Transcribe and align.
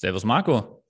Servus 0.00 0.24
Marco. 0.24 0.82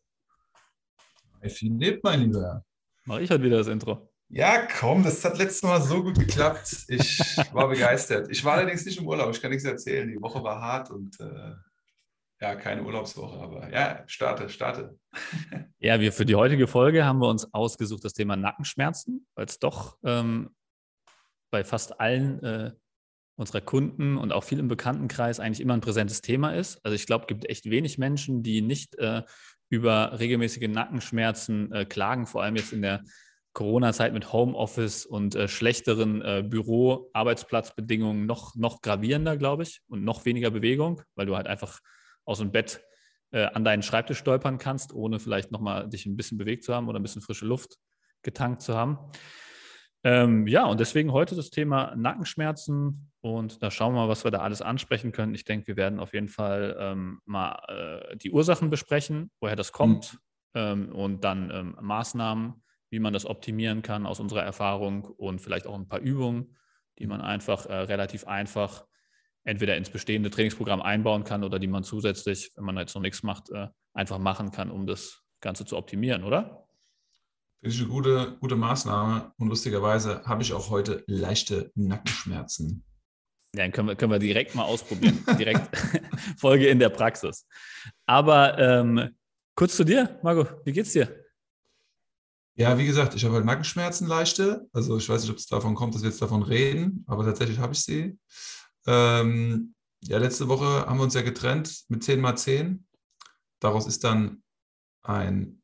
Hi 1.43 1.51
Philipp, 1.51 2.05
mein 2.05 2.21
Lieber. 2.21 2.65
Mache 3.07 3.23
ich 3.23 3.31
heute 3.33 3.43
wieder 3.43 3.59
das 3.59 3.67
Intro. 3.67 4.09
Ja, 4.29 4.69
komm, 4.69 5.03
das 5.03 5.25
hat 5.25 5.37
letztes 5.37 5.65
Mal 5.65 5.83
so 5.83 6.05
gut 6.05 6.17
geklappt. 6.17 6.85
Ich 6.87 7.19
war 7.53 7.67
begeistert. 7.67 8.31
Ich 8.31 8.45
war 8.45 8.53
allerdings 8.53 8.87
nicht 8.87 9.01
im 9.01 9.09
Urlaub, 9.09 9.35
ich 9.35 9.43
kann 9.43 9.51
nichts 9.51 9.65
erzählen. 9.65 10.07
Die 10.07 10.23
Woche 10.23 10.45
war 10.45 10.61
hart 10.61 10.93
und 10.93 11.19
äh, 11.19 11.55
ja, 12.41 12.55
keine 12.55 12.85
Urlaubswoche, 12.85 13.41
aber 13.41 13.73
ja, 13.73 14.05
starte, 14.07 14.49
starte. 14.49 14.97
Ja, 15.81 15.99
wir 15.99 16.13
für 16.13 16.25
die 16.27 16.37
heutige 16.37 16.69
Folge 16.69 17.05
haben 17.05 17.19
wir 17.19 17.29
uns 17.29 17.53
ausgesucht 17.53 18.05
das 18.05 18.13
Thema 18.13 18.37
Nackenschmerzen, 18.37 19.27
weil 19.35 19.47
es 19.47 19.59
doch 19.59 19.99
ähm, 20.05 20.55
bei 21.51 21.65
fast 21.65 21.99
allen 21.99 22.41
äh, 22.45 22.73
unserer 23.41 23.63
Kunden 23.63 24.19
und 24.19 24.33
auch 24.33 24.45
viel 24.45 24.59
im 24.59 24.69
Bekanntenkreis 24.69 25.41
eigentlich 25.41 25.61
immer 25.61 25.75
ein 25.75 25.81
präsentes 25.81 26.21
Thema 26.21 26.55
ist. 26.55 26.79
Also 26.85 26.95
ich 26.95 27.07
glaube, 27.07 27.25
es 27.25 27.29
gibt 27.29 27.49
echt 27.49 27.71
wenig 27.71 27.97
Menschen, 27.97 28.43
die 28.43 28.61
nicht 28.61 28.97
äh, 28.97 29.23
über 29.71 30.19
regelmäßige 30.19 30.69
Nackenschmerzen 30.69 31.73
äh, 31.73 31.85
klagen, 31.87 32.27
vor 32.27 32.43
allem 32.43 32.57
jetzt 32.57 32.73
in 32.73 32.83
der 32.83 33.03
Corona-Zeit 33.55 34.13
mit 34.13 34.33
Homeoffice 34.33 35.07
und 35.07 35.35
äh, 35.35 35.49
schlechteren 35.49 36.23
äh, 36.23 36.45
Büro-Arbeitsplatzbedingungen 36.47 38.27
noch, 38.27 38.55
noch 38.57 38.83
gravierender, 38.83 39.37
glaube 39.37 39.63
ich, 39.63 39.81
und 39.89 40.05
noch 40.05 40.25
weniger 40.25 40.51
Bewegung, 40.51 41.03
weil 41.15 41.27
du 41.27 41.35
halt 41.35 41.47
einfach 41.47 41.81
aus 42.25 42.39
dem 42.39 42.53
Bett 42.53 42.83
äh, 43.33 43.45
an 43.45 43.65
deinen 43.65 43.83
Schreibtisch 43.83 44.19
stolpern 44.19 44.59
kannst, 44.59 44.93
ohne 44.93 45.19
vielleicht 45.19 45.51
nochmal 45.51 45.89
dich 45.89 46.05
ein 46.05 46.17
bisschen 46.17 46.37
bewegt 46.37 46.63
zu 46.63 46.75
haben 46.75 46.89
oder 46.89 47.01
ein 47.01 47.03
bisschen 47.03 47.23
frische 47.23 47.47
Luft 47.47 47.79
getankt 48.23 48.61
zu 48.61 48.77
haben. 48.77 48.99
Ähm, 50.03 50.47
ja, 50.47 50.65
und 50.65 50.81
deswegen 50.81 51.13
heute 51.13 51.35
das 51.37 51.51
Thema 51.51 51.95
Nackenschmerzen 51.95 53.13
und 53.21 53.63
da 53.63 53.71
schauen 53.71 53.95
wir 53.95 54.03
mal, 54.03 54.09
was 54.09 54.25
wir 54.25 54.31
da 54.31 54.39
alles 54.39 54.63
ansprechen 54.63 55.13
können. 55.13 55.35
Ich 55.35 55.45
denke, 55.45 55.67
wir 55.67 55.77
werden 55.77 56.01
auf 56.01 56.15
jeden 56.15 56.29
Fall 56.29 56.77
ähm, 56.79 57.21
mal 57.27 58.09
äh, 58.11 58.17
die 58.17 58.31
Ursachen 58.31 58.71
besprechen, 58.71 59.31
woher 59.41 59.57
das 59.57 59.73
kommt 59.73 60.15
mhm. 60.55 60.61
ähm, 60.61 60.93
und 60.93 61.25
dann 61.25 61.51
ähm, 61.51 61.77
Maßnahmen, 61.81 62.63
wie 62.89 62.99
man 62.99 63.13
das 63.13 63.27
optimieren 63.27 63.83
kann 63.83 64.07
aus 64.07 64.21
unserer 64.21 64.43
Erfahrung 64.43 65.05
und 65.05 65.41
vielleicht 65.41 65.67
auch 65.67 65.75
ein 65.75 65.89
paar 65.89 66.01
Übungen, 66.01 66.57
die 66.99 67.07
man 67.07 67.21
einfach 67.21 67.67
äh, 67.67 67.75
relativ 67.75 68.27
einfach 68.27 68.87
entweder 69.45 69.77
ins 69.77 69.91
bestehende 69.91 70.31
Trainingsprogramm 70.31 70.81
einbauen 70.81 71.25
kann 71.25 71.45
oder 71.45 71.59
die 71.59 71.67
man 71.67 71.85
zusätzlich, 71.85 72.53
wenn 72.57 72.65
man 72.65 72.77
jetzt 72.79 72.95
noch 72.95 73.03
nichts 73.03 73.23
macht, 73.23 73.51
äh, 73.51 73.69
einfach 73.93 74.19
machen 74.19 74.51
kann, 74.51 74.71
um 74.71 74.87
das 74.87 75.23
Ganze 75.41 75.67
zu 75.67 75.77
optimieren, 75.77 76.25
oder? 76.25 76.67
Finde 77.61 77.77
ich 77.77 77.81
eine 77.83 77.91
gute, 77.91 78.37
gute 78.41 78.57
Maßnahme. 78.57 79.33
Und 79.37 79.49
lustigerweise 79.49 80.25
habe 80.25 80.43
ich 80.43 80.55
auch 80.55 80.71
heute 80.71 81.05
leichte 81.07 81.71
Nackenschmerzen. 81.75 82.83
Ja, 83.55 83.65
dann 83.65 83.73
können 83.73 83.89
wir, 83.89 83.97
können 83.97 84.13
wir 84.13 84.19
direkt 84.19 84.55
mal 84.55 84.65
ausprobieren. 84.65 85.23
direkt 85.39 85.77
Folge 86.39 86.69
in 86.69 86.79
der 86.79 86.89
Praxis. 86.89 87.47
Aber 88.07 88.59
ähm, 88.59 89.11
kurz 89.57 89.77
zu 89.77 89.85
dir, 89.85 90.19
Marco, 90.23 90.47
wie 90.65 90.73
geht's 90.73 90.93
dir? 90.93 91.15
Ja, 92.55 92.79
wie 92.79 92.87
gesagt, 92.87 93.15
ich 93.15 93.25
habe 93.25 93.35
halt 93.35 93.45
Nackenschmerzen 93.45 94.07
leichte. 94.07 94.67
Also 94.73 94.97
ich 94.97 95.07
weiß 95.07 95.23
nicht, 95.23 95.31
ob 95.31 95.37
es 95.37 95.47
davon 95.47 95.75
kommt, 95.75 95.95
dass 95.95 96.03
wir 96.03 96.09
jetzt 96.09 96.23
davon 96.23 96.43
reden, 96.43 97.05
aber 97.09 97.25
tatsächlich 97.25 97.59
habe 97.59 97.75
ich 97.75 97.83
sie. 97.83 98.19
Ähm, 98.87 99.75
ja, 100.03 100.17
letzte 100.17 100.49
Woche 100.49 100.87
haben 100.87 100.99
wir 100.99 101.05
uns 101.05 101.15
ja 101.15 101.21
getrennt 101.21 101.85
mit 101.89 102.03
10 102.03 102.21
mal 102.21 102.37
10. 102.37 102.87
Daraus 103.61 103.87
ist 103.87 104.03
dann 104.03 104.43
ein 105.03 105.60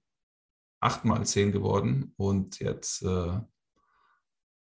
8 0.80 1.04
mal 1.04 1.24
10 1.24 1.52
geworden 1.52 2.12
und 2.16 2.58
jetzt 2.60 3.02
äh, 3.02 3.40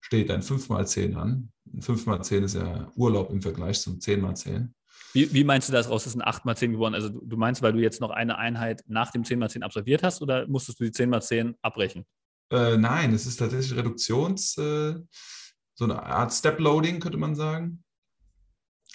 steht 0.01 0.31
ein 0.31 0.41
5 0.41 0.69
mal 0.69 0.87
10 0.87 1.15
an. 1.15 1.51
5 1.79 2.05
mal 2.05 2.21
10 2.21 2.43
ist 2.43 2.55
ja 2.55 2.91
Urlaub 2.95 3.31
im 3.31 3.41
Vergleich 3.41 3.81
zum 3.81 3.99
10 3.99 4.21
mal 4.21 4.35
10. 4.35 4.73
Wie, 5.13 5.31
wie, 5.31 5.43
meinst 5.43 5.69
du 5.69 5.73
das 5.73 5.89
raus? 5.89 6.07
Ist 6.07 6.15
ein 6.15 6.23
8 6.23 6.45
mal 6.45 6.57
10 6.57 6.71
geworden? 6.71 6.95
Also 6.95 7.09
du 7.09 7.37
meinst, 7.37 7.61
weil 7.61 7.73
du 7.73 7.79
jetzt 7.79 8.01
noch 8.01 8.09
eine 8.09 8.37
Einheit 8.37 8.83
nach 8.87 9.11
dem 9.11 9.23
10 9.23 9.39
mal 9.39 9.49
10 9.49 9.63
absolviert 9.63 10.03
hast 10.03 10.21
oder 10.21 10.47
musstest 10.47 10.79
du 10.79 10.85
die 10.85 10.91
10 10.91 11.09
mal 11.09 11.21
10 11.21 11.55
abbrechen? 11.61 12.05
Äh, 12.51 12.77
nein, 12.77 13.13
es 13.13 13.25
ist 13.25 13.37
tatsächlich 13.37 13.77
Reduktions, 13.77 14.57
äh, 14.57 14.95
so 15.75 15.85
eine 15.85 16.01
Art 16.03 16.33
Step-Loading, 16.33 16.99
könnte 16.99 17.17
man 17.17 17.35
sagen. 17.35 17.83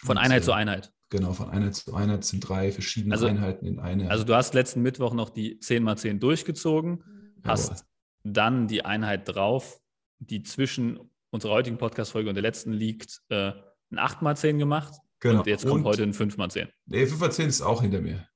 Von 0.00 0.16
und, 0.16 0.22
Einheit 0.22 0.44
zu 0.44 0.52
Einheit. 0.52 0.92
Genau, 1.10 1.32
von 1.32 1.48
Einheit 1.48 1.74
zu 1.74 1.94
Einheit 1.94 2.24
sind 2.24 2.40
drei 2.40 2.70
verschiedene 2.70 3.14
also, 3.14 3.26
Einheiten 3.26 3.66
in 3.66 3.78
eine. 3.78 4.10
Also 4.10 4.24
du 4.24 4.34
hast 4.34 4.52
letzten 4.52 4.82
Mittwoch 4.82 5.14
noch 5.14 5.30
die 5.30 5.58
10 5.58 5.82
mal 5.82 5.96
10 5.96 6.20
durchgezogen 6.20 7.02
hast 7.44 7.86
dann 8.24 8.68
die 8.68 8.84
Einheit 8.84 9.28
drauf, 9.28 9.80
die 10.18 10.42
zwischen 10.42 10.98
unserer 11.30 11.52
heutigen 11.52 11.78
Podcast-Folge 11.78 12.28
und 12.28 12.34
der 12.34 12.42
letzten 12.42 12.72
liegt, 12.72 13.22
äh, 13.28 13.52
ein 13.90 13.98
8x10 13.98 14.58
gemacht. 14.58 14.94
Genau. 15.20 15.40
Und 15.40 15.46
jetzt 15.46 15.66
kommt 15.66 15.84
und, 15.84 15.84
heute 15.84 16.02
ein 16.02 16.12
5x10. 16.12 16.68
Nee, 16.86 17.04
5x10 17.04 17.46
ist 17.46 17.62
auch 17.62 17.82
hinter 17.82 18.00
mir. 18.00 18.28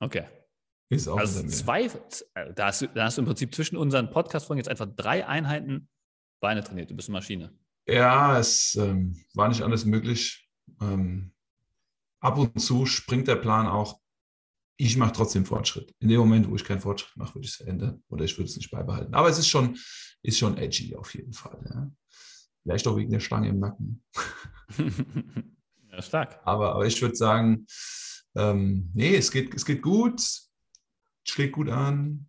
Okay. 0.00 0.24
Ist 0.88 1.08
auch 1.08 1.18
also 1.18 1.40
hinter 1.40 1.50
mir. 1.50 1.56
Zwei, 1.56 1.84
äh, 2.34 2.54
da 2.54 2.66
hast, 2.66 2.82
du, 2.82 2.88
da 2.88 3.04
hast 3.04 3.18
du 3.18 3.22
im 3.22 3.26
Prinzip 3.26 3.54
zwischen 3.54 3.76
unseren 3.76 4.10
Podcast-Folgen 4.10 4.58
jetzt 4.58 4.68
einfach 4.68 4.88
drei 4.94 5.26
Einheiten 5.26 5.88
Beine 6.40 6.62
trainiert. 6.64 6.90
Du 6.90 6.96
bist 6.96 7.08
eine 7.08 7.18
Maschine. 7.18 7.52
Ja, 7.86 8.38
es 8.38 8.74
ähm, 8.76 9.22
war 9.34 9.48
nicht 9.48 9.62
alles 9.62 9.84
möglich. 9.84 10.48
Ähm, 10.80 11.32
ab 12.20 12.38
und 12.38 12.60
zu 12.60 12.86
springt 12.86 13.28
der 13.28 13.36
Plan 13.36 13.66
auch 13.66 14.00
ich 14.80 14.96
mache 14.96 15.12
trotzdem 15.12 15.44
Fortschritt. 15.44 15.94
In 15.98 16.08
dem 16.08 16.20
Moment, 16.20 16.48
wo 16.48 16.56
ich 16.56 16.64
keinen 16.64 16.80
Fortschritt 16.80 17.14
mache, 17.14 17.34
würde 17.34 17.44
ich 17.44 17.50
es 17.50 17.58
verändern 17.58 18.02
oder 18.08 18.24
ich 18.24 18.38
würde 18.38 18.48
es 18.48 18.56
nicht 18.56 18.70
beibehalten. 18.70 19.12
Aber 19.12 19.28
es 19.28 19.38
ist 19.38 19.48
schon, 19.48 19.76
ist 20.22 20.38
schon 20.38 20.56
edgy 20.56 20.96
auf 20.96 21.14
jeden 21.14 21.34
Fall. 21.34 21.60
Ja. 21.68 21.90
Vielleicht 22.62 22.88
auch 22.88 22.96
wegen 22.96 23.10
der 23.10 23.20
Stange 23.20 23.50
im 23.50 23.58
Nacken. 23.58 24.02
ja, 25.92 26.00
stark. 26.00 26.40
Aber, 26.44 26.74
aber 26.74 26.86
ich 26.86 27.00
würde 27.02 27.14
sagen, 27.14 27.66
ähm, 28.34 28.90
nee, 28.94 29.16
es 29.16 29.30
geht, 29.30 29.54
es 29.54 29.66
geht 29.66 29.82
gut, 29.82 30.22
schlägt 31.24 31.52
gut 31.52 31.68
an, 31.68 32.26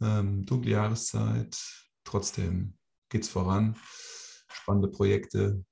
ähm, 0.00 0.44
dunkle 0.44 0.72
Jahreszeit, 0.72 1.56
trotzdem 2.02 2.76
geht 3.10 3.22
es 3.22 3.28
voran. 3.28 3.76
Spannende 4.48 4.88
Projekte, 4.88 5.64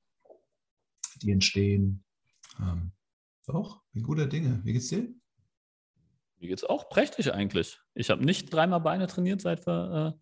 die 1.23 1.33
entstehen. 1.33 2.05
Ähm, 2.61 2.93
doch, 3.49 3.83
bin 3.93 4.03
guter 4.03 4.27
Dinge. 4.27 4.61
Wie 4.65 4.73
geht's 4.73 4.89
dir? 4.89 5.09
Mir 6.39 6.49
geht 6.49 6.59
es 6.59 6.65
auch 6.65 6.89
prächtig 6.89 7.33
eigentlich. 7.33 7.81
Ich 7.95 8.11
habe 8.11 8.25
nicht 8.25 8.53
dreimal 8.53 8.81
Beine 8.81 9.07
trainiert, 9.07 9.41
seit 9.41 9.67
wir 9.67 10.15
äh, 10.17 10.21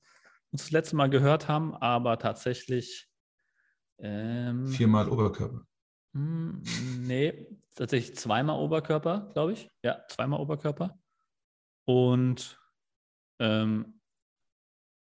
uns 0.50 0.62
das 0.62 0.70
letzte 0.70 0.97
Mal 0.97 1.10
gehört 1.10 1.48
haben, 1.48 1.75
aber 1.75 2.19
tatsächlich. 2.19 3.09
Ähm, 3.98 4.66
Viermal 4.66 5.09
Oberkörper. 5.09 5.66
Mh, 6.12 6.62
hm, 6.64 7.06
nee, 7.06 7.47
tatsächlich 7.75 8.16
zweimal 8.16 8.59
Oberkörper, 8.59 9.31
glaube 9.34 9.53
ich. 9.53 9.69
Ja, 9.82 10.03
zweimal 10.08 10.41
Oberkörper. 10.41 10.98
Und 11.84 12.58
ähm, 13.38 14.00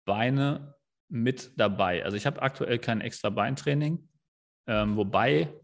Beine 0.05 0.75
mit 1.09 1.53
dabei. 1.59 2.05
Also 2.05 2.17
ich 2.17 2.27
habe 2.27 2.41
aktuell 2.41 2.79
kein 2.79 3.03
extra 3.03 3.29
Beintraining, 3.31 4.09
ähm, 4.67 4.97
wobei 4.97 5.61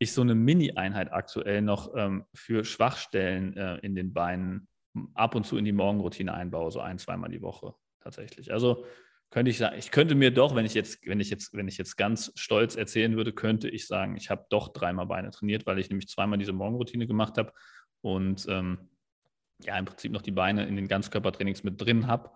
ich 0.00 0.12
so 0.12 0.22
eine 0.22 0.34
Mini-Einheit 0.34 1.12
aktuell 1.12 1.60
noch 1.60 1.94
ähm, 1.94 2.24
für 2.34 2.64
Schwachstellen 2.64 3.54
äh, 3.56 3.76
in 3.78 3.94
den 3.94 4.14
Beinen 4.14 4.66
ab 5.14 5.34
und 5.34 5.46
zu 5.46 5.58
in 5.58 5.66
die 5.66 5.72
Morgenroutine 5.72 6.32
einbaue, 6.32 6.72
so 6.72 6.80
ein, 6.80 6.98
zweimal 6.98 7.30
die 7.30 7.42
Woche 7.42 7.74
tatsächlich. 8.00 8.50
Also 8.50 8.86
könnte 9.28 9.50
ich 9.50 9.58
sagen, 9.58 9.76
ich 9.78 9.90
könnte 9.90 10.14
mir 10.14 10.30
doch, 10.30 10.54
wenn 10.56 10.64
ich 10.64 10.72
jetzt, 10.72 11.06
wenn 11.06 11.20
ich 11.20 11.28
jetzt, 11.28 11.52
wenn 11.52 11.68
ich 11.68 11.76
jetzt 11.76 11.96
ganz 11.96 12.32
stolz 12.34 12.76
erzählen 12.76 13.14
würde, 13.14 13.34
könnte 13.34 13.68
ich 13.68 13.86
sagen, 13.86 14.16
ich 14.16 14.30
habe 14.30 14.46
doch 14.48 14.72
dreimal 14.72 15.06
Beine 15.06 15.30
trainiert, 15.30 15.66
weil 15.66 15.78
ich 15.78 15.90
nämlich 15.90 16.08
zweimal 16.08 16.38
diese 16.38 16.54
Morgenroutine 16.54 17.06
gemacht 17.06 17.36
habe 17.36 17.52
und 18.00 18.46
ähm, 18.48 18.88
ja, 19.62 19.78
im 19.78 19.84
Prinzip 19.84 20.12
noch 20.12 20.22
die 20.22 20.30
Beine 20.30 20.66
in 20.66 20.76
den 20.76 20.88
Ganzkörpertrainings 20.88 21.62
mit 21.62 21.78
drin 21.78 22.06
habe. 22.06 22.30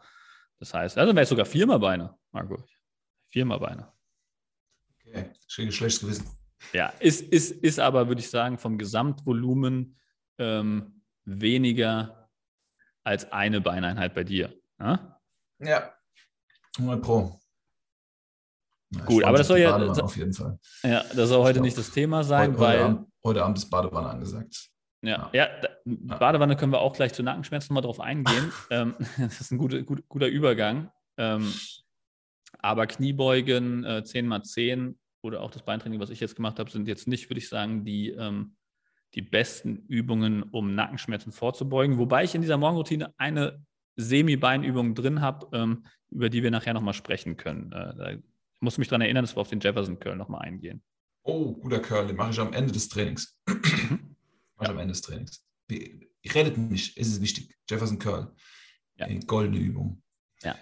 Das 0.59 0.75
heißt, 0.75 0.99
also 0.99 1.15
wäre 1.15 1.23
es 1.23 1.31
sogar 1.31 1.47
viermal 1.47 1.79
Beine, 1.79 2.15
Marco. 2.31 2.63
Viermal 3.29 3.59
Beine. 3.59 3.91
Okay, 5.01 5.31
schön 5.49 5.73
schlechtes 5.73 6.03
Gewissen. 6.03 6.44
Ja, 6.73 6.89
ist, 7.01 7.21
ist, 7.21 7.51
ist 7.51 7.79
aber, 7.79 8.09
würde 8.09 8.21
ich 8.21 8.31
sagen, 8.31 8.59
vom 8.59 8.79
Gesamtvolumen 8.79 9.97
ähm, 10.39 11.03
weniger 11.25 12.31
als 13.05 13.31
eine 13.33 13.61
Beineinheit 13.61 14.15
bei 14.15 14.25
dir. 14.25 14.55
Ja, 14.79 15.21
ja 15.61 15.95
100 16.79 17.03
Pro. 17.03 17.41
Ja, 18.91 19.05
Gut, 19.05 19.25
aber 19.25 19.39
das 19.39 19.49
soll 19.49 19.59
ja. 19.59 19.77
auf 19.77 20.17
jeden 20.17 20.33
Fall. 20.33 20.59
Ja, 20.83 21.03
das 21.15 21.29
soll 21.29 21.43
heute 21.43 21.55
glaub, 21.55 21.65
nicht 21.65 21.79
das 21.79 21.91
Thema 21.91 22.23
sein, 22.25 22.53
heute, 22.53 22.61
weil. 22.61 22.79
Heute 22.79 22.85
Abend, 22.85 23.09
heute 23.25 23.45
Abend 23.45 23.59
ist 23.59 23.71
Badewanne 23.71 24.09
angesagt. 24.09 24.71
Ja, 25.03 25.31
ja, 25.33 25.49
ja, 25.63 25.69
Badewanne 25.85 26.57
können 26.57 26.73
wir 26.73 26.81
auch 26.81 26.95
gleich 26.95 27.13
zu 27.13 27.23
Nackenschmerzen 27.23 27.75
nochmal 27.75 27.83
drauf 27.83 28.01
eingehen. 28.01 28.53
ähm, 28.71 28.95
das 29.19 29.41
ist 29.41 29.51
ein 29.53 29.59
guter, 29.59 29.83
gut, 29.83 30.09
guter 30.09 30.29
Übergang. 30.29 30.91
Ähm, 31.19 31.53
aber 32.61 32.87
Kniebeugen 32.87 33.85
äh, 33.85 34.03
10x10 34.05 34.95
oder 35.25 35.41
auch 35.41 35.51
das 35.51 35.65
Beintraining, 35.65 36.01
was 36.01 36.11
ich 36.11 36.21
jetzt 36.21 36.37
gemacht 36.37 36.59
habe, 36.59 36.71
sind 36.71 36.89
jetzt 36.89 37.09
nicht, 37.09 37.29
würde 37.31 37.39
ich 37.39 37.49
sagen, 37.49 37.85
die, 37.85 38.11
ähm, 38.11 38.57
die 39.15 39.23
besten 39.23 39.85
Übungen, 39.89 40.43
um 40.43 40.75
Nackenschmerzen 40.75 41.33
vorzubeugen. 41.33 41.99
Wobei 41.99 42.25
ich 42.25 42.35
in 42.35 42.43
dieser 42.43 42.57
Morgenroutine 42.57 43.15
eine 43.17 43.65
Semi-Beinübung 43.97 44.95
drin 44.95 45.21
habe, 45.21 45.49
ähm, 45.57 45.85
über 46.11 46.29
die 46.29 46.43
wir 46.43 46.51
nachher 46.51 46.75
nochmal 46.75 46.95
sprechen 46.95 47.37
können. 47.37 47.73
Äh, 47.73 47.95
da 47.97 48.13
muss 48.61 48.79
mich 48.79 48.89
daran 48.89 49.03
erinnern, 49.03 49.25
dass 49.25 49.37
wir 49.37 49.41
auf 49.41 49.49
den 49.49 49.61
Jefferson 49.61 49.99
Curl 49.99 50.17
nochmal 50.17 50.43
eingehen. 50.43 50.83
Oh, 51.23 51.55
guter 51.55 51.81
Curl, 51.81 52.07
den 52.07 52.17
mache 52.17 52.31
ich 52.31 52.41
am 52.41 52.53
Ende 52.53 52.73
des 52.73 52.89
Trainings. 52.89 53.39
Mhm. 53.47 54.17
mache 54.57 54.65
ich 54.65 54.69
am 54.71 54.79
Ende 54.79 54.93
des 54.93 55.03
Trainings. 55.03 55.47
Wie, 55.69 56.09
redet 56.33 56.59
nicht, 56.59 56.97
ist 56.97 57.09
es 57.09 57.21
wichtig. 57.21 57.55
Jefferson 57.69 57.99
Curl. 57.99 58.35
Ja. 58.97 59.09
Goldene 59.27 59.59
Übung. 59.59 60.03
Ja. 60.43 60.57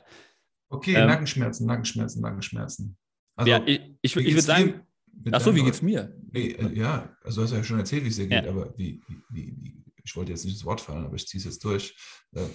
Okay, 0.68 0.94
Ähm, 0.94 1.06
Nackenschmerzen, 1.06 1.66
Nackenschmerzen, 1.66 2.22
Nackenschmerzen. 2.22 2.96
Also, 3.36 3.50
ja, 3.50 3.62
ich, 3.66 3.80
ich, 4.02 4.16
ich 4.16 4.26
würde 4.26 4.42
sagen, 4.42 4.66
dir 4.66 4.86
mit 5.24 5.34
ach 5.34 5.40
so, 5.40 5.46
deinem 5.46 5.56
wie 5.56 5.64
geht's 5.64 5.82
mir? 5.82 6.14
Nee, 6.32 6.52
äh, 6.52 6.72
ja, 6.74 7.16
also 7.22 7.40
du 7.40 7.44
hast 7.44 7.52
ja 7.52 7.64
schon 7.64 7.78
erzählt, 7.78 8.04
wie 8.04 8.08
es 8.08 8.16
dir 8.16 8.28
geht, 8.28 8.44
Ja. 8.44 8.50
aber 8.50 8.76
wie, 8.76 9.00
wie, 9.30 9.54
wie, 9.56 9.84
ich 10.04 10.16
wollte 10.16 10.32
jetzt 10.32 10.44
nicht 10.44 10.54
ins 10.54 10.64
Wort 10.64 10.80
fallen, 10.80 11.04
aber 11.04 11.16
ich 11.16 11.26
ziehe 11.26 11.38
es 11.38 11.44
jetzt 11.44 11.64
durch. 11.64 11.96
Äh, 12.34 12.46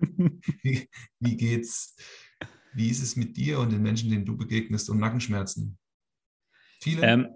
wie, 0.62 0.88
wie 1.20 1.36
geht's, 1.36 1.96
wie 2.72 2.88
ist 2.88 3.02
es 3.02 3.16
mit 3.16 3.36
dir 3.36 3.58
und 3.58 3.72
den 3.72 3.82
Menschen, 3.82 4.10
denen 4.10 4.24
du 4.24 4.36
begegnest 4.36 4.88
und 4.90 4.98
Nackenschmerzen? 4.98 5.78
Viele? 6.80 7.02
Ähm, 7.02 7.28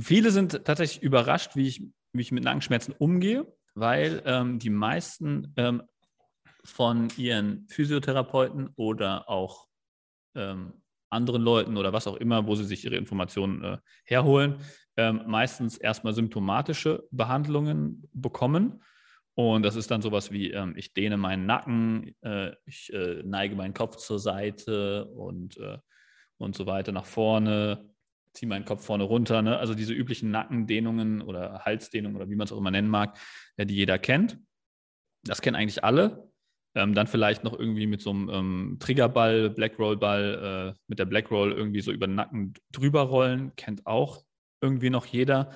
viele 0.00 0.30
sind 0.30 0.64
tatsächlich 0.64 1.02
überrascht, 1.02 1.56
wie 1.56 1.66
ich, 1.66 1.82
wie 2.12 2.22
ich 2.22 2.32
mit 2.32 2.44
Nackenschmerzen 2.44 2.94
umgehe, 2.96 3.46
weil 3.74 4.22
ähm, 4.24 4.58
die 4.58 4.70
meisten 4.70 5.52
ähm, 5.56 5.82
von 6.64 7.10
ihren 7.16 7.68
Physiotherapeuten 7.68 8.70
oder 8.76 9.28
auch 9.28 9.68
ähm, 10.34 10.83
anderen 11.14 11.42
Leuten 11.42 11.76
oder 11.76 11.92
was 11.92 12.06
auch 12.06 12.16
immer, 12.16 12.46
wo 12.46 12.54
sie 12.54 12.64
sich 12.64 12.84
ihre 12.84 12.96
Informationen 12.96 13.64
äh, 13.64 13.78
herholen, 14.04 14.56
ähm, 14.96 15.22
meistens 15.26 15.76
erstmal 15.78 16.12
symptomatische 16.12 17.04
Behandlungen 17.10 18.08
bekommen. 18.12 18.82
Und 19.34 19.64
das 19.64 19.74
ist 19.74 19.90
dann 19.90 20.02
sowas 20.02 20.30
wie, 20.30 20.50
ähm, 20.50 20.74
ich 20.76 20.92
dehne 20.92 21.16
meinen 21.16 21.46
Nacken, 21.46 22.14
äh, 22.22 22.52
ich 22.66 22.92
äh, 22.92 23.22
neige 23.24 23.56
meinen 23.56 23.74
Kopf 23.74 23.96
zur 23.96 24.18
Seite 24.18 25.06
und, 25.06 25.56
äh, 25.56 25.78
und 26.38 26.54
so 26.54 26.66
weiter 26.66 26.92
nach 26.92 27.06
vorne, 27.06 27.88
ziehe 28.32 28.48
meinen 28.48 28.64
Kopf 28.64 28.84
vorne 28.84 29.04
runter. 29.04 29.42
Ne? 29.42 29.58
Also 29.58 29.74
diese 29.74 29.92
üblichen 29.92 30.30
Nackendehnungen 30.30 31.22
oder 31.22 31.60
Halsdehnungen 31.64 32.16
oder 32.16 32.28
wie 32.28 32.36
man 32.36 32.44
es 32.44 32.52
auch 32.52 32.58
immer 32.58 32.70
nennen 32.70 32.88
mag, 32.88 33.18
äh, 33.56 33.66
die 33.66 33.74
jeder 33.74 33.98
kennt. 33.98 34.38
Das 35.24 35.40
kennen 35.40 35.56
eigentlich 35.56 35.82
alle. 35.82 36.28
Ähm, 36.76 36.94
dann 36.94 37.06
vielleicht 37.06 37.44
noch 37.44 37.56
irgendwie 37.58 37.86
mit 37.86 38.00
so 38.00 38.10
einem 38.10 38.28
ähm, 38.30 38.76
Triggerball, 38.80 39.50
Blackroll-Ball, 39.50 40.74
äh, 40.74 40.78
mit 40.88 40.98
der 40.98 41.04
Blackroll 41.04 41.52
irgendwie 41.52 41.80
so 41.80 41.92
über 41.92 42.06
den 42.06 42.16
Nacken 42.16 42.54
drüber 42.72 43.02
rollen, 43.02 43.54
kennt 43.56 43.86
auch 43.86 44.24
irgendwie 44.60 44.90
noch 44.90 45.06
jeder. 45.06 45.52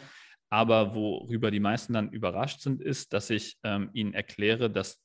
Aber 0.50 0.94
worüber 0.94 1.50
die 1.50 1.60
meisten 1.60 1.92
dann 1.92 2.10
überrascht 2.10 2.60
sind, 2.60 2.80
ist, 2.80 3.12
dass 3.12 3.30
ich 3.30 3.58
ähm, 3.64 3.90
ihnen 3.92 4.14
erkläre, 4.14 4.70
dass 4.70 5.00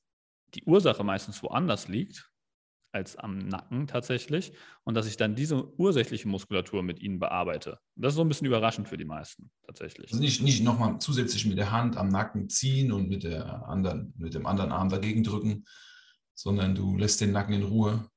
die 0.54 0.64
Ursache 0.64 1.04
meistens 1.04 1.42
woanders 1.42 1.88
liegt 1.88 2.30
als 2.94 3.16
am 3.16 3.40
Nacken 3.40 3.88
tatsächlich 3.88 4.54
und 4.84 4.94
dass 4.94 5.08
ich 5.08 5.18
dann 5.18 5.36
diese 5.36 5.74
ursächliche 5.80 6.28
Muskulatur 6.28 6.84
mit 6.84 7.02
ihnen 7.02 7.20
bearbeite. 7.20 7.80
Das 7.96 8.14
ist 8.14 8.18
so 8.18 8.22
ein 8.22 8.28
bisschen 8.28 8.46
überraschend 8.46 8.88
für 8.88 8.98
die 8.98 9.06
meisten 9.06 9.50
tatsächlich. 9.66 10.12
Also 10.12 10.22
nicht, 10.22 10.44
nicht 10.44 10.64
nochmal 10.64 11.00
zusätzlich 11.00 11.46
mit 11.48 11.58
der 11.58 11.72
Hand 11.72 11.98
am 11.98 12.10
Nacken 12.10 12.50
ziehen 12.50 12.92
und 12.92 13.10
mit, 13.10 13.24
der 13.24 13.68
anderen, 13.68 14.14
mit 14.18 14.36
dem 14.36 14.46
anderen 14.46 14.72
Arm 14.72 14.90
dagegen 14.90 15.24
drücken, 15.24 15.66
sondern 16.36 16.76
du 16.76 16.98
lässt 16.98 17.22
den 17.22 17.32
Nacken 17.32 17.54
in 17.54 17.64
Ruhe. 17.64 18.10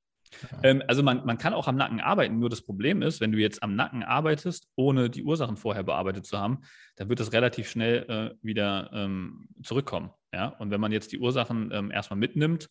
Ähm, 0.62 0.82
also 0.86 1.02
man, 1.02 1.24
man 1.24 1.38
kann 1.38 1.54
auch 1.54 1.68
am 1.68 1.76
Nacken 1.76 2.00
arbeiten, 2.00 2.38
nur 2.38 2.50
das 2.50 2.62
Problem 2.62 3.02
ist, 3.02 3.20
wenn 3.20 3.32
du 3.32 3.38
jetzt 3.38 3.62
am 3.62 3.74
Nacken 3.74 4.02
arbeitest, 4.02 4.68
ohne 4.74 5.10
die 5.10 5.22
Ursachen 5.24 5.56
vorher 5.56 5.82
bearbeitet 5.82 6.26
zu 6.26 6.38
haben, 6.38 6.62
dann 6.96 7.08
wird 7.08 7.20
das 7.20 7.32
relativ 7.32 7.68
schnell 7.68 8.04
äh, 8.08 8.44
wieder 8.44 8.90
ähm, 8.92 9.48
zurückkommen. 9.62 10.10
Ja? 10.32 10.48
Und 10.48 10.70
wenn 10.70 10.80
man 10.80 10.92
jetzt 10.92 11.12
die 11.12 11.18
Ursachen 11.18 11.70
ähm, 11.72 11.90
erstmal 11.90 12.18
mitnimmt, 12.18 12.68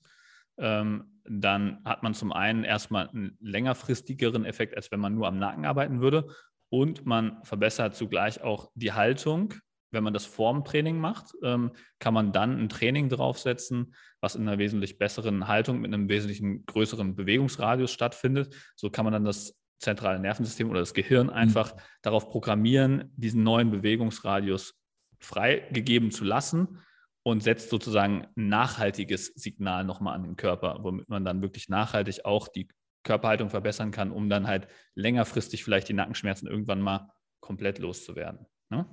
ähm, 0.58 1.20
dann 1.26 1.84
hat 1.84 2.04
man 2.04 2.14
zum 2.14 2.32
einen 2.32 2.64
erstmal 2.64 3.10
einen 3.10 3.38
längerfristigeren 3.42 4.46
Effekt, 4.46 4.76
als 4.76 4.92
wenn 4.92 5.00
man 5.00 5.16
nur 5.16 5.28
am 5.28 5.40
Nacken 5.40 5.66
arbeiten 5.66 6.02
würde. 6.02 6.28
Und 6.70 7.06
man 7.06 7.44
verbessert 7.44 7.96
zugleich 7.96 8.42
auch 8.42 8.72
die 8.76 8.94
Haltung. 8.94 9.54
Wenn 9.92 10.04
man 10.04 10.14
das 10.14 10.26
vorm 10.26 10.66
Training 10.66 11.00
macht, 11.00 11.34
ähm, 11.44 11.72
kann 12.00 12.14
man 12.14 12.32
dann 12.32 12.60
ein 12.60 12.70
Training 12.70 13.10
draufsetzen, 13.10 13.94
was 14.20 14.36
in 14.36 14.48
einer 14.48 14.58
wesentlich 14.58 14.98
besseren 14.98 15.48
Haltung 15.48 15.80
mit 15.80 15.94
einem 15.94 16.10
wesentlich 16.10 16.44
größeren 16.66 17.16
Bewegungsradius 17.16 17.92
stattfindet. 17.92 18.56
So 18.76 18.90
kann 18.90 19.06
man 19.06 19.14
dann 19.14 19.26
das 19.26 19.56
zentrale 19.80 20.20
Nervensystem 20.20 20.70
oder 20.70 20.80
das 20.80 20.94
Gehirn 20.94 21.30
einfach 21.30 21.76
darauf 22.02 22.30
programmieren, 22.30 23.12
diesen 23.16 23.44
neuen 23.44 23.72
Bewegungsradius 23.72 24.76
freigegeben 25.20 26.12
zu 26.12 26.24
lassen 26.24 26.80
und 27.24 27.42
setzt 27.42 27.70
sozusagen 27.70 28.28
ein 28.36 28.48
nachhaltiges 28.50 29.28
Signal 29.28 29.84
nochmal 29.84 30.16
an 30.16 30.24
den 30.24 30.36
Körper, 30.36 30.80
womit 30.82 31.10
man 31.10 31.26
dann 31.26 31.42
wirklich 31.42 31.70
nachhaltig 31.70 32.26
auch 32.26 32.48
die 32.48 32.68
Körperhaltung 33.04 33.50
verbessern 33.50 33.92
kann, 33.92 34.12
um 34.12 34.30
dann 34.30 34.48
halt 34.48 34.68
längerfristig 34.96 35.64
vielleicht 35.64 35.90
die 35.90 35.94
Nackenschmerzen 35.94 36.48
irgendwann 36.48 36.82
mal 36.82 37.10
komplett 37.40 37.80
loszuwerden. 37.80 38.46
Ne? 38.70 38.86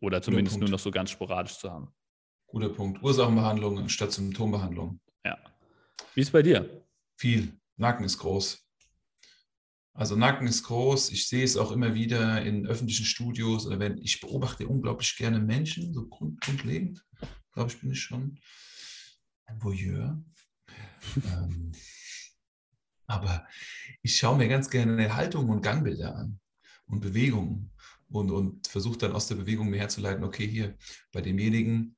Oder 0.00 0.22
zumindest 0.22 0.58
nur 0.58 0.68
noch 0.68 0.78
so 0.78 0.90
ganz 0.90 1.10
sporadisch 1.10 1.58
zu 1.58 1.70
haben. 1.70 1.94
Guter 2.46 2.70
Punkt. 2.70 3.02
Ursachenbehandlung 3.02 3.88
statt 3.88 4.12
Symptombehandlung. 4.12 5.00
Ja. 5.24 5.38
Wie 6.14 6.20
ist 6.20 6.28
es 6.28 6.32
bei 6.32 6.42
dir? 6.42 6.84
Viel. 7.16 7.52
Nacken 7.76 8.04
ist 8.04 8.18
groß. 8.18 8.66
Also 9.92 10.16
Nacken 10.16 10.46
ist 10.46 10.64
groß. 10.64 11.10
Ich 11.10 11.28
sehe 11.28 11.44
es 11.44 11.56
auch 11.56 11.70
immer 11.70 11.94
wieder 11.94 12.42
in 12.42 12.66
öffentlichen 12.66 13.04
Studios 13.04 13.66
oder 13.66 13.78
wenn 13.78 13.98
ich 13.98 14.20
beobachte 14.20 14.66
unglaublich 14.66 15.16
gerne 15.16 15.38
Menschen, 15.38 15.92
so 15.92 16.08
grund, 16.08 16.40
grundlegend. 16.40 17.04
Glaube 17.52 17.70
ich, 17.70 17.80
bin 17.80 17.90
ich 17.90 18.00
schon 18.00 18.38
ein 19.46 19.62
Voyeur. 19.62 20.22
ähm, 21.16 21.72
aber 23.06 23.46
ich 24.02 24.16
schaue 24.16 24.38
mir 24.38 24.48
ganz 24.48 24.70
gerne 24.70 25.14
Haltungen 25.14 25.50
und 25.50 25.62
Gangbilder 25.62 26.14
an 26.14 26.40
und 26.86 27.00
Bewegungen 27.00 27.72
und, 28.10 28.30
und 28.30 28.66
versuche 28.66 28.98
dann 28.98 29.12
aus 29.12 29.28
der 29.28 29.36
Bewegung 29.36 29.70
mir 29.70 29.78
herzuleiten, 29.78 30.24
okay, 30.24 30.46
hier 30.46 30.76
bei 31.12 31.20
demjenigen 31.20 31.96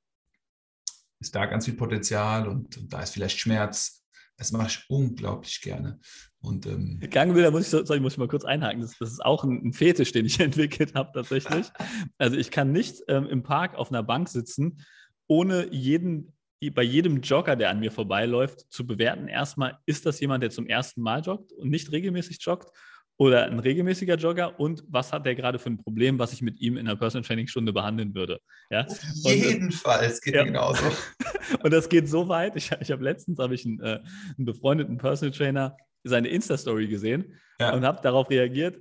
ist 1.20 1.34
da 1.34 1.46
ganz 1.46 1.64
viel 1.64 1.74
Potenzial 1.74 2.48
und, 2.48 2.76
und 2.76 2.92
da 2.92 3.02
ist 3.02 3.10
vielleicht 3.10 3.38
Schmerz. 3.38 4.04
Das 4.36 4.50
mache 4.50 4.68
ich 4.68 4.84
unglaublich 4.88 5.60
gerne. 5.60 6.00
Und 6.40 6.66
ähm, 6.66 7.00
Gangbilder 7.10 7.52
muss 7.52 7.62
ich, 7.62 7.68
sorry, 7.68 8.00
muss 8.00 8.14
ich 8.14 8.18
mal 8.18 8.28
kurz 8.28 8.44
einhaken. 8.44 8.80
Das, 8.80 8.98
das 8.98 9.12
ist 9.12 9.24
auch 9.24 9.44
ein, 9.44 9.62
ein 9.64 9.72
Fetisch, 9.72 10.10
den 10.12 10.26
ich 10.26 10.40
entwickelt 10.40 10.94
habe 10.94 11.10
tatsächlich. 11.14 11.70
Also 12.18 12.36
ich 12.36 12.50
kann 12.50 12.72
nicht 12.72 13.02
ähm, 13.08 13.26
im 13.28 13.42
Park 13.42 13.76
auf 13.76 13.90
einer 13.90 14.02
Bank 14.02 14.28
sitzen, 14.28 14.84
ohne 15.28 15.72
jeden, 15.72 16.36
bei 16.74 16.82
jedem 16.82 17.20
Jogger, 17.20 17.54
der 17.54 17.70
an 17.70 17.80
mir 17.80 17.92
vorbeiläuft, 17.92 18.66
zu 18.70 18.86
bewerten, 18.86 19.28
erstmal, 19.28 19.78
ist 19.86 20.06
das 20.06 20.18
jemand, 20.18 20.42
der 20.42 20.50
zum 20.50 20.66
ersten 20.66 21.02
Mal 21.02 21.20
joggt 21.20 21.52
und 21.52 21.70
nicht 21.70 21.92
regelmäßig 21.92 22.38
joggt 22.40 22.70
oder 23.18 23.44
ein 23.44 23.58
regelmäßiger 23.58 24.16
Jogger 24.16 24.58
und 24.58 24.84
was 24.88 25.12
hat 25.12 25.26
der 25.26 25.34
gerade 25.34 25.58
für 25.58 25.70
ein 25.70 25.78
Problem, 25.78 26.18
was 26.18 26.32
ich 26.32 26.42
mit 26.42 26.60
ihm 26.60 26.76
in 26.76 26.88
einer 26.88 26.96
Personal 26.96 27.24
Training 27.24 27.46
Stunde 27.46 27.72
behandeln 27.72 28.14
würde. 28.14 28.40
Ja? 28.70 28.86
auf 28.86 29.34
jeden 29.34 29.66
und, 29.66 29.74
Fall, 29.74 30.04
es 30.04 30.20
geht 30.20 30.34
ja. 30.34 30.44
genauso. 30.44 30.84
und 31.62 31.72
das 31.72 31.88
geht 31.88 32.08
so 32.08 32.28
weit, 32.28 32.56
ich, 32.56 32.70
ich 32.80 32.90
habe 32.90 33.04
letztens 33.04 33.38
hab 33.38 33.50
ich 33.52 33.64
einen, 33.64 33.80
äh, 33.80 34.00
einen 34.36 34.46
befreundeten 34.46 34.98
Personal 34.98 35.32
Trainer 35.32 35.76
seine 36.04 36.28
Insta-Story 36.28 36.88
gesehen 36.88 37.38
ja. 37.60 37.74
und 37.74 37.84
habe 37.84 38.00
darauf 38.02 38.28
reagiert, 38.28 38.78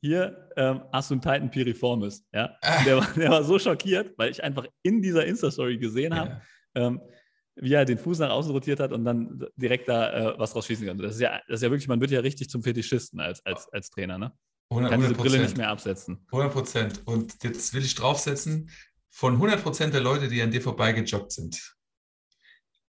hier 0.00 0.50
ähm, 0.56 0.82
hast 0.92 1.10
du 1.10 1.14
einen 1.14 1.22
Titan 1.22 1.50
Piriformis. 1.50 2.26
Ja? 2.32 2.56
Der, 2.84 2.98
war, 2.98 3.08
der 3.16 3.30
war 3.30 3.44
so 3.44 3.58
schockiert, 3.58 4.12
weil 4.18 4.30
ich 4.30 4.42
einfach 4.42 4.66
in 4.82 5.00
dieser 5.00 5.24
Insta-Story 5.24 5.78
gesehen 5.78 6.14
habe, 6.14 6.42
ja. 6.76 6.86
ähm, 6.86 7.00
wie 7.56 7.72
er 7.72 7.84
den 7.84 7.98
Fuß 7.98 8.18
nach 8.18 8.30
außen 8.30 8.50
rotiert 8.50 8.80
hat 8.80 8.92
und 8.92 9.04
dann 9.04 9.46
direkt 9.56 9.88
da 9.88 10.32
äh, 10.32 10.38
was 10.38 10.54
rausschießen 10.54 10.86
kann. 10.86 10.98
Das 10.98 11.14
ist, 11.14 11.20
ja, 11.20 11.40
das 11.46 11.56
ist 11.56 11.62
ja 11.62 11.70
wirklich, 11.70 11.88
man 11.88 12.00
wird 12.00 12.10
ja 12.10 12.20
richtig 12.20 12.48
zum 12.48 12.62
Fetischisten 12.62 13.20
als, 13.20 13.44
als, 13.46 13.68
als 13.72 13.90
Trainer. 13.90 14.18
Ne? 14.18 14.32
Man 14.70 14.88
kann 14.88 15.00
diese 15.00 15.14
Brille 15.14 15.38
nicht 15.38 15.56
mehr 15.56 15.68
absetzen. 15.68 16.26
100 16.32 16.52
Prozent. 16.52 17.02
Und 17.04 17.42
jetzt 17.42 17.74
will 17.74 17.84
ich 17.84 17.94
draufsetzen, 17.94 18.70
von 19.10 19.34
100 19.34 19.62
Prozent 19.62 19.94
der 19.94 20.00
Leute, 20.00 20.28
die 20.28 20.42
an 20.42 20.50
dir 20.50 20.60
vorbeigejoggt 20.60 21.30
sind, 21.30 21.76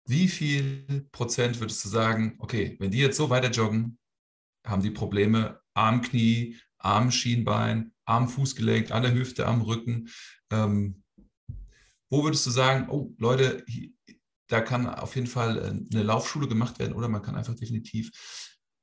wie 0.06 0.28
viel 0.28 1.06
Prozent 1.12 1.60
würdest 1.60 1.84
du 1.84 1.88
sagen, 1.88 2.34
okay, 2.38 2.76
wenn 2.80 2.90
die 2.90 2.98
jetzt 2.98 3.16
so 3.16 3.30
weiter 3.30 3.50
joggen, 3.50 3.98
haben 4.66 4.82
die 4.82 4.90
Probleme 4.90 5.60
Arm, 5.72 6.02
Knie, 6.02 6.58
Arm, 6.78 7.10
Schienbein, 7.10 7.92
Arm, 8.04 8.28
Fußgelenk, 8.28 8.90
an 8.90 9.02
der 9.02 9.14
Hüfte, 9.14 9.46
am 9.46 9.62
Rücken. 9.62 10.10
Ähm, 10.50 11.02
wo 12.10 12.24
würdest 12.24 12.44
du 12.46 12.50
sagen, 12.50 12.88
oh 12.90 13.14
Leute, 13.18 13.64
da 14.50 14.60
kann 14.60 14.86
auf 14.86 15.14
jeden 15.14 15.26
Fall 15.28 15.62
eine 15.92 16.02
Laufschule 16.02 16.48
gemacht 16.48 16.78
werden 16.78 16.92
oder 16.94 17.08
man 17.08 17.22
kann 17.22 17.36
einfach 17.36 17.54
definitiv, 17.54 18.10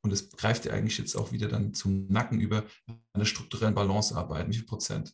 und 0.02 0.12
das 0.12 0.30
greift 0.30 0.66
ja 0.66 0.72
eigentlich 0.74 0.98
jetzt 0.98 1.16
auch 1.16 1.32
wieder 1.32 1.48
dann 1.50 1.74
zum 1.74 2.08
Nacken 2.08 2.40
über, 2.40 2.64
an 2.88 3.02
der 3.20 3.26
strukturellen 3.26 3.76
Balance 3.76 4.16
arbeiten. 4.16 4.52
Wie 4.52 4.56
viel 4.58 4.66
Prozent? 4.66 5.14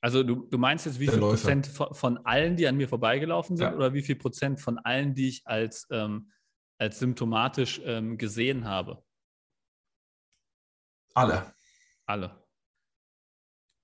Also 0.00 0.22
du, 0.22 0.46
du 0.46 0.58
meinst 0.58 0.86
jetzt, 0.86 0.98
wie 0.98 1.04
Der 1.06 1.14
viel 1.14 1.20
Läufer. 1.20 1.42
Prozent 1.42 1.66
von, 1.66 1.94
von 1.94 2.18
allen, 2.26 2.56
die 2.56 2.66
an 2.66 2.76
mir 2.76 2.88
vorbeigelaufen 2.88 3.56
sind, 3.56 3.66
Ja. 3.66 3.74
oder 3.74 3.94
wie 3.94 4.02
viel 4.02 4.16
Prozent 4.16 4.60
von 4.60 4.78
allen, 4.78 5.14
die 5.14 5.28
ich 5.28 5.42
als, 5.46 5.86
ähm, 5.90 6.32
als 6.78 6.98
symptomatisch 6.98 7.80
ähm, 7.84 8.16
gesehen 8.18 8.64
habe? 8.64 9.04
Alle. 11.14 11.52
Alle. 12.06 12.47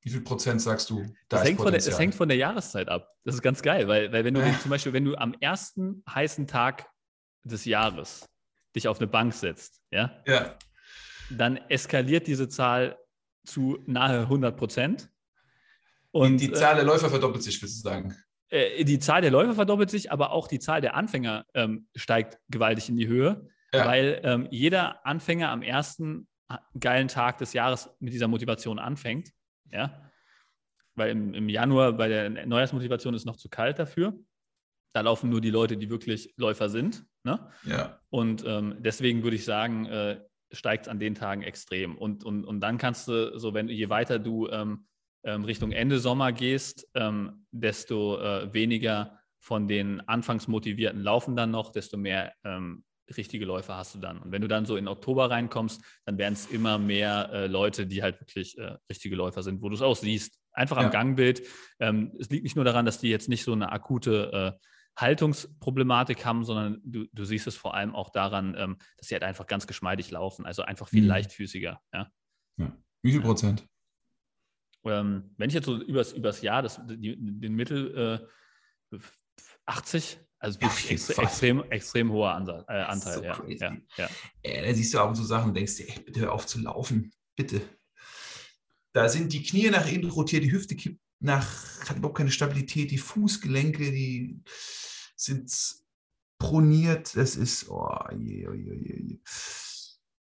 Wie 0.05 0.11
viel 0.11 0.21
Prozent 0.21 0.61
sagst 0.61 0.91
du, 0.91 1.03
da 1.29 1.39
Es 1.39 1.43
ist 1.43 1.49
hängt, 1.49 1.57
von 1.61 1.67
der, 1.73 1.79
es 1.79 1.85
Potenzial? 1.85 2.01
hängt 2.03 2.15
von 2.15 2.29
der 2.29 2.37
Jahreszeit 2.37 2.89
ab. 2.89 3.09
Das 3.25 3.35
ist 3.35 3.43
ganz 3.43 3.63
geil, 3.63 3.89
weil, 3.89 4.13
weil 4.13 4.25
wenn 4.25 4.35
du 4.35 4.41
Äh. 4.43 4.53
zum 4.61 4.71
Beispiel, 4.71 4.93
wenn 4.93 5.05
du 5.05 5.17
am 5.17 5.35
ersten 5.41 6.05
heißen 6.09 6.47
Tag 6.47 6.87
des 7.43 7.65
Jahres 7.65 8.29
dich 8.77 8.87
auf 8.87 8.99
eine 8.99 9.07
Bank 9.07 9.33
setzt, 9.33 9.81
ja, 9.91 10.23
ja, 10.27 10.57
dann 11.31 11.57
eskaliert 11.69 12.27
diese 12.27 12.49
Zahl 12.49 12.99
zu 13.47 13.79
nahe 13.87 14.21
100 14.21 14.57
Prozent. 14.57 15.11
Und 16.11 16.33
Und 16.33 16.41
die 16.41 16.51
äh, 16.51 16.53
Zahl 16.53 16.75
der 16.77 16.85
Läufer 16.85 17.09
verdoppelt 17.09 17.43
sich, 17.43 17.61
willst 17.63 17.79
du 17.85 17.89
sagen? 17.89 18.15
äh, 18.51 18.85
die 18.85 18.99
Zahl 18.99 19.23
der 19.23 19.31
Läufer 19.31 19.55
verdoppelt 19.55 19.91
sich, 19.91 20.13
aber 20.13 20.31
auch 20.33 20.49
die 20.49 20.59
Zahl 20.61 20.81
der 20.83 20.95
Anfänger 20.95 21.47
ähm, 21.55 21.89
steigt 21.97 22.39
gewaltig 22.51 22.89
in 22.91 22.97
die 22.97 23.09
Höhe, 23.09 23.49
ja. 23.73 23.87
weil 23.87 24.21
ähm, 24.23 24.49
jeder 24.51 25.05
Anfänger 25.07 25.51
am 25.51 25.63
ersten 25.63 26.29
geilen 26.79 27.09
Tag 27.09 27.39
des 27.39 27.53
Jahres 27.55 27.89
mit 28.01 28.13
dieser 28.13 28.29
Motivation 28.29 28.79
anfängt. 28.79 29.31
Ja? 29.73 30.11
Weil 30.95 31.11
im, 31.11 31.35
im 31.35 31.49
Januar 31.49 31.93
bei 31.93 32.09
der 32.09 32.31
Neujahrsmotivation 32.47 33.15
ist 33.15 33.27
noch 33.27 33.37
zu 33.37 33.49
kalt 33.49 33.79
dafür. 33.79 34.19
Da 34.95 35.01
laufen 35.01 35.31
nur 35.31 35.41
die 35.41 35.51
Leute, 35.51 35.77
die 35.77 35.91
wirklich 35.91 36.33
Läufer 36.37 36.69
sind. 36.69 37.05
Ne? 37.25 37.51
Ja. 37.65 38.01
Und 38.11 38.45
ähm, 38.47 38.77
deswegen 38.79 39.23
würde 39.23 39.37
ich 39.37 39.45
sagen, 39.45 39.87
äh, 39.87 40.21
steigt 40.53 40.87
es 40.87 40.89
an 40.89 41.01
den 41.01 41.15
Tagen 41.15 41.43
extrem. 41.43 41.97
Und, 41.97 42.25
und, 42.25 42.45
und 42.45 42.61
dann 42.61 42.79
kannst 42.79 43.09
du, 43.09 43.39
so 43.39 43.55
wenn 43.55 43.69
je 43.69 43.89
weiter 43.89 44.19
du 44.19 44.49
ähm, 44.49 44.87
ähm, 45.25 45.45
Richtung 45.45 45.73
Ende 45.73 45.99
Sommer 45.99 46.33
gehst, 46.33 46.89
ähm, 46.95 47.47
desto 47.51 48.21
äh, 48.21 48.53
weniger 48.53 49.19
von 49.41 49.69
den 49.69 50.01
anfangs 50.09 50.49
motivierten 50.49 51.03
laufen 51.03 51.35
dann 51.37 51.51
noch, 51.51 51.73
desto 51.73 51.97
mehr 51.97 52.33
ähm, 52.45 52.85
richtige 53.17 53.45
Läufer 53.45 53.77
hast 53.77 53.95
du 53.95 53.99
dann. 53.99 54.19
Und 54.19 54.33
wenn 54.33 54.43
du 54.43 54.49
dann 54.49 54.67
so 54.67 54.77
in 54.77 54.89
Oktober 54.89 55.31
reinkommst, 55.31 55.83
dann 56.05 56.19
werden 56.19 56.35
es 56.35 56.47
immer 56.47 56.79
mehr 56.79 57.31
äh, 57.33 57.47
Leute, 57.47 57.87
die 57.87 58.03
halt 58.03 58.21
wirklich 58.21 58.59
äh, 58.59 58.77
richtige 58.89 59.17
Läufer 59.17 59.43
sind, 59.43 59.63
wo 59.63 59.69
du 59.69 59.75
es 59.75 59.83
auch 59.83 59.97
siehst. 59.97 60.39
Einfach 60.53 60.77
am 60.77 60.85
ja. 60.85 60.91
Gangbild. 60.91 61.43
Ähm, 61.81 62.13
es 62.19 62.31
liegt 62.31 62.45
nicht 62.45 62.57
nur 62.57 62.65
daran, 62.65 62.87
dass 62.87 62.99
die 62.99 63.09
jetzt 63.09 63.29
nicht 63.29 63.45
so 63.45 63.53
eine 63.53 63.73
akute 63.73 64.57
äh, 64.61 64.67
Haltungsproblematik 64.97 66.25
haben, 66.25 66.45
sondern 66.45 66.81
du, 66.85 67.07
du, 67.13 67.25
siehst 67.25 67.47
es 67.47 67.57
vor 67.57 67.75
allem 67.75 67.95
auch 67.95 68.11
daran, 68.11 68.55
ähm, 68.57 68.79
dass 68.97 69.09
sie 69.09 69.15
halt 69.15 69.25
einfach 69.25 69.47
ganz 69.47 69.67
geschmeidig 69.67 70.11
laufen, 70.11 70.47
also 70.47 70.63
einfach 70.63 70.89
viel 70.89 71.03
mhm. 71.03 71.09
leichtfüßiger. 71.09 71.81
Ja. 71.93 72.11
ja. 72.59 72.77
Wie 73.03 73.13
viel 73.13 73.21
Prozent? 73.21 73.67
Ähm, 74.85 75.35
wenn 75.37 75.49
ich 75.49 75.55
jetzt 75.55 75.67
so 75.67 75.77
übers, 75.81 76.13
übers 76.13 76.43
Jahr 76.43 76.63
das, 76.63 76.81
die, 76.87 77.17
den 77.19 77.55
Mittel 77.55 78.21
äh, 78.93 78.99
80, 79.67 80.19
also 80.45 80.61
wirklich 80.61 80.91
extre 80.91 81.23
extrem, 81.23 81.63
extrem 81.71 82.13
hoher 82.13 82.35
Ansatz, 82.35 82.65
äh, 82.69 82.73
Anteil. 82.73 83.15
So 83.15 83.23
ja, 83.25 83.45
ja, 83.49 83.77
ja. 83.97 84.11
Äh, 84.43 84.67
da 84.67 84.75
siehst 84.75 84.95
du 84.95 84.99
ab 84.99 85.09
und 85.09 85.17
zu 85.17 85.25
Sachen 85.25 85.49
und 85.49 85.55
denkst 85.55 85.77
dir, 85.77 85.89
ey, 85.89 86.01
bitte 86.01 86.21
hör 86.21 86.33
auf 86.33 86.47
zu 86.47 86.61
laufen, 86.61 87.13
bitte. 87.37 87.61
Da 88.93 89.09
sind 89.09 89.33
die 89.33 89.43
Knie 89.43 89.71
nach 89.71 89.91
innen 89.91 90.11
rotiert, 90.11 90.45
die 90.45 90.53
Hüfte 90.53 90.77
kippt 90.77 91.01
nach, 91.21 91.89
hat 91.89 91.97
überhaupt 91.97 92.19
keine 92.19 92.31
Stabilität, 92.31 92.91
die 92.91 92.99
Fußgelenke, 92.99 93.91
die 93.91 94.41
sind 95.17 95.51
proniert, 96.39 97.17
das 97.17 97.37
ist, 97.37 97.69
oh, 97.71 97.97
je, 98.13 98.47
oh, 98.47 98.53
je, 98.53 98.75
je, 98.75 99.03
je. 99.03 99.19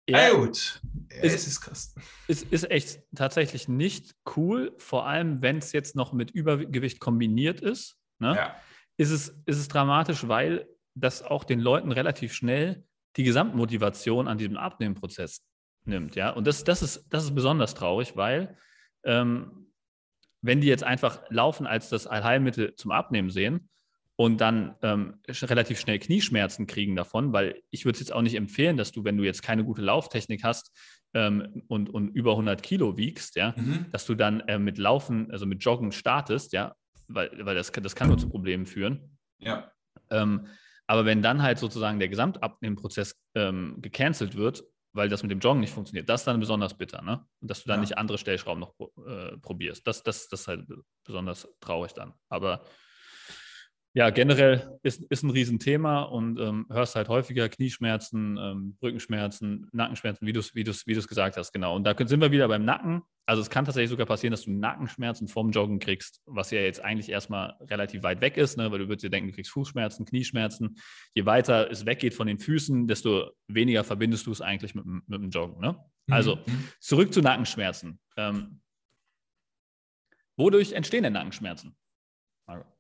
Ja, 0.08 0.32
gut. 0.32 0.80
es 1.08 1.34
ist, 1.34 1.46
ist 1.48 1.60
krass. 1.60 1.94
Es 2.28 2.42
ist 2.42 2.70
echt 2.70 3.02
tatsächlich 3.14 3.66
nicht 3.68 4.14
cool, 4.36 4.72
vor 4.78 5.06
allem 5.06 5.42
wenn 5.42 5.58
es 5.58 5.72
jetzt 5.72 5.96
noch 5.96 6.12
mit 6.12 6.30
Übergewicht 6.30 7.00
kombiniert 7.00 7.60
ist. 7.60 7.96
Ne? 8.20 8.34
Ja. 8.36 8.56
Ist, 8.96 9.10
es, 9.10 9.28
ist 9.46 9.58
es 9.58 9.68
dramatisch, 9.68 10.26
weil 10.28 10.68
das 10.94 11.22
auch 11.22 11.44
den 11.44 11.60
Leuten 11.60 11.92
relativ 11.92 12.32
schnell 12.32 12.84
die 13.16 13.24
Gesamtmotivation 13.24 14.28
an 14.28 14.38
diesem 14.38 14.56
Abnehmenprozess 14.56 15.42
nimmt. 15.84 16.16
Ja? 16.16 16.30
Und 16.30 16.46
das, 16.46 16.64
das, 16.64 16.82
ist, 16.82 17.06
das 17.10 17.24
ist 17.24 17.34
besonders 17.34 17.74
traurig, 17.74 18.16
weil 18.16 18.56
ähm, 19.04 19.72
wenn 20.42 20.60
die 20.60 20.68
jetzt 20.68 20.84
einfach 20.84 21.22
Laufen 21.28 21.66
als 21.66 21.88
das 21.88 22.06
Allheilmittel 22.06 22.74
zum 22.76 22.90
Abnehmen 22.90 23.30
sehen, 23.30 23.68
und 24.16 24.40
dann 24.40 24.74
ähm, 24.82 25.18
relativ 25.28 25.78
schnell 25.78 25.98
Knieschmerzen 25.98 26.66
kriegen 26.66 26.96
davon, 26.96 27.34
weil 27.34 27.62
ich 27.70 27.84
würde 27.84 27.96
es 27.96 28.00
jetzt 28.00 28.12
auch 28.12 28.22
nicht 28.22 28.34
empfehlen, 28.34 28.78
dass 28.78 28.90
du, 28.90 29.04
wenn 29.04 29.18
du 29.18 29.24
jetzt 29.24 29.42
keine 29.42 29.62
gute 29.62 29.82
Lauftechnik 29.82 30.42
hast 30.42 30.72
ähm, 31.12 31.62
und, 31.68 31.90
und 31.90 32.08
über 32.08 32.32
100 32.32 32.62
Kilo 32.62 32.96
wiegst, 32.96 33.36
ja, 33.36 33.54
mhm. 33.56 33.86
dass 33.92 34.06
du 34.06 34.14
dann 34.14 34.40
äh, 34.40 34.58
mit 34.58 34.78
Laufen, 34.78 35.30
also 35.30 35.44
mit 35.44 35.62
Joggen 35.62 35.92
startest, 35.92 36.54
ja, 36.54 36.74
weil, 37.08 37.30
weil 37.44 37.54
das, 37.54 37.72
das 37.72 37.94
kann 37.94 38.08
nur 38.08 38.18
zu 38.18 38.28
Problemen 38.28 38.66
führen. 38.66 39.18
Ja. 39.38 39.70
Ähm, 40.10 40.46
aber 40.86 41.04
wenn 41.04 41.22
dann 41.22 41.42
halt 41.42 41.58
sozusagen 41.58 41.98
der 41.98 42.08
Gesamtabnehmprozess 42.08 43.20
ähm, 43.34 43.76
gecancelt 43.80 44.36
wird, 44.36 44.64
weil 44.92 45.08
das 45.08 45.22
mit 45.22 45.30
dem 45.30 45.40
Joggen 45.40 45.60
nicht 45.60 45.74
funktioniert, 45.74 46.08
das 46.08 46.22
ist 46.22 46.26
dann 46.26 46.40
besonders 46.40 46.76
bitter, 46.76 47.02
ne? 47.02 47.26
Und 47.40 47.50
dass 47.50 47.62
du 47.62 47.68
dann 47.68 47.78
ja. 47.78 47.80
nicht 47.82 47.98
andere 47.98 48.18
Stellschrauben 48.18 48.60
noch 48.60 48.74
äh, 49.06 49.36
probierst. 49.38 49.86
Das, 49.86 50.02
das, 50.02 50.28
das 50.28 50.42
ist 50.42 50.48
halt 50.48 50.66
besonders 51.04 51.48
traurig 51.60 51.92
dann. 51.92 52.14
Aber 52.28 52.64
ja, 53.96 54.10
generell 54.10 54.78
ist, 54.82 55.02
ist 55.04 55.22
ein 55.22 55.30
Riesenthema 55.30 56.02
und 56.02 56.38
ähm, 56.38 56.66
hörst 56.68 56.96
halt 56.96 57.08
häufiger 57.08 57.48
Knieschmerzen, 57.48 58.36
ähm, 58.38 58.76
Rückenschmerzen, 58.82 59.70
Nackenschmerzen, 59.72 60.26
wie 60.26 60.34
du 60.34 60.40
es 60.40 60.54
wie 60.54 60.66
wie 60.66 60.94
gesagt 60.94 61.38
hast, 61.38 61.50
genau. 61.50 61.74
Und 61.74 61.84
da 61.84 61.94
sind 61.96 62.20
wir 62.20 62.30
wieder 62.30 62.46
beim 62.46 62.66
Nacken. 62.66 63.00
Also 63.24 63.40
es 63.40 63.48
kann 63.48 63.64
tatsächlich 63.64 63.88
sogar 63.88 64.04
passieren, 64.04 64.32
dass 64.32 64.42
du 64.42 64.50
Nackenschmerzen 64.50 65.28
vom 65.28 65.50
Joggen 65.50 65.78
kriegst, 65.78 66.20
was 66.26 66.50
ja 66.50 66.60
jetzt 66.60 66.84
eigentlich 66.84 67.08
erstmal 67.08 67.54
relativ 67.70 68.02
weit 68.02 68.20
weg 68.20 68.36
ist, 68.36 68.58
ne? 68.58 68.70
weil 68.70 68.80
du 68.80 68.88
würdest 68.88 69.02
dir 69.02 69.08
denken, 69.08 69.30
du 69.30 69.34
kriegst 69.34 69.50
Fußschmerzen, 69.52 70.04
Knieschmerzen. 70.04 70.76
Je 71.14 71.24
weiter 71.24 71.70
es 71.70 71.86
weggeht 71.86 72.12
von 72.12 72.26
den 72.26 72.38
Füßen, 72.38 72.86
desto 72.86 73.30
weniger 73.48 73.82
verbindest 73.82 74.26
du 74.26 74.30
es 74.30 74.42
eigentlich 74.42 74.74
mit, 74.74 74.84
mit 74.84 75.22
dem 75.22 75.30
Joggen. 75.30 75.58
Ne? 75.58 75.74
Also 76.10 76.36
mhm. 76.36 76.68
zurück 76.80 77.14
zu 77.14 77.22
Nackenschmerzen. 77.22 77.98
Ähm, 78.18 78.60
wodurch 80.36 80.72
entstehen 80.72 81.02
denn 81.02 81.14
Nackenschmerzen? 81.14 81.74
Margot. 82.46 82.75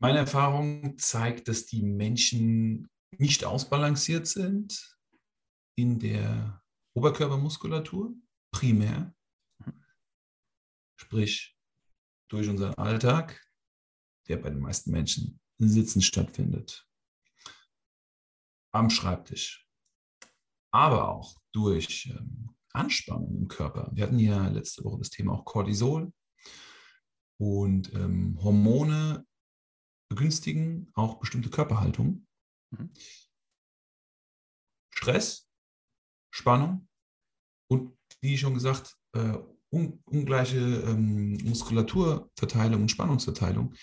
Meine 0.00 0.18
Erfahrung 0.18 0.98
zeigt, 0.98 1.48
dass 1.48 1.66
die 1.66 1.82
Menschen 1.82 2.88
nicht 3.18 3.44
ausbalanciert 3.44 4.26
sind 4.26 4.98
in 5.76 5.98
der 5.98 6.62
Oberkörpermuskulatur, 6.94 8.14
primär. 8.52 9.14
Sprich, 11.00 11.56
durch 12.28 12.48
unseren 12.48 12.74
Alltag, 12.74 13.40
der 14.28 14.38
bei 14.38 14.50
den 14.50 14.60
meisten 14.60 14.90
Menschen 14.90 15.40
Sitzen 15.58 16.02
stattfindet. 16.02 16.86
Am 18.72 18.90
Schreibtisch. 18.90 19.68
Aber 20.72 21.08
auch 21.08 21.40
durch 21.52 22.06
ähm, 22.06 22.56
Anspannung 22.72 23.36
im 23.36 23.48
Körper. 23.48 23.90
Wir 23.94 24.04
hatten 24.04 24.18
ja 24.18 24.48
letzte 24.48 24.82
Woche 24.82 24.98
das 24.98 25.10
Thema 25.10 25.34
auch 25.34 25.44
Cortisol. 25.44 26.12
Und 27.38 27.92
ähm, 27.94 28.38
Hormone 28.42 29.24
begünstigen 30.08 30.90
auch 30.94 31.18
bestimmte 31.18 31.50
Körperhaltungen. 31.50 32.26
Mhm. 32.70 32.90
Stress, 34.90 35.48
Spannung 36.30 36.88
und, 37.68 37.96
wie 38.20 38.38
schon 38.38 38.54
gesagt, 38.54 38.96
äh, 39.12 39.38
un 39.70 40.00
ungleiche 40.04 40.58
ähm, 40.58 41.36
Muskulaturverteilung 41.44 42.82
und 42.82 42.90
Spannungsverteilung 42.90 43.74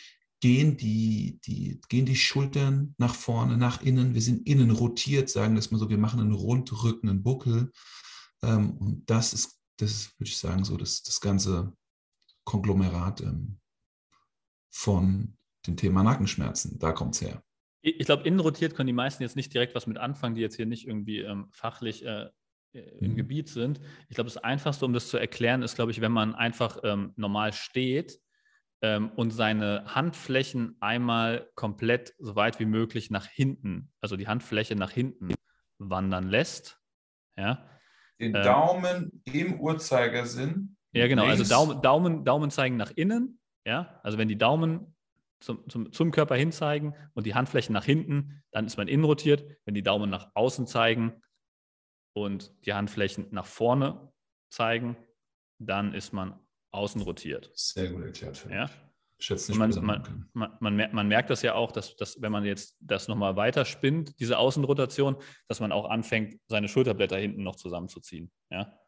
gehen 0.42 0.76
die, 0.76 1.40
die, 1.46 1.80
gehen 1.88 2.06
die 2.06 2.16
Schultern 2.16 2.96
nach 2.98 3.14
vorne, 3.14 3.58
nach 3.58 3.82
innen. 3.82 4.14
Wir 4.16 4.22
sind 4.22 4.48
innen 4.48 4.72
rotiert, 4.72 5.30
sagen 5.30 5.56
das 5.56 5.70
mal 5.70 5.78
so. 5.78 5.90
Wir 5.90 6.00
machen 6.00 6.20
einen 6.20 6.34
Rundrücken, 6.34 7.10
einen 7.10 7.24
Buckel. 7.24 7.72
Ähm, 8.42 8.72
und 8.78 9.10
das 9.10 9.34
ist, 9.34 9.60
das 9.78 9.92
ist, 9.92 10.20
würde 10.20 10.30
ich 10.30 10.38
sagen, 10.38 10.64
so 10.64 10.78
das, 10.78 11.04
das 11.04 11.22
ganze 11.22 11.74
Konglomerat 12.44 13.22
ähm, 13.22 13.60
von 14.72 15.38
dem 15.68 15.78
Thema 15.78 16.04
Nackenschmerzen. 16.04 16.80
Da 16.80 16.92
kommt 16.92 17.16
es 17.16 17.22
her. 17.22 17.44
Ich 17.82 18.06
glaube, 18.06 18.24
innenrotiert 18.24 18.76
können 18.76 18.88
die 18.88 18.94
meisten 18.94 19.24
jetzt 19.24 19.36
nicht 19.36 19.54
direkt 19.54 19.74
was 19.74 19.88
mit 19.88 19.98
anfangen, 19.98 20.36
die 20.36 20.42
jetzt 20.42 20.56
hier 20.56 20.68
nicht 20.68 20.88
irgendwie 20.88 21.20
ähm, 21.20 21.48
fachlich 21.52 22.06
äh, 22.06 22.30
äh, 22.74 22.80
im 23.00 23.12
mhm. 23.12 23.16
Gebiet 23.18 23.50
sind. 23.50 23.82
Ich 24.08 24.16
glaube, 24.16 24.30
das 24.30 24.38
Einfachste, 24.38 24.86
um 24.86 24.94
das 24.94 25.10
zu 25.10 25.18
erklären, 25.18 25.62
ist, 25.62 25.76
glaube 25.76 25.92
ich, 25.92 26.00
wenn 26.00 26.12
man 26.12 26.36
einfach 26.36 26.80
ähm, 26.84 27.14
normal 27.16 27.54
steht 27.54 28.20
ähm, 28.82 29.12
und 29.16 29.32
seine 29.32 29.84
Handflächen 29.88 30.78
einmal 30.80 31.50
komplett 31.56 32.14
so 32.20 32.36
weit 32.36 32.60
wie 32.60 32.66
möglich 32.66 33.10
nach 33.10 33.26
hinten, 33.26 33.92
also 34.00 34.16
die 34.16 34.28
Handfläche 34.28 34.76
nach 34.76 34.92
hinten 34.92 35.34
wandern 35.80 36.30
lässt. 36.30 36.80
Ja. 37.36 37.68
Den 38.20 38.36
ähm, 38.36 38.44
Daumen 38.44 39.22
im 39.26 39.60
Uhrzeigersinn. 39.60 40.78
Ja, 40.94 41.08
genau. 41.08 41.26
Also 41.26 41.44
Daumen, 41.44 41.82
Daumen, 41.82 42.26
Daumen 42.26 42.52
zeigen 42.52 42.78
nach 42.78 42.92
innen. 42.92 43.40
Ja, 43.66 44.00
also 44.04 44.18
wenn 44.18 44.28
die 44.28 44.38
Daumen 44.38 44.96
zum, 45.42 45.68
zum, 45.70 45.92
zum 45.92 46.12
Körper 46.12 46.36
hin 46.36 46.52
zeigen 46.52 46.96
und 47.14 47.26
die 47.26 47.36
Handflächen 47.36 47.74
nach 47.74 47.86
hinten, 47.86 48.44
dann 48.52 48.66
ist 48.66 48.78
man 48.78 48.88
innen 48.88 49.04
rotiert. 49.04 49.44
Wenn 49.66 49.74
die 49.74 49.84
Daumen 49.84 50.10
nach 50.10 50.32
außen 50.36 50.68
zeigen 50.68 51.22
und 52.14 52.54
die 52.66 52.74
Handflächen 52.74 53.28
nach 53.32 53.46
vorne 53.46 54.12
zeigen, 54.50 54.96
dann 55.60 55.94
ist 55.94 56.14
man 56.14 56.40
außen 56.72 57.02
rotiert. 57.02 57.52
Sehr 57.54 57.90
gut 57.90 58.04
erklärt. 58.04 58.48
Ja? 58.50 58.70
Man, 59.50 59.70
man, 59.86 60.30
man, 60.34 60.58
man, 60.60 60.76
merkt, 60.76 60.94
man 60.96 61.08
merkt 61.08 61.30
das 61.30 61.44
ja 61.44 61.54
auch, 61.54 61.72
dass, 61.72 61.96
dass 61.96 62.20
wenn 62.24 62.32
man 62.32 62.44
jetzt 62.44 62.76
das 62.80 63.08
nochmal 63.08 63.36
weiter 63.36 63.66
spinnt, 63.66 64.20
diese 64.20 64.40
Außenrotation, 64.40 65.16
dass 65.48 65.60
man 65.60 65.72
auch 65.72 65.86
anfängt, 65.86 66.40
seine 66.48 66.68
Schulterblätter 66.68 67.18
hinten 67.18 67.44
noch 67.44 67.56
zusammenzuziehen. 67.56 68.32
Ja? 68.50 68.81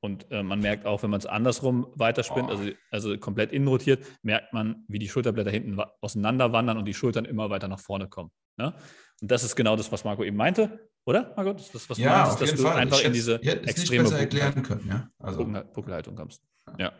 Und 0.00 0.30
äh, 0.30 0.42
man 0.42 0.60
merkt 0.60 0.86
auch, 0.86 1.02
wenn 1.02 1.10
man 1.10 1.20
es 1.20 1.26
andersrum 1.26 1.86
weiterspinnt, 1.94 2.48
oh. 2.48 2.52
also, 2.52 2.70
also 2.90 3.18
komplett 3.18 3.52
innen 3.52 3.68
rotiert, 3.68 4.04
merkt 4.22 4.52
man, 4.52 4.84
wie 4.88 4.98
die 4.98 5.08
Schulterblätter 5.08 5.50
hinten 5.50 5.78
auseinander 6.00 6.52
wandern 6.52 6.78
und 6.78 6.86
die 6.86 6.94
Schultern 6.94 7.26
immer 7.26 7.50
weiter 7.50 7.68
nach 7.68 7.80
vorne 7.80 8.08
kommen. 8.08 8.30
Ne? 8.56 8.74
Und 9.20 9.30
das 9.30 9.44
ist 9.44 9.56
genau 9.56 9.76
das, 9.76 9.92
was 9.92 10.04
Marco 10.04 10.24
eben 10.24 10.36
meinte, 10.36 10.90
oder, 11.04 11.34
Marco? 11.36 11.52
Das 11.52 11.66
ist 11.66 11.74
das, 11.74 11.90
was 11.90 11.98
ja, 11.98 12.10
du 12.10 12.28
meinst, 12.28 12.40
dass 12.40 12.54
du 12.54 12.62
Fall. 12.62 12.76
einfach 12.76 13.02
in 13.02 13.12
diese 13.12 13.42
extreme 13.42 14.10
erklären 14.10 14.62
können, 14.62 14.86
ja? 14.88 15.10
also. 15.18 15.44
Buckelhaltung 15.44 16.14
kommst. 16.14 16.42
Ja. 16.78 16.92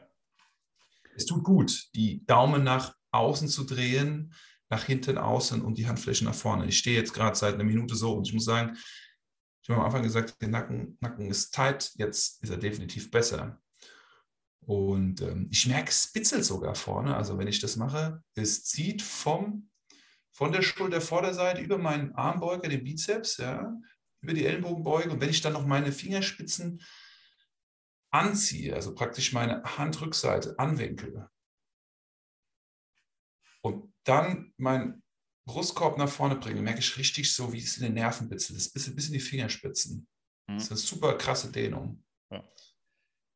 Es 1.15 1.27
tut 1.27 1.45
gut, 1.45 1.89
die 1.95 2.25
Daumen 2.27 2.65
nach 2.65 2.95
außen 3.13 3.49
zu 3.49 3.65
drehen, 3.65 4.33
nach 4.69 4.85
hinten 4.85 5.19
außen 5.19 5.63
und 5.63 5.79
die 5.79 5.87
Handflächen 5.87 6.27
nach 6.27 6.35
vorne. 6.35 6.67
Ich 6.67 6.79
stehe 6.79 6.97
jetzt 6.97 7.13
gerade 7.13 7.37
seit 7.37 7.55
einer 7.55 7.65
Minute 7.65 7.95
so 7.97 8.15
und 8.15 8.27
ich 8.27 8.33
muss 8.33 8.45
sagen, 8.45 8.77
ich 9.63 9.69
habe 9.69 9.81
am 9.81 9.87
Anfang 9.87 10.03
gesagt, 10.03 10.41
der 10.41 10.49
Nacken, 10.49 10.97
Nacken 11.01 11.31
ist 11.31 11.53
tight, 11.55 11.93
jetzt 11.97 12.43
ist 12.43 12.51
er 12.51 12.57
definitiv 12.57 13.11
besser. 13.11 13.61
Und 14.61 15.21
ähm, 15.23 15.49
ich 15.51 15.67
merke, 15.67 15.91
es 15.91 16.05
spitzelt 16.05 16.45
sogar 16.45 16.75
vorne. 16.75 17.17
Also 17.17 17.39
wenn 17.39 17.49
ich 17.49 17.61
das 17.61 17.77
mache, 17.77 18.23
es 18.35 18.65
zieht 18.65 19.03
vom, 19.03 19.71
von 20.33 20.53
der 20.53 20.63
Schultervorderseite 20.63 21.61
über 21.61 21.79
meinen 21.79 22.15
Armbeuger, 22.15 22.69
den 22.69 22.85
Bizeps, 22.85 23.39
ja, 23.39 23.75
über 24.21 24.33
die 24.33 24.47
Ellenbogenbeuge. 24.47 25.11
Und 25.11 25.21
wenn 25.21 25.31
ich 25.31 25.41
dann 25.41 25.55
noch 25.55 25.67
meine 25.67 25.93
Fingerspitzen 25.93 26.83
anziehe, 28.11 28.75
also 28.75 28.95
praktisch 28.95 29.33
meine 29.33 29.63
Handrückseite 29.63 30.59
anwinkel 30.59 31.29
und 33.63 33.93
dann 34.05 34.53
meinen 34.57 35.00
Brustkorb 35.51 35.99
nach 35.99 36.09
vorne 36.09 36.37
bringe, 36.37 36.63
merke 36.63 36.79
ich 36.79 36.97
richtig 36.97 37.33
so, 37.33 37.53
wie 37.53 37.59
es 37.59 37.77
in 37.77 37.83
den 37.83 37.95
Nerven 37.95 38.29
bitzelt. 38.29 38.57
Das 38.57 38.67
ist 38.67 38.73
bis, 38.73 38.95
bis 38.95 39.07
in 39.09 39.15
die 39.15 39.21
Fingerspitzen. 39.21 40.07
Mhm. 40.49 40.55
Das 40.55 40.65
ist 40.65 40.71
eine 40.71 40.79
super 40.79 41.15
krasse 41.19 41.51
Dehnung. 41.51 42.05
Ja. 42.31 42.45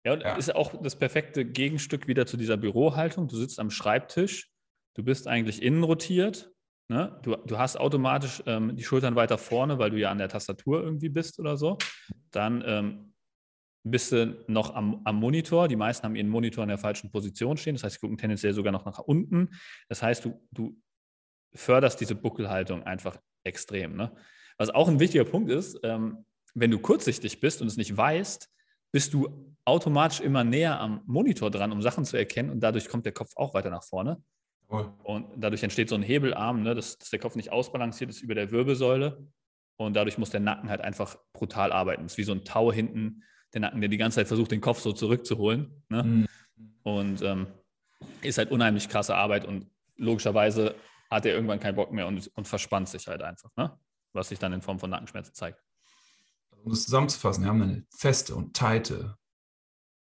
Ja, 0.06 0.12
und 0.12 0.20
ja. 0.20 0.36
ist 0.36 0.54
auch 0.54 0.80
das 0.82 0.96
perfekte 0.96 1.44
Gegenstück 1.44 2.06
wieder 2.06 2.26
zu 2.26 2.36
dieser 2.36 2.56
Bürohaltung. 2.56 3.26
Du 3.26 3.36
sitzt 3.36 3.58
am 3.58 3.70
Schreibtisch, 3.70 4.50
du 4.94 5.02
bist 5.02 5.26
eigentlich 5.26 5.62
innen 5.62 5.82
rotiert, 5.82 6.52
ne? 6.88 7.18
du, 7.22 7.36
du 7.36 7.58
hast 7.58 7.76
automatisch 7.76 8.42
ähm, 8.46 8.76
die 8.76 8.84
Schultern 8.84 9.16
weiter 9.16 9.38
vorne, 9.38 9.78
weil 9.78 9.90
du 9.90 9.98
ja 9.98 10.10
an 10.10 10.18
der 10.18 10.28
Tastatur 10.28 10.82
irgendwie 10.82 11.08
bist 11.08 11.38
oder 11.40 11.56
so. 11.56 11.78
Dann 12.30 12.62
ähm, 12.66 13.14
bist 13.82 14.12
du 14.12 14.44
noch 14.46 14.74
am, 14.74 15.00
am, 15.04 15.16
Monitor. 15.16 15.68
Die 15.68 15.76
meisten 15.76 16.04
haben 16.04 16.16
ihren 16.16 16.28
Monitor 16.28 16.64
in 16.64 16.68
der 16.68 16.78
falschen 16.78 17.10
Position 17.10 17.56
stehen. 17.56 17.74
Das 17.74 17.84
heißt, 17.84 17.94
sie 17.94 18.00
gucken 18.00 18.18
tendenziell 18.18 18.52
sogar 18.52 18.72
noch 18.72 18.84
nach 18.84 18.98
unten. 18.98 19.50
Das 19.88 20.02
heißt, 20.02 20.24
du, 20.24 20.40
du 20.52 20.76
förderst 21.54 22.00
diese 22.00 22.14
Buckelhaltung 22.14 22.82
einfach 22.82 23.16
extrem. 23.44 23.96
Ne? 23.96 24.12
Was 24.58 24.70
auch 24.70 24.88
ein 24.88 25.00
wichtiger 25.00 25.24
Punkt 25.24 25.50
ist, 25.50 25.78
ähm, 25.82 26.24
wenn 26.54 26.70
du 26.70 26.78
kurzsichtig 26.78 27.40
bist 27.40 27.60
und 27.60 27.68
es 27.68 27.76
nicht 27.76 27.96
weißt, 27.96 28.48
bist 28.92 29.12
du 29.12 29.54
automatisch 29.64 30.20
immer 30.20 30.44
näher 30.44 30.78
am 30.78 31.02
Monitor 31.06 31.50
dran, 31.50 31.72
um 31.72 31.82
Sachen 31.82 32.04
zu 32.04 32.16
erkennen 32.16 32.50
und 32.50 32.60
dadurch 32.60 32.88
kommt 32.88 33.06
der 33.06 33.12
Kopf 33.12 33.32
auch 33.36 33.54
weiter 33.54 33.70
nach 33.70 33.82
vorne. 33.82 34.22
Cool. 34.70 34.92
Und 35.02 35.26
dadurch 35.36 35.62
entsteht 35.62 35.88
so 35.88 35.94
ein 35.94 36.02
Hebelarm, 36.02 36.62
ne, 36.62 36.74
dass, 36.74 36.98
dass, 36.98 37.10
der 37.10 37.18
Kopf 37.18 37.34
nicht 37.34 37.50
ausbalanciert 37.50 38.10
ist 38.10 38.22
über 38.22 38.34
der 38.34 38.50
Wirbelsäule 38.50 39.26
und 39.76 39.94
dadurch 39.94 40.16
muss 40.16 40.30
der 40.30 40.40
Nacken 40.40 40.70
halt 40.70 40.80
einfach 40.80 41.16
brutal 41.32 41.72
arbeiten. 41.72 42.04
Es 42.04 42.12
ist 42.12 42.18
wie 42.18 42.24
so 42.24 42.32
ein 42.32 42.44
Tau 42.44 42.72
hinten, 42.72 43.24
der 43.52 43.62
Nacken, 43.62 43.80
der 43.80 43.88
die 43.88 43.96
ganze 43.96 44.16
Zeit 44.16 44.28
versucht, 44.28 44.52
den 44.52 44.60
Kopf 44.60 44.80
so 44.80 44.92
zurückzuholen. 44.92 45.82
Ne? 45.88 46.02
Mhm. 46.02 46.26
Und 46.82 47.22
ähm, 47.22 47.46
ist 48.22 48.38
halt 48.38 48.50
unheimlich 48.50 48.88
krasse 48.88 49.14
Arbeit 49.14 49.44
und 49.44 49.66
logischerweise 49.96 50.74
hat 51.10 51.26
er 51.26 51.34
irgendwann 51.34 51.60
keinen 51.60 51.76
Bock 51.76 51.92
mehr 51.92 52.06
und, 52.06 52.30
und 52.34 52.48
verspannt 52.48 52.88
sich 52.88 53.06
halt 53.06 53.22
einfach, 53.22 53.50
ne? 53.56 53.78
was 54.12 54.28
sich 54.28 54.38
dann 54.38 54.52
in 54.52 54.62
Form 54.62 54.78
von 54.78 54.90
Nackenschmerzen 54.90 55.34
zeigt 55.34 55.60
um 56.64 56.70
das 56.70 56.84
zusammenzufassen, 56.84 57.44
wir 57.44 57.50
haben 57.50 57.62
eine 57.62 57.84
feste 57.90 58.34
und 58.34 58.56
teite 58.56 59.18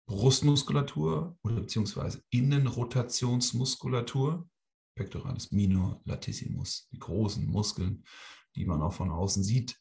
Brustmuskulatur 0.05 1.37
oder 1.43 1.55
beziehungsweise 1.55 2.23
Innenrotationsmuskulatur, 2.29 4.47
Pectoralis 4.95 5.51
minor, 5.51 5.99
latissimus, 6.05 6.87
die 6.91 6.99
großen 6.99 7.47
Muskeln, 7.47 8.05
die 8.55 8.65
man 8.65 8.81
auch 8.81 8.93
von 8.93 9.09
außen 9.09 9.43
sieht. 9.43 9.79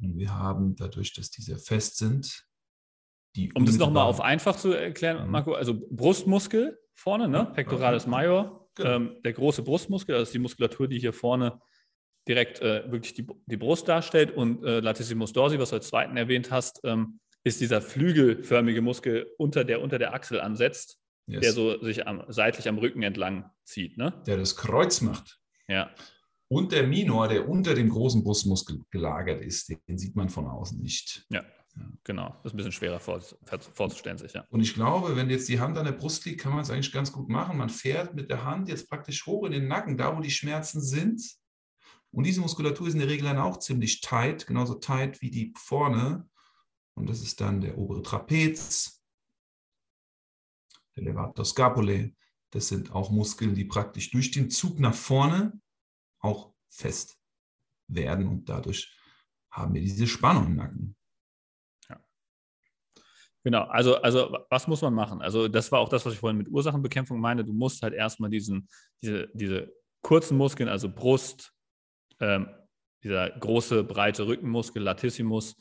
Und 0.00 0.16
wir 0.16 0.34
haben 0.34 0.74
dadurch, 0.76 1.12
dass 1.12 1.30
diese 1.30 1.58
fest 1.58 1.98
sind, 1.98 2.46
die 3.36 3.52
Um 3.54 3.66
das 3.66 3.76
nochmal 3.76 4.04
auf 4.04 4.20
einfach 4.20 4.56
zu 4.56 4.72
erklären, 4.72 5.26
mhm. 5.26 5.30
Marco, 5.30 5.52
also 5.54 5.78
Brustmuskel 5.90 6.78
vorne, 6.94 7.28
ne? 7.28 7.44
Pectoralis 7.46 8.06
major, 8.06 8.61
genau. 8.74 8.90
ähm, 8.90 9.16
der 9.24 9.32
große 9.32 9.62
Brustmuskel, 9.62 10.14
das 10.14 10.28
ist 10.28 10.34
die 10.34 10.38
Muskulatur, 10.38 10.88
die 10.88 10.98
hier 10.98 11.12
vorne 11.12 11.60
direkt 12.28 12.60
äh, 12.60 12.90
wirklich 12.90 13.14
die, 13.14 13.26
die 13.46 13.56
Brust 13.56 13.88
darstellt 13.88 14.30
und 14.30 14.64
äh, 14.64 14.80
Latissimus 14.80 15.32
dorsi, 15.32 15.58
was 15.58 15.70
du 15.70 15.76
als 15.76 15.88
zweiten 15.88 16.16
erwähnt 16.16 16.50
hast, 16.50 16.80
ähm, 16.84 17.18
ist 17.44 17.60
dieser 17.60 17.80
flügelförmige 17.80 18.82
Muskel 18.82 19.32
unter 19.38 19.64
der 19.64 19.80
unter 19.80 19.98
der 19.98 20.14
Achsel 20.14 20.40
ansetzt, 20.40 20.98
yes. 21.26 21.40
der 21.40 21.52
so 21.52 21.82
sich 21.82 22.06
am, 22.06 22.24
seitlich 22.28 22.68
am 22.68 22.78
Rücken 22.78 23.02
entlang 23.02 23.50
zieht. 23.64 23.96
Ne? 23.96 24.22
Der 24.26 24.36
das 24.36 24.56
Kreuz 24.56 25.00
macht. 25.00 25.40
Ja. 25.66 25.90
Und 26.48 26.70
der 26.72 26.86
Minor, 26.86 27.28
der 27.28 27.48
unter 27.48 27.74
dem 27.74 27.88
großen 27.88 28.22
Brustmuskel 28.22 28.80
gelagert 28.90 29.40
ist, 29.40 29.72
den 29.88 29.98
sieht 29.98 30.14
man 30.14 30.28
von 30.28 30.46
außen 30.46 30.80
nicht. 30.80 31.26
Ja. 31.30 31.42
Genau. 32.04 32.28
Das 32.42 32.46
ist 32.46 32.54
ein 32.54 32.56
bisschen 32.56 32.72
schwerer 32.72 33.00
vor, 33.00 33.20
vorzustellen 33.74 34.18
sich. 34.18 34.32
Und 34.50 34.60
ich 34.60 34.74
glaube, 34.74 35.16
wenn 35.16 35.30
jetzt 35.30 35.48
die 35.48 35.60
Hand 35.60 35.78
an 35.78 35.84
der 35.84 35.92
Brust 35.92 36.24
liegt, 36.24 36.40
kann 36.40 36.52
man 36.52 36.62
es 36.62 36.70
eigentlich 36.70 36.92
ganz 36.92 37.12
gut 37.12 37.28
machen. 37.28 37.58
Man 37.58 37.70
fährt 37.70 38.14
mit 38.14 38.30
der 38.30 38.44
Hand 38.44 38.68
jetzt 38.68 38.88
praktisch 38.88 39.26
hoch 39.26 39.44
in 39.44 39.52
den 39.52 39.68
Nacken, 39.68 39.96
da 39.96 40.16
wo 40.16 40.20
die 40.20 40.30
Schmerzen 40.30 40.80
sind 40.80 41.20
und 42.12 42.24
diese 42.24 42.42
Muskulatur 42.42 42.88
ist 42.88 42.94
in 42.94 43.00
der 43.00 43.08
Regel 43.08 43.24
dann 43.24 43.38
auch 43.38 43.58
ziemlich 43.58 44.00
tight, 44.02 44.46
genauso 44.46 44.74
tight 44.74 45.22
wie 45.22 45.30
die 45.30 45.52
vorne. 45.56 46.28
Und 46.94 47.08
das 47.08 47.22
ist 47.22 47.40
dann 47.40 47.62
der 47.62 47.78
obere 47.78 48.02
Trapez, 48.02 49.02
der 50.94 51.04
Levator 51.04 51.44
scapulae. 51.44 52.14
Das 52.50 52.68
sind 52.68 52.92
auch 52.92 53.10
Muskeln, 53.10 53.54
die 53.54 53.64
praktisch 53.64 54.10
durch 54.10 54.30
den 54.30 54.50
Zug 54.50 54.78
nach 54.78 54.94
vorne 54.94 55.58
auch 56.18 56.52
fest 56.68 57.18
werden 57.88 58.28
und 58.28 58.48
dadurch 58.48 58.94
haben 59.50 59.72
wir 59.72 59.80
diese 59.80 60.06
Spannung 60.06 60.46
im 60.46 60.56
Nacken. 60.56 60.96
Genau, 63.44 63.62
also, 63.64 63.96
also 63.96 64.38
was 64.50 64.68
muss 64.68 64.82
man 64.82 64.94
machen? 64.94 65.20
Also 65.20 65.48
das 65.48 65.72
war 65.72 65.80
auch 65.80 65.88
das, 65.88 66.06
was 66.06 66.14
ich 66.14 66.20
vorhin 66.20 66.38
mit 66.38 66.48
Ursachenbekämpfung 66.48 67.20
meine. 67.20 67.44
Du 67.44 67.52
musst 67.52 67.82
halt 67.82 67.92
erstmal 67.92 68.30
diesen, 68.30 68.68
diese, 69.02 69.28
diese 69.34 69.72
kurzen 70.02 70.36
Muskeln, 70.36 70.68
also 70.68 70.88
Brust, 70.88 71.52
ähm, 72.20 72.48
dieser 73.02 73.30
große, 73.30 73.82
breite 73.82 74.26
Rückenmuskel, 74.26 74.82
Latissimus, 74.82 75.56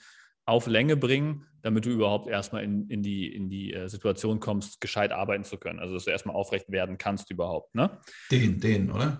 auf 0.46 0.67
Länge 0.67 0.98
bringen, 0.98 1.48
damit 1.62 1.86
du 1.86 1.89
überhaupt 1.89 2.28
erstmal 2.28 2.63
in, 2.63 2.88
in 2.89 3.02
die, 3.04 3.34
in 3.34 3.50
die 3.50 3.74
äh, 3.74 3.88
Situation 3.88 4.39
kommst, 4.39 4.82
gescheit 4.82 5.12
arbeiten 5.12 5.44
zu 5.44 5.58
können. 5.58 5.80
Also, 5.80 5.94
dass 5.94 6.06
du 6.06 6.12
erstmal 6.12 6.36
aufrecht 6.36 6.72
werden 6.72 6.98
kannst 6.98 7.32
überhaupt. 7.32 7.74
Ne? 7.74 8.00
Den, 8.32 8.60
den, 8.60 8.91
oder? 8.91 9.20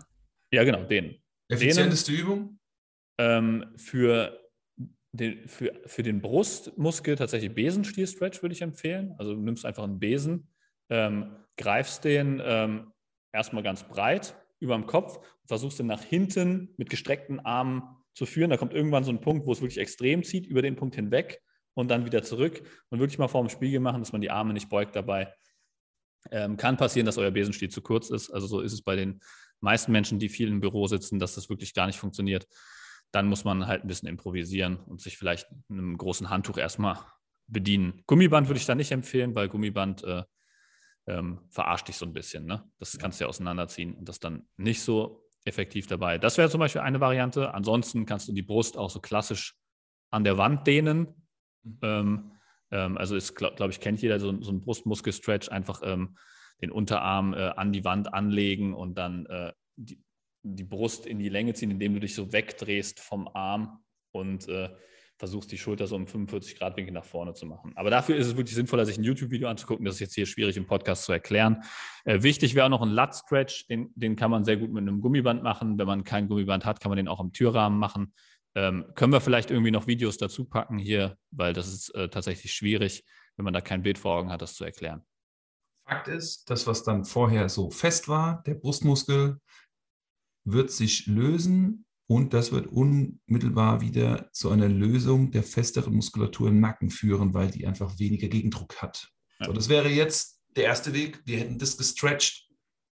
Ja, 0.52 0.64
genau, 0.64 0.84
den. 0.84 1.16
Effizienteste 1.48 2.12
Übung? 2.12 2.60
Ähm, 3.18 3.74
für, 3.78 4.41
den, 5.14 5.48
für, 5.48 5.74
für 5.86 6.04
den 6.04 6.22
Brustmuskel 6.22 7.16
tatsächlich 7.16 7.54
Besenstiel-Stretch 7.54 8.42
würde 8.42 8.54
ich 8.54 8.62
empfehlen. 8.62 9.14
Also, 9.18 9.34
du 9.34 9.42
nimmst 9.42 9.66
einfach 9.66 9.84
einen 9.84 10.00
Besen, 10.00 10.48
ähm, 10.90 11.36
greifst 11.58 12.04
den 12.04 12.42
ähm, 12.44 12.92
erstmal 13.32 13.64
ganz 13.64 13.84
breit 13.84 14.36
über 14.60 14.76
dem 14.76 14.86
Kopf 14.86 15.18
und 15.18 15.48
versuchst 15.48 15.80
den 15.80 15.88
nach 15.88 16.04
hinten 16.04 16.74
mit 16.78 16.90
gestreckten 16.90 17.40
Armen 17.40 17.84
zu 18.14 18.26
führen. 18.26 18.50
Da 18.50 18.58
kommt 18.58 18.74
irgendwann 18.74 19.04
so 19.04 19.12
ein 19.12 19.22
Punkt, 19.22 19.48
wo 19.48 19.52
es 19.52 19.62
wirklich 19.62 19.80
extrem 19.80 20.24
zieht, 20.24 20.46
über 20.46 20.62
den 20.62 20.76
Punkt 20.76 20.96
hinweg 20.96 21.42
und 21.74 21.90
dann 21.90 22.06
wieder 22.06 22.24
zurück 22.24 22.62
und 22.90 23.00
wirklich 23.00 23.18
mal 23.18 23.28
vor 23.28 23.42
dem 23.42 23.50
Spiegel 23.50 23.80
machen, 23.80 24.02
dass 24.02 24.12
man 24.12 24.22
die 24.22 24.32
Arme 24.32 24.54
nicht 24.54 24.70
beugt 24.70 24.96
dabei. 24.96 25.34
Ähm, 26.30 26.58
kann 26.58 26.78
passieren, 26.78 27.06
dass 27.06 27.18
euer 27.18 27.32
Besenstiel 27.32 27.70
zu 27.70 27.82
kurz 27.82 28.10
ist. 28.10 28.30
Also 28.30 28.48
so 28.48 28.62
ist 28.62 28.74
es 28.74 28.82
bei 28.82 28.96
den 28.96 29.22
meisten 29.60 29.92
Menschen, 29.92 30.20
die 30.20 30.30
viel 30.30 30.50
im 30.50 30.60
Büro 30.60 30.88
sitzen, 30.88 31.20
dass 31.20 31.36
das 31.36 31.50
wirklich 31.50 31.74
gar 31.74 31.88
nicht 31.88 31.98
funktioniert. 31.98 32.48
Dann 33.12 33.28
muss 33.28 33.44
man 33.44 33.68
halt 33.68 33.84
ein 33.84 33.88
bisschen 33.88 34.08
improvisieren 34.08 34.78
und 34.78 35.02
sich 35.02 35.18
vielleicht 35.18 35.48
einem 35.70 35.98
großen 35.98 36.30
Handtuch 36.30 36.58
erstmal 36.58 36.98
bedienen. 37.48 38.02
Gummiband 38.08 38.48
würde 38.48 38.60
ich 38.60 38.66
da 38.66 38.76
nicht 38.76 38.92
empfehlen, 38.92 39.36
weil 39.36 39.50
Gummiband 39.50 40.04
äh, 40.04 40.24
ähm, 41.08 41.40
verarscht 41.50 41.88
dich 41.88 41.98
so 41.98 42.06
ein 42.06 42.14
bisschen. 42.14 42.46
Ne? 42.46 42.64
Das 42.80 42.98
kannst 42.98 43.20
du 43.20 43.26
ja 43.26 43.30
auseinanderziehen 43.30 43.96
und 43.96 44.08
das 44.08 44.20
dann 44.20 44.48
nicht 44.58 44.82
so 44.82 45.28
effektiv 45.44 45.88
dabei. 45.88 46.18
Das 46.18 46.38
wäre 46.38 46.50
zum 46.50 46.60
Beispiel 46.60 46.82
eine 46.82 47.00
Variante. 47.00 47.54
Ansonsten 47.54 48.06
kannst 48.06 48.28
du 48.28 48.34
die 48.34 48.44
Brust 48.44 48.78
auch 48.78 48.90
so 48.90 49.00
klassisch 49.00 49.56
an 50.12 50.24
der 50.24 50.38
Wand 50.38 50.68
dehnen. 50.68 51.08
Mhm. 51.64 51.80
Ähm, 51.82 52.32
ähm, 52.72 52.98
also 52.98 53.16
ist, 53.16 53.36
glaube 53.36 53.56
glaub 53.56 53.72
ich, 53.72 53.80
kennt 53.80 54.02
jeder 54.02 54.20
so, 54.20 54.42
so 54.42 54.52
einen 54.52 54.62
Brustmuskelstretch, 54.62 55.50
einfach 55.50 55.82
ähm, 55.84 56.18
den 56.62 56.72
Unterarm 56.72 57.34
äh, 57.34 57.50
an 57.56 57.74
die 57.74 57.84
Wand 57.84 58.14
anlegen 58.14 58.74
und 58.74 58.96
dann 58.98 59.26
äh, 59.26 59.52
die, 59.76 60.02
die 60.44 60.64
Brust 60.64 61.06
in 61.06 61.20
die 61.20 61.30
Länge 61.30 61.54
ziehen, 61.54 61.72
indem 61.72 61.94
du 61.94 62.00
dich 62.00 62.16
so 62.16 62.32
wegdrehst 62.32 63.00
vom 63.00 63.28
Arm 63.28 63.84
und 64.12 64.48
äh, 64.48 64.70
versuchst, 65.22 65.52
die 65.52 65.58
Schulter 65.60 65.86
so 65.86 65.96
um 65.96 66.08
45 66.08 66.58
Grad 66.58 66.76
Winkel 66.78 66.94
nach 66.94 67.06
vorne 67.06 67.36
zu 67.36 67.46
machen. 67.46 67.74
Aber 67.76 67.92
dafür 67.92 68.16
ist 68.16 68.26
es 68.26 68.38
wirklich 68.38 68.56
sinnvoller, 68.56 68.88
sich 68.88 68.98
ein 68.98 69.04
YouTube-Video 69.04 69.48
anzugucken. 69.50 69.86
Das 69.86 69.96
ist 69.96 70.00
jetzt 70.00 70.16
hier 70.16 70.26
schwierig 70.26 70.58
im 70.58 70.66
Podcast 70.66 71.04
zu 71.04 71.12
erklären. 71.12 71.64
Äh, 72.06 72.24
wichtig 72.24 72.56
wäre 72.56 72.66
auch 72.66 72.72
noch 72.72 72.82
ein 72.82 72.90
Lat-Stretch. 72.90 73.68
Den, 73.68 73.92
den 73.96 74.16
kann 74.16 74.32
man 74.32 74.46
sehr 74.46 74.58
gut 74.58 74.72
mit 74.72 74.82
einem 74.82 75.00
Gummiband 75.00 75.44
machen. 75.44 75.78
Wenn 75.78 75.86
man 75.86 76.04
kein 76.04 76.28
Gummiband 76.28 76.66
hat, 76.66 76.80
kann 76.80 76.90
man 76.90 76.98
den 76.98 77.08
auch 77.08 77.20
im 77.20 77.34
Türrahmen 77.34 77.78
machen. 77.78 78.14
Ähm, 78.56 78.86
können 78.96 79.14
wir 79.14 79.22
vielleicht 79.22 79.52
irgendwie 79.52 79.72
noch 79.72 79.86
Videos 79.86 80.18
dazu 80.18 80.44
packen 80.46 80.80
hier, 80.80 81.18
weil 81.30 81.54
das 81.54 81.68
ist 81.68 81.94
äh, 81.94 82.10
tatsächlich 82.10 82.52
schwierig, 82.52 83.06
wenn 83.38 83.46
man 83.46 83.54
da 83.54 83.62
kein 83.62 83.84
Bild 83.84 84.00
vor 84.00 84.16
Augen 84.16 84.32
hat, 84.32 84.42
das 84.42 84.56
zu 84.56 84.66
erklären. 84.66 85.06
Fakt 85.88 86.08
ist, 86.08 86.50
das, 86.50 86.66
was 86.66 86.84
dann 86.84 87.06
vorher 87.06 87.48
so 87.48 87.70
fest 87.70 88.08
war, 88.08 88.42
der 88.48 88.56
Brustmuskel, 88.56 89.40
wird 90.44 90.72
sich 90.72 91.08
lösen 91.08 91.86
und 92.08 92.34
das 92.34 92.52
wird 92.52 92.68
unmittelbar 92.68 93.82
wieder 93.82 94.30
zu 94.34 94.50
einer 94.50 94.68
Lösung 94.68 95.32
der 95.32 95.44
festeren 95.44 95.94
Muskulatur 95.96 96.50
im 96.50 96.60
Nacken 96.60 96.90
führen, 96.90 97.34
weil 97.34 97.50
die 97.50 97.66
einfach 97.66 98.00
weniger 98.00 98.28
Gegendruck 98.28 98.82
hat. 98.82 99.10
Ja. 99.40 99.48
So, 99.48 99.54
das 99.54 99.70
wäre 99.70 99.90
jetzt 99.90 100.42
der 100.56 100.66
erste 100.66 100.94
Weg. 100.94 101.22
Wir 101.26 101.40
hätten 101.40 101.58
das 101.58 101.78
gestretched, 101.78 102.50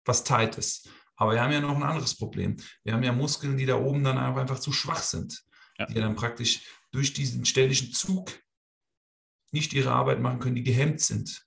was 0.06 0.24
tight 0.24 0.58
ist. 0.58 0.90
Aber 1.16 1.34
wir 1.34 1.42
haben 1.42 1.52
ja 1.52 1.62
noch 1.62 1.76
ein 1.76 1.84
anderes 1.84 2.16
Problem. 2.16 2.58
Wir 2.84 2.94
haben 2.94 3.04
ja 3.04 3.12
Muskeln, 3.12 3.58
die 3.58 3.66
da 3.66 3.76
oben 3.76 4.04
dann 4.04 4.18
einfach 4.18 4.60
zu 4.60 4.72
schwach 4.72 5.04
sind, 5.04 5.44
ja. 5.78 5.86
die 5.86 5.96
dann 5.96 6.16
praktisch 6.16 6.62
durch 6.92 7.14
diesen 7.14 7.46
ständigen 7.46 7.94
Zug 7.94 8.32
nicht 9.52 9.74
ihre 9.74 9.92
Arbeit 9.92 10.22
machen 10.22 10.40
können, 10.40 10.56
die 10.56 10.64
gehemmt 10.64 11.02
sind. 11.02 11.46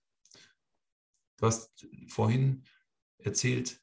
Du 1.39 1.47
hast 1.47 1.87
vorhin 2.09 2.65
erzählt, 3.19 3.81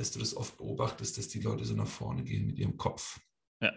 dass 0.00 0.10
du 0.10 0.18
das 0.18 0.34
oft 0.34 0.56
beobachtest, 0.56 1.18
dass 1.18 1.28
die 1.28 1.40
Leute 1.40 1.64
so 1.64 1.74
nach 1.74 1.86
vorne 1.86 2.24
gehen 2.24 2.46
mit 2.46 2.58
ihrem 2.58 2.76
Kopf. 2.76 3.20
Ja. 3.60 3.72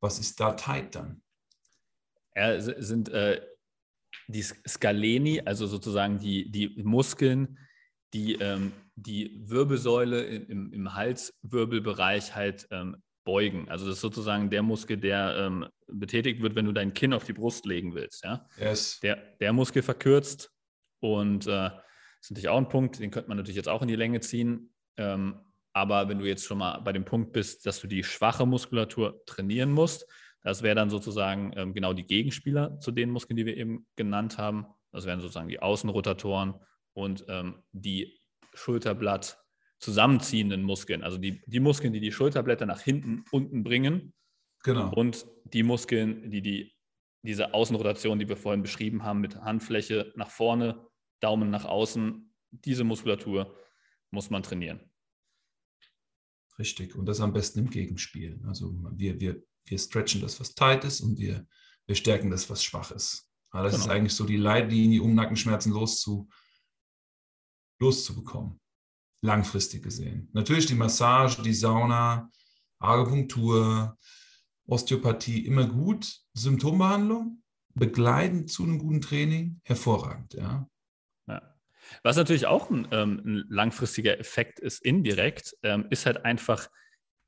Was 0.00 0.18
ist 0.18 0.40
da 0.40 0.52
tight 0.52 0.94
dann? 0.94 1.22
Ja, 2.34 2.60
sind 2.60 3.08
äh, 3.10 3.44
die 4.28 4.42
Scaleni, 4.42 5.42
also 5.44 5.66
sozusagen 5.66 6.18
die, 6.18 6.50
die 6.50 6.82
Muskeln, 6.82 7.58
die 8.14 8.34
ähm, 8.34 8.72
die 8.94 9.38
Wirbelsäule 9.48 10.22
im, 10.22 10.72
im 10.72 10.94
Halswirbelbereich 10.94 12.34
halt 12.34 12.66
ähm, 12.70 12.96
beugen. 13.24 13.68
Also 13.68 13.86
das 13.86 13.96
ist 13.96 14.00
sozusagen 14.00 14.50
der 14.50 14.62
Muskel, 14.62 14.96
der 14.96 15.36
ähm, 15.38 15.66
betätigt 15.86 16.42
wird, 16.42 16.54
wenn 16.54 16.64
du 16.64 16.72
dein 16.72 16.94
Kinn 16.94 17.12
auf 17.12 17.24
die 17.24 17.32
Brust 17.32 17.66
legen 17.66 17.94
willst. 17.94 18.24
Ja? 18.24 18.46
Yes. 18.58 18.98
Der, 19.00 19.16
der 19.40 19.52
Muskel 19.52 19.82
verkürzt 19.82 20.50
und 21.00 21.46
äh, 21.46 21.50
das 21.50 21.82
ist 22.22 22.30
natürlich 22.30 22.48
auch 22.48 22.58
ein 22.58 22.68
Punkt, 22.68 22.98
den 22.98 23.10
könnte 23.10 23.28
man 23.28 23.36
natürlich 23.36 23.56
jetzt 23.56 23.68
auch 23.68 23.82
in 23.82 23.88
die 23.88 23.96
Länge 23.96 24.20
ziehen. 24.20 24.74
Ähm, 24.98 25.40
aber 25.72 26.08
wenn 26.08 26.18
du 26.18 26.26
jetzt 26.26 26.44
schon 26.44 26.58
mal 26.58 26.78
bei 26.80 26.92
dem 26.92 27.04
Punkt 27.04 27.32
bist, 27.32 27.64
dass 27.64 27.80
du 27.80 27.86
die 27.86 28.04
schwache 28.04 28.44
Muskulatur 28.44 29.24
trainieren 29.26 29.70
musst, 29.70 30.06
das 30.42 30.62
wäre 30.62 30.74
dann 30.74 30.90
sozusagen 30.90 31.52
ähm, 31.56 31.74
genau 31.74 31.92
die 31.92 32.06
Gegenspieler 32.06 32.78
zu 32.80 32.90
den 32.90 33.10
Muskeln, 33.10 33.36
die 33.36 33.46
wir 33.46 33.56
eben 33.56 33.86
genannt 33.96 34.38
haben. 34.38 34.66
Das 34.92 35.06
wären 35.06 35.20
sozusagen 35.20 35.48
die 35.48 35.60
Außenrotatoren 35.60 36.54
und 36.94 37.24
ähm, 37.28 37.62
die 37.72 38.20
Schulterblatt 38.54 39.38
zusammenziehenden 39.78 40.62
Muskeln. 40.62 41.02
Also 41.02 41.18
die, 41.18 41.42
die 41.46 41.60
Muskeln, 41.60 41.92
die 41.92 42.00
die 42.00 42.12
Schulterblätter 42.12 42.66
nach 42.66 42.80
hinten, 42.80 43.24
unten 43.30 43.62
bringen. 43.62 44.12
Genau. 44.64 44.92
Und 44.92 45.26
die 45.44 45.62
Muskeln, 45.62 46.30
die, 46.30 46.42
die 46.42 46.74
diese 47.22 47.54
Außenrotation, 47.54 48.18
die 48.18 48.28
wir 48.28 48.36
vorhin 48.36 48.62
beschrieben 48.62 49.02
haben, 49.02 49.20
mit 49.20 49.36
Handfläche 49.36 50.12
nach 50.16 50.30
vorne, 50.30 50.86
Daumen 51.20 51.50
nach 51.50 51.64
außen, 51.64 52.32
diese 52.50 52.84
Muskulatur 52.84 53.54
muss 54.10 54.30
man 54.30 54.42
trainieren. 54.42 54.80
Richtig. 56.58 56.96
Und 56.96 57.06
das 57.06 57.20
am 57.20 57.32
besten 57.32 57.60
im 57.60 57.70
Gegenspiel. 57.70 58.40
Also 58.46 58.72
wir, 58.96 59.20
wir, 59.20 59.42
wir 59.64 59.78
stretchen 59.78 60.20
das, 60.20 60.40
was 60.40 60.54
tight 60.54 60.84
ist 60.84 61.00
und 61.00 61.18
wir, 61.18 61.46
wir 61.86 61.94
stärken 61.94 62.30
das, 62.30 62.50
was 62.50 62.64
schwach 62.64 62.90
ist. 62.90 63.30
Aber 63.50 63.64
das 63.64 63.74
genau. 63.74 63.84
ist 63.84 63.90
eigentlich 63.90 64.14
so 64.14 64.24
die 64.24 64.36
Leitlinie, 64.36 65.02
um 65.02 65.14
Nackenschmerzen 65.14 65.72
loszu, 65.72 66.28
loszubekommen. 67.80 68.60
Langfristig 69.22 69.82
gesehen. 69.82 70.28
Natürlich 70.32 70.66
die 70.66 70.74
Massage, 70.74 71.42
die 71.42 71.54
Sauna, 71.54 72.30
Akupunktur, 72.78 73.96
Osteopathie 74.66 75.46
immer 75.46 75.66
gut. 75.66 76.20
Symptombehandlung, 76.34 77.42
begleitend 77.74 78.50
zu 78.50 78.64
einem 78.64 78.78
guten 78.78 79.00
Training, 79.00 79.60
hervorragend. 79.64 80.34
Ja. 80.34 80.68
Was 82.02 82.16
natürlich 82.16 82.46
auch 82.46 82.70
ein, 82.70 82.88
ähm, 82.90 83.22
ein, 83.24 83.44
langfristiger 83.48 84.18
Effekt 84.18 84.58
ist, 84.60 84.84
indirekt, 84.84 85.56
ähm, 85.62 85.86
ist 85.90 86.06
halt 86.06 86.24
einfach 86.24 86.68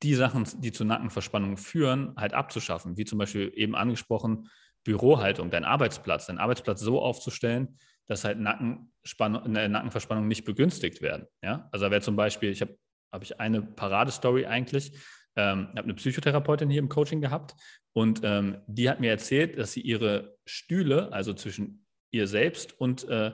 die 0.03 0.15
Sachen, 0.15 0.47
die 0.61 0.73
zu 0.73 0.85
Nackenverspannungen 0.85 1.57
führen, 1.57 2.15
halt 2.17 2.33
abzuschaffen. 2.33 2.97
Wie 2.97 3.05
zum 3.05 3.19
Beispiel 3.19 3.53
eben 3.55 3.75
angesprochen, 3.75 4.49
Bürohaltung, 4.85 5.51
dein 5.51 5.65
Arbeitsplatz, 5.65 6.27
deinen 6.27 6.39
Arbeitsplatz 6.39 6.81
so 6.81 7.03
aufzustellen, 7.03 7.79
dass 8.07 8.25
halt 8.25 8.39
äh, 8.39 8.41
Nackenverspannungen 8.41 10.29
nicht 10.29 10.45
begünstigt 10.45 11.03
werden. 11.03 11.27
Ja? 11.43 11.69
Also 11.71 11.87
da 11.87 11.91
wäre 11.91 12.01
zum 12.01 12.17
Beispiel, 12.17 12.51
ich 12.51 12.61
habe 12.61 12.77
hab 13.13 13.23
ich 13.23 13.39
eine 13.39 13.63
Paradestory 13.63 14.47
eigentlich, 14.47 14.93
ähm, 15.37 15.69
habe 15.69 15.85
eine 15.85 15.95
Psychotherapeutin 15.95 16.71
hier 16.71 16.81
im 16.81 16.89
Coaching 16.89 17.21
gehabt 17.21 17.55
und 17.93 18.21
ähm, 18.25 18.59
die 18.67 18.89
hat 18.91 19.01
mir 19.01 19.11
erzählt, 19.11 19.59
dass 19.59 19.73
sie 19.73 19.81
ihre 19.81 20.37
Stühle, 20.45 21.13
also 21.13 21.35
zwischen 21.35 21.87
ihr 22.11 22.27
selbst 22.27 22.79
und 22.81 23.09
äh, 23.09 23.33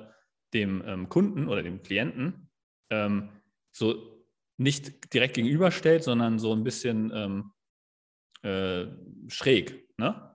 dem 0.54 0.82
ähm, 0.86 1.08
Kunden 1.08 1.48
oder 1.48 1.62
dem 1.62 1.82
Klienten, 1.82 2.50
ähm, 2.90 3.30
so 3.72 4.24
nicht 4.58 5.12
direkt 5.12 5.34
gegenüberstellt, 5.34 6.02
sondern 6.02 6.38
so 6.38 6.52
ein 6.52 6.64
bisschen 6.64 7.12
ähm, 7.14 7.52
äh, 8.42 8.86
schräg. 9.28 9.86
Ne? 9.98 10.34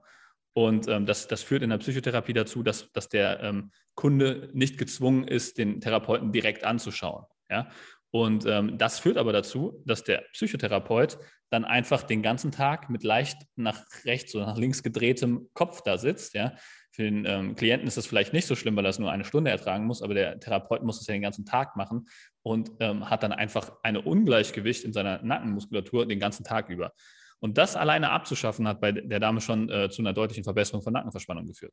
Und 0.54 0.86
ähm, 0.88 1.06
das, 1.06 1.28
das 1.28 1.42
führt 1.42 1.62
in 1.62 1.70
der 1.70 1.78
Psychotherapie 1.78 2.34
dazu, 2.34 2.62
dass, 2.62 2.92
dass 2.92 3.08
der 3.08 3.40
ähm, 3.40 3.72
Kunde 3.94 4.50
nicht 4.52 4.78
gezwungen 4.78 5.26
ist, 5.26 5.58
den 5.58 5.80
Therapeuten 5.80 6.30
direkt 6.30 6.64
anzuschauen. 6.64 7.24
Ja? 7.50 7.68
Und 8.10 8.44
ähm, 8.46 8.76
das 8.76 8.98
führt 8.98 9.16
aber 9.16 9.32
dazu, 9.32 9.82
dass 9.86 10.04
der 10.04 10.24
Psychotherapeut 10.32 11.18
dann 11.50 11.64
einfach 11.64 12.02
den 12.02 12.22
ganzen 12.22 12.52
Tag 12.52 12.90
mit 12.90 13.02
leicht 13.02 13.38
nach 13.56 13.82
rechts 14.04 14.34
oder 14.34 14.46
nach 14.46 14.58
links 14.58 14.82
gedrehtem 14.82 15.48
Kopf 15.54 15.82
da 15.82 15.96
sitzt. 15.96 16.34
Ja? 16.34 16.54
Für 16.94 17.04
den 17.04 17.24
ähm, 17.24 17.56
Klienten 17.56 17.88
ist 17.88 17.96
das 17.96 18.06
vielleicht 18.06 18.34
nicht 18.34 18.46
so 18.46 18.54
schlimm, 18.54 18.76
weil 18.76 18.84
er 18.84 18.90
es 18.90 18.98
nur 18.98 19.10
eine 19.10 19.24
Stunde 19.24 19.50
ertragen 19.50 19.86
muss, 19.86 20.02
aber 20.02 20.12
der 20.12 20.38
Therapeut 20.38 20.82
muss 20.82 21.00
es 21.00 21.06
ja 21.06 21.14
den 21.14 21.22
ganzen 21.22 21.46
Tag 21.46 21.74
machen 21.74 22.06
und 22.42 22.70
ähm, 22.80 23.08
hat 23.08 23.22
dann 23.22 23.32
einfach 23.32 23.72
ein 23.82 23.96
Ungleichgewicht 23.96 24.84
in 24.84 24.92
seiner 24.92 25.22
Nackenmuskulatur 25.22 26.06
den 26.06 26.20
ganzen 26.20 26.44
Tag 26.44 26.68
über. 26.68 26.92
Und 27.40 27.56
das 27.56 27.76
alleine 27.76 28.10
abzuschaffen, 28.10 28.68
hat 28.68 28.80
bei 28.82 28.92
der 28.92 29.20
Dame 29.20 29.40
schon 29.40 29.70
äh, 29.70 29.88
zu 29.90 30.02
einer 30.02 30.12
deutlichen 30.12 30.44
Verbesserung 30.44 30.82
von 30.82 30.92
Nackenverspannung 30.92 31.46
geführt. 31.46 31.72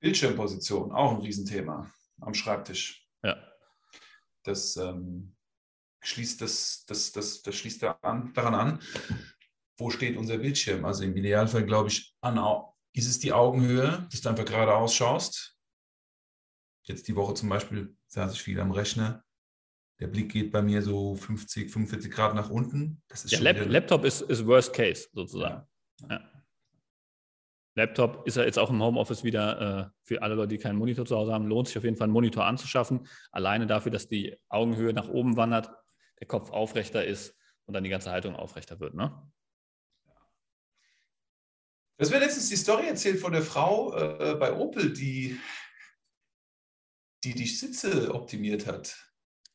Bildschirmposition, 0.00 0.90
auch 0.90 1.12
ein 1.12 1.20
Riesenthema 1.20 1.90
am 2.20 2.32
Schreibtisch. 2.32 3.06
Ja. 3.22 3.36
Das 4.42 4.76
ähm, 4.76 5.36
schließt, 6.00 6.40
das, 6.40 6.86
das, 6.86 7.12
das, 7.12 7.42
das 7.42 7.54
schließt 7.54 7.82
daran, 7.82 8.32
daran 8.32 8.54
an, 8.54 8.80
wo 9.76 9.90
steht 9.90 10.16
unser 10.16 10.38
Bildschirm. 10.38 10.84
Also 10.86 11.04
im 11.04 11.16
Idealfall, 11.16 11.66
glaube 11.66 11.88
ich, 11.88 12.14
an, 12.20 12.38
ist 12.98 13.08
es 13.08 13.18
die 13.18 13.32
Augenhöhe, 13.32 14.06
dass 14.10 14.20
du 14.20 14.28
einfach 14.28 14.44
geradeaus 14.44 14.94
schaust. 14.94 15.56
Jetzt 16.82 17.08
die 17.08 17.16
Woche 17.16 17.34
zum 17.34 17.48
Beispiel 17.48 17.96
saß 18.06 18.32
ich 18.32 18.42
viel 18.42 18.60
am 18.60 18.70
Rechner 18.70 19.24
der 20.00 20.06
Blick 20.06 20.30
geht 20.32 20.52
bei 20.52 20.62
mir 20.62 20.82
so 20.82 21.14
50, 21.16 21.70
45 21.70 22.10
Grad 22.10 22.34
nach 22.34 22.50
unten. 22.50 23.02
ja, 23.26 23.40
Lap 23.40 23.66
Laptop 23.66 24.04
ist, 24.04 24.22
ist 24.22 24.46
Worst 24.46 24.72
Case 24.72 25.08
sozusagen. 25.12 25.66
Ja. 26.02 26.08
Ja. 26.10 26.20
Laptop 27.74 28.26
ist 28.26 28.36
ja 28.36 28.44
jetzt 28.44 28.58
auch 28.58 28.70
im 28.70 28.82
Homeoffice 28.82 29.22
wieder 29.22 29.60
äh, 29.60 29.90
für 30.02 30.22
alle 30.22 30.34
Leute, 30.34 30.48
die 30.48 30.58
keinen 30.58 30.78
Monitor 30.78 31.06
zu 31.06 31.16
Hause 31.16 31.32
haben, 31.32 31.46
lohnt 31.46 31.68
sich 31.68 31.78
auf 31.78 31.84
jeden 31.84 31.96
Fall 31.96 32.06
einen 32.06 32.12
Monitor 32.12 32.44
anzuschaffen. 32.44 33.06
Alleine 33.30 33.66
dafür, 33.66 33.92
dass 33.92 34.08
die 34.08 34.36
Augenhöhe 34.48 34.92
nach 34.92 35.08
oben 35.08 35.36
wandert, 35.36 35.70
der 36.18 36.26
Kopf 36.26 36.50
aufrechter 36.50 37.04
ist 37.04 37.36
und 37.66 37.74
dann 37.74 37.84
die 37.84 37.90
ganze 37.90 38.10
Haltung 38.10 38.34
aufrechter 38.34 38.80
wird. 38.80 38.94
Ne? 38.94 39.12
Das 41.98 42.10
wird 42.10 42.22
letztens 42.22 42.48
die 42.48 42.56
Story 42.56 42.86
erzählt 42.86 43.18
von 43.18 43.32
der 43.32 43.42
Frau 43.42 43.94
äh, 43.94 44.36
bei 44.36 44.52
Opel, 44.52 44.92
die, 44.92 45.38
die 47.24 47.34
die 47.34 47.46
Sitze 47.46 48.14
optimiert 48.14 48.66
hat. 48.66 48.96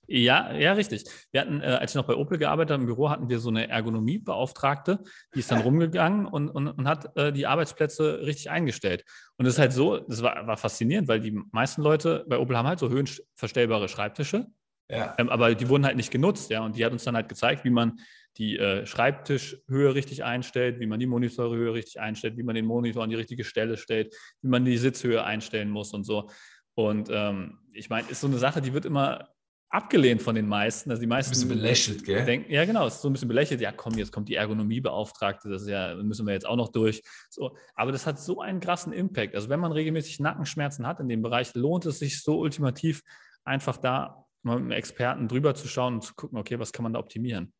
Ja, 0.07 0.53
ja, 0.53 0.73
richtig. 0.73 1.05
Wir 1.31 1.39
hatten, 1.39 1.61
äh, 1.61 1.65
als 1.65 1.91
ich 1.91 1.95
noch 1.95 2.05
bei 2.05 2.15
Opel 2.15 2.37
gearbeitet 2.37 2.71
habe, 2.71 2.81
im 2.81 2.87
Büro 2.87 3.09
hatten 3.09 3.29
wir 3.29 3.39
so 3.39 3.49
eine 3.49 3.69
Ergonomiebeauftragte, 3.69 4.99
die 5.33 5.39
ist 5.39 5.49
dann 5.49 5.61
rumgegangen 5.61 6.25
und, 6.25 6.49
und, 6.49 6.67
und 6.67 6.87
hat 6.87 7.15
äh, 7.15 7.31
die 7.31 7.47
Arbeitsplätze 7.47 8.19
richtig 8.21 8.49
eingestellt. 8.49 9.05
Und 9.37 9.45
das 9.45 9.53
ist 9.53 9.59
halt 9.59 9.71
so, 9.71 9.99
das 9.99 10.21
war, 10.21 10.45
war 10.45 10.57
faszinierend, 10.57 11.07
weil 11.07 11.21
die 11.21 11.39
meisten 11.51 11.81
Leute 11.81 12.25
bei 12.27 12.37
Opel 12.37 12.57
haben 12.57 12.67
halt 12.67 12.79
so 12.79 12.89
höhenverstellbare 12.89 13.87
Schreibtische, 13.87 14.47
ja. 14.89 15.15
ähm, 15.17 15.29
aber 15.29 15.55
die 15.55 15.69
wurden 15.69 15.85
halt 15.85 15.95
nicht 15.95 16.11
genutzt, 16.11 16.49
ja. 16.49 16.65
Und 16.65 16.75
die 16.75 16.83
hat 16.83 16.91
uns 16.91 17.05
dann 17.05 17.15
halt 17.15 17.29
gezeigt, 17.29 17.63
wie 17.63 17.69
man 17.69 17.97
die 18.37 18.57
äh, 18.57 18.85
Schreibtischhöhe 18.85 19.93
richtig 19.93 20.23
einstellt, 20.23 20.79
wie 20.79 20.87
man 20.87 20.99
die 20.99 21.05
Monitorhöhe 21.05 21.73
richtig 21.73 21.99
einstellt, 21.99 22.37
wie 22.37 22.43
man 22.43 22.55
den 22.55 22.65
Monitor 22.65 23.03
an 23.03 23.09
die 23.09 23.15
richtige 23.15 23.43
Stelle 23.43 23.77
stellt, 23.77 24.15
wie 24.41 24.47
man 24.47 24.65
die 24.65 24.77
Sitzhöhe 24.77 25.23
einstellen 25.23 25.69
muss 25.69 25.93
und 25.93 26.03
so. 26.03 26.29
Und 26.75 27.09
ähm, 27.11 27.59
ich 27.73 27.89
meine, 27.89 28.09
ist 28.09 28.21
so 28.21 28.27
eine 28.27 28.39
Sache, 28.39 28.61
die 28.61 28.73
wird 28.73 28.85
immer 28.85 29.29
abgelehnt 29.73 30.21
von 30.21 30.35
den 30.35 30.47
meisten. 30.47 30.91
Also 30.91 31.01
die 31.01 31.07
meisten 31.07 31.31
ein 31.31 31.33
bisschen 31.33 31.49
belächelt, 31.49 32.03
gell? 32.03 32.23
Denken, 32.25 32.51
ja, 32.51 32.63
genau, 32.63 32.85
es 32.85 32.95
ist 32.95 33.01
so 33.01 33.09
ein 33.09 33.13
bisschen 33.13 33.27
belächelt. 33.27 33.59
Ja, 33.59 33.71
komm, 33.71 33.97
jetzt 33.97 34.11
kommt 34.11 34.29
die 34.29 34.35
Ergonomiebeauftragte, 34.35 35.49
das 35.49 35.63
ist 35.63 35.67
ja, 35.67 35.95
müssen 35.95 36.27
wir 36.27 36.33
jetzt 36.33 36.45
auch 36.45 36.55
noch 36.55 36.71
durch. 36.71 37.01
So, 37.29 37.57
aber 37.73 37.91
das 37.91 38.05
hat 38.05 38.19
so 38.19 38.39
einen 38.39 38.59
krassen 38.59 38.93
Impact. 38.93 39.33
Also 39.33 39.49
wenn 39.49 39.59
man 39.59 39.71
regelmäßig 39.71 40.19
Nackenschmerzen 40.19 40.85
hat 40.85 40.99
in 40.99 41.09
dem 41.09 41.23
Bereich, 41.23 41.55
lohnt 41.55 41.85
es 41.87 41.99
sich 41.99 42.21
so 42.21 42.39
ultimativ, 42.39 43.01
einfach 43.43 43.77
da 43.77 44.25
mal 44.43 44.55
mit 44.55 44.63
einem 44.63 44.71
Experten 44.71 45.27
drüber 45.27 45.55
zu 45.55 45.67
schauen 45.67 45.95
und 45.95 46.03
zu 46.03 46.13
gucken, 46.13 46.37
okay, 46.37 46.59
was 46.59 46.71
kann 46.71 46.83
man 46.83 46.93
da 46.93 46.99
optimieren? 46.99 47.51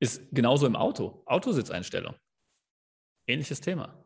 Ist 0.00 0.22
genauso 0.30 0.66
im 0.66 0.76
Auto, 0.76 1.22
Autositzeinstellung. 1.26 2.14
Ähnliches 3.26 3.60
Thema. 3.60 4.04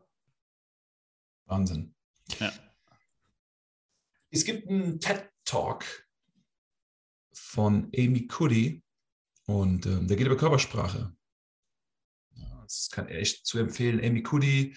Wahnsinn. 1.45 1.95
Ja. 2.39 2.51
Es 4.31 4.43
gibt 4.43 4.67
einen 4.67 4.99
TED 4.99 5.29
Talk 5.45 5.85
von 7.33 7.91
Amy 7.95 8.27
Cuddy 8.27 8.83
und 9.45 9.85
ähm, 9.85 10.07
der 10.07 10.17
geht 10.17 10.25
über 10.25 10.37
Körpersprache. 10.37 11.15
Das 12.63 12.89
kann 12.89 13.07
echt 13.07 13.45
zu 13.45 13.59
empfehlen. 13.59 14.03
Amy 14.03 14.23
Cuddy, 14.23 14.75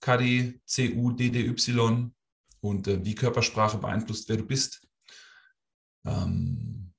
Cuddy, 0.00 0.60
C-U-D-D-Y 0.64 2.14
und 2.60 2.88
äh, 2.88 3.04
wie 3.04 3.14
Körpersprache 3.14 3.78
beeinflusst, 3.78 4.28
wer 4.28 4.38
du 4.38 4.46
bist. 4.46 4.86
Ähm, 6.04 6.92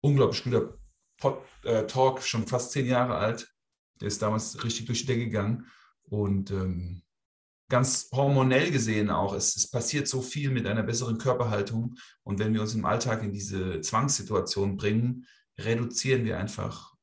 unglaublich 0.00 0.42
guter 0.44 0.77
Pod, 1.18 1.42
äh, 1.64 1.86
Talk, 1.86 2.22
schon 2.22 2.46
fast 2.46 2.72
zehn 2.72 2.86
Jahre 2.86 3.16
alt. 3.16 3.52
Der 4.00 4.08
ist 4.08 4.22
damals 4.22 4.62
richtig 4.64 4.86
durch 4.86 5.00
die 5.00 5.06
Decke 5.06 5.24
gegangen. 5.26 5.66
Und 6.04 6.50
ähm, 6.50 7.02
ganz 7.68 8.08
hormonell 8.12 8.70
gesehen 8.70 9.10
auch, 9.10 9.34
es, 9.34 9.56
es, 9.56 9.70
passiert 9.70 10.08
so 10.08 10.22
viel 10.22 10.50
mit 10.50 10.66
einer 10.66 10.82
besseren 10.82 11.18
Körperhaltung. 11.18 11.96
Und 12.22 12.38
wenn 12.38 12.54
wir 12.54 12.62
uns 12.62 12.74
im 12.74 12.84
Alltag 12.84 13.22
in 13.22 13.32
diese 13.32 13.80
Zwangssituation 13.80 14.76
bringen, 14.76 15.26
reduzieren 15.58 16.24
wir 16.24 16.38
einfach 16.38 16.94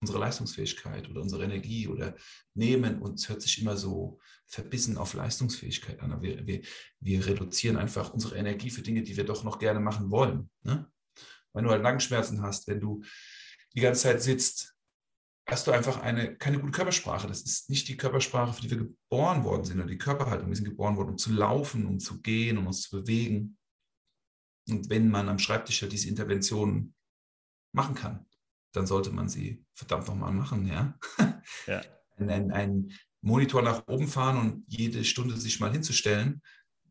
unsere 0.00 0.20
Leistungsfähigkeit 0.20 1.10
oder 1.10 1.20
unsere 1.20 1.42
Energie 1.44 1.88
oder 1.88 2.14
nehmen 2.54 3.02
uns 3.02 3.28
hört 3.28 3.42
sich 3.42 3.60
immer 3.60 3.76
so 3.76 4.20
verbissen 4.46 4.96
auf 4.96 5.14
Leistungsfähigkeit 5.14 6.00
an. 6.00 6.22
Wir, 6.22 6.46
wir, 6.46 6.62
wir 7.00 7.26
reduzieren 7.26 7.76
einfach 7.76 8.14
unsere 8.14 8.36
Energie 8.36 8.70
für 8.70 8.82
Dinge, 8.82 9.02
die 9.02 9.16
wir 9.16 9.24
doch 9.24 9.42
noch 9.42 9.58
gerne 9.58 9.80
machen 9.80 10.10
wollen. 10.10 10.50
Ne? 10.62 10.88
Wenn 11.52 11.64
du 11.64 11.70
halt 11.70 11.82
Nackenschmerzen 11.82 12.42
hast, 12.42 12.68
wenn 12.68 12.80
du 12.80 13.02
die 13.74 13.80
ganze 13.80 14.02
Zeit 14.02 14.22
sitzt, 14.22 14.74
hast 15.46 15.66
du 15.66 15.72
einfach 15.72 16.00
eine, 16.00 16.36
keine 16.36 16.58
gute 16.58 16.72
Körpersprache. 16.72 17.26
Das 17.26 17.42
ist 17.42 17.70
nicht 17.70 17.88
die 17.88 17.96
Körpersprache, 17.96 18.52
für 18.52 18.62
die 18.62 18.70
wir 18.70 18.78
geboren 18.78 19.44
worden 19.44 19.64
sind, 19.64 19.78
oder 19.78 19.88
die 19.88 19.98
Körperhaltung. 19.98 20.48
Wir 20.48 20.56
sind 20.56 20.66
geboren 20.66 20.96
worden, 20.96 21.10
um 21.10 21.18
zu 21.18 21.32
laufen, 21.32 21.86
um 21.86 21.98
zu 21.98 22.20
gehen, 22.20 22.58
um 22.58 22.66
uns 22.66 22.82
zu 22.82 23.00
bewegen. 23.00 23.56
Und 24.68 24.90
wenn 24.90 25.08
man 25.08 25.28
am 25.28 25.38
Schreibtisch 25.38 25.80
halt 25.80 25.92
diese 25.92 26.08
Interventionen 26.08 26.94
machen 27.72 27.94
kann, 27.94 28.26
dann 28.72 28.86
sollte 28.86 29.10
man 29.10 29.28
sie 29.28 29.64
verdammt 29.74 30.06
nochmal 30.06 30.32
machen. 30.32 30.66
Ja? 30.66 30.98
ja. 31.66 31.82
Ein, 32.18 32.50
ein, 32.50 32.92
Monitor 33.20 33.62
nach 33.62 33.86
oben 33.88 34.08
fahren 34.08 34.38
und 34.38 34.64
jede 34.66 35.04
Stunde 35.04 35.36
sich 35.36 35.60
mal 35.60 35.72
hinzustellen, 35.72 36.42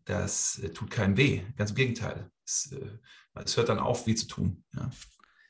das 0.05 0.59
äh, 0.59 0.69
tut 0.71 0.89
keinem 0.91 1.17
weh. 1.17 1.43
Ganz 1.55 1.71
im 1.71 1.75
Gegenteil. 1.75 2.31
Es, 2.45 2.71
äh, 2.71 2.97
es 3.35 3.55
hört 3.57 3.69
dann 3.69 3.79
auf, 3.79 4.07
weh 4.07 4.15
zu 4.15 4.27
tun. 4.27 4.63
Ja. 4.73 4.89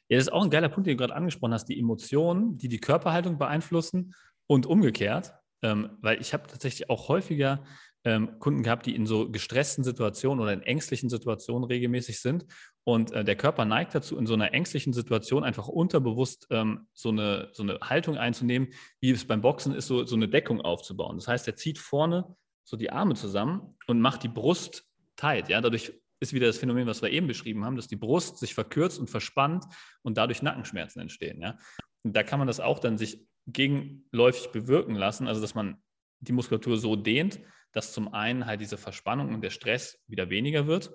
Ja, 0.10 0.18
das 0.18 0.28
ist 0.28 0.34
auch 0.34 0.44
ein 0.44 0.50
geiler 0.50 0.70
Punkt, 0.70 0.88
den 0.88 0.98
du 0.98 1.02
gerade 1.04 1.16
angesprochen 1.16 1.54
hast, 1.54 1.66
die 1.66 1.80
Emotionen, 1.80 2.58
die 2.58 2.70
die 2.70 2.80
Körperhaltung 2.80 3.38
beeinflussen 3.38 4.14
und 4.48 4.66
umgekehrt. 4.66 5.34
Ähm, 5.64 5.98
weil 6.02 6.22
ich 6.22 6.34
habe 6.34 6.48
tatsächlich 6.48 6.90
auch 6.90 7.10
häufiger 7.10 7.64
ähm, 8.04 8.40
Kunden 8.40 8.64
gehabt, 8.64 8.86
die 8.86 8.96
in 8.96 9.06
so 9.06 9.30
gestressten 9.30 9.84
Situationen 9.84 10.40
oder 10.40 10.54
in 10.54 10.62
ängstlichen 10.62 11.10
Situationen 11.10 11.66
regelmäßig 11.66 12.22
sind. 12.22 12.46
Und 12.84 13.12
äh, 13.12 13.26
der 13.26 13.36
Körper 13.36 13.66
neigt 13.66 13.96
dazu, 13.96 14.18
in 14.18 14.28
so 14.28 14.34
einer 14.34 14.54
ängstlichen 14.54 14.94
Situation 14.94 15.44
einfach 15.44 15.68
unterbewusst 15.68 16.48
ähm, 16.52 16.88
so, 16.94 17.10
eine, 17.10 17.50
so 17.52 17.64
eine 17.64 17.80
Haltung 17.82 18.18
einzunehmen, 18.18 18.70
wie 19.02 19.12
es 19.12 19.26
beim 19.26 19.42
Boxen 19.42 19.74
ist, 19.74 19.88
so, 19.88 20.06
so 20.06 20.16
eine 20.16 20.30
Deckung 20.30 20.62
aufzubauen. 20.62 21.18
Das 21.18 21.28
heißt, 21.28 21.48
er 21.48 21.58
zieht 21.58 21.80
vorne 21.80 22.36
so 22.64 22.78
die 22.78 22.92
Arme 22.92 23.16
zusammen 23.16 23.76
und 23.88 24.00
macht 24.00 24.24
die 24.24 24.30
Brust 24.30 24.86
tight. 25.18 25.50
Ja? 25.50 25.60
Dadurch 25.60 25.92
ist 26.20 26.34
wieder 26.34 26.48
das 26.48 26.58
Phänomen, 26.58 26.88
was 26.88 27.02
wir 27.02 27.12
eben 27.12 27.28
beschrieben 27.28 27.66
haben, 27.66 27.76
dass 27.76 27.88
die 27.88 27.96
Brust 27.96 28.38
sich 28.38 28.54
verkürzt 28.54 29.00
und 29.00 29.10
verspannt 29.10 29.66
und 30.02 30.18
dadurch 30.18 30.42
Nackenschmerzen 30.42 31.00
entstehen. 31.00 31.42
Ja? 31.42 31.58
Und 32.04 32.16
da 32.16 32.24
kann 32.24 32.40
man 32.40 32.48
das 32.48 32.60
auch 32.60 32.80
dann 32.80 32.98
sich 32.98 33.26
gegenläufig 33.48 34.52
bewirken 34.52 34.96
lassen, 34.96 35.28
also 35.28 35.42
dass 35.42 35.56
man 35.56 35.82
die 36.20 36.34
Muskulatur 36.34 36.78
so 36.78 36.96
dehnt, 36.96 37.40
dass 37.72 37.94
zum 37.94 38.14
einen 38.14 38.46
halt 38.46 38.62
diese 38.62 38.78
Verspannung 38.78 39.34
und 39.34 39.42
der 39.42 39.52
Stress 39.52 40.04
wieder 40.08 40.30
weniger 40.30 40.68
wird, 40.68 40.92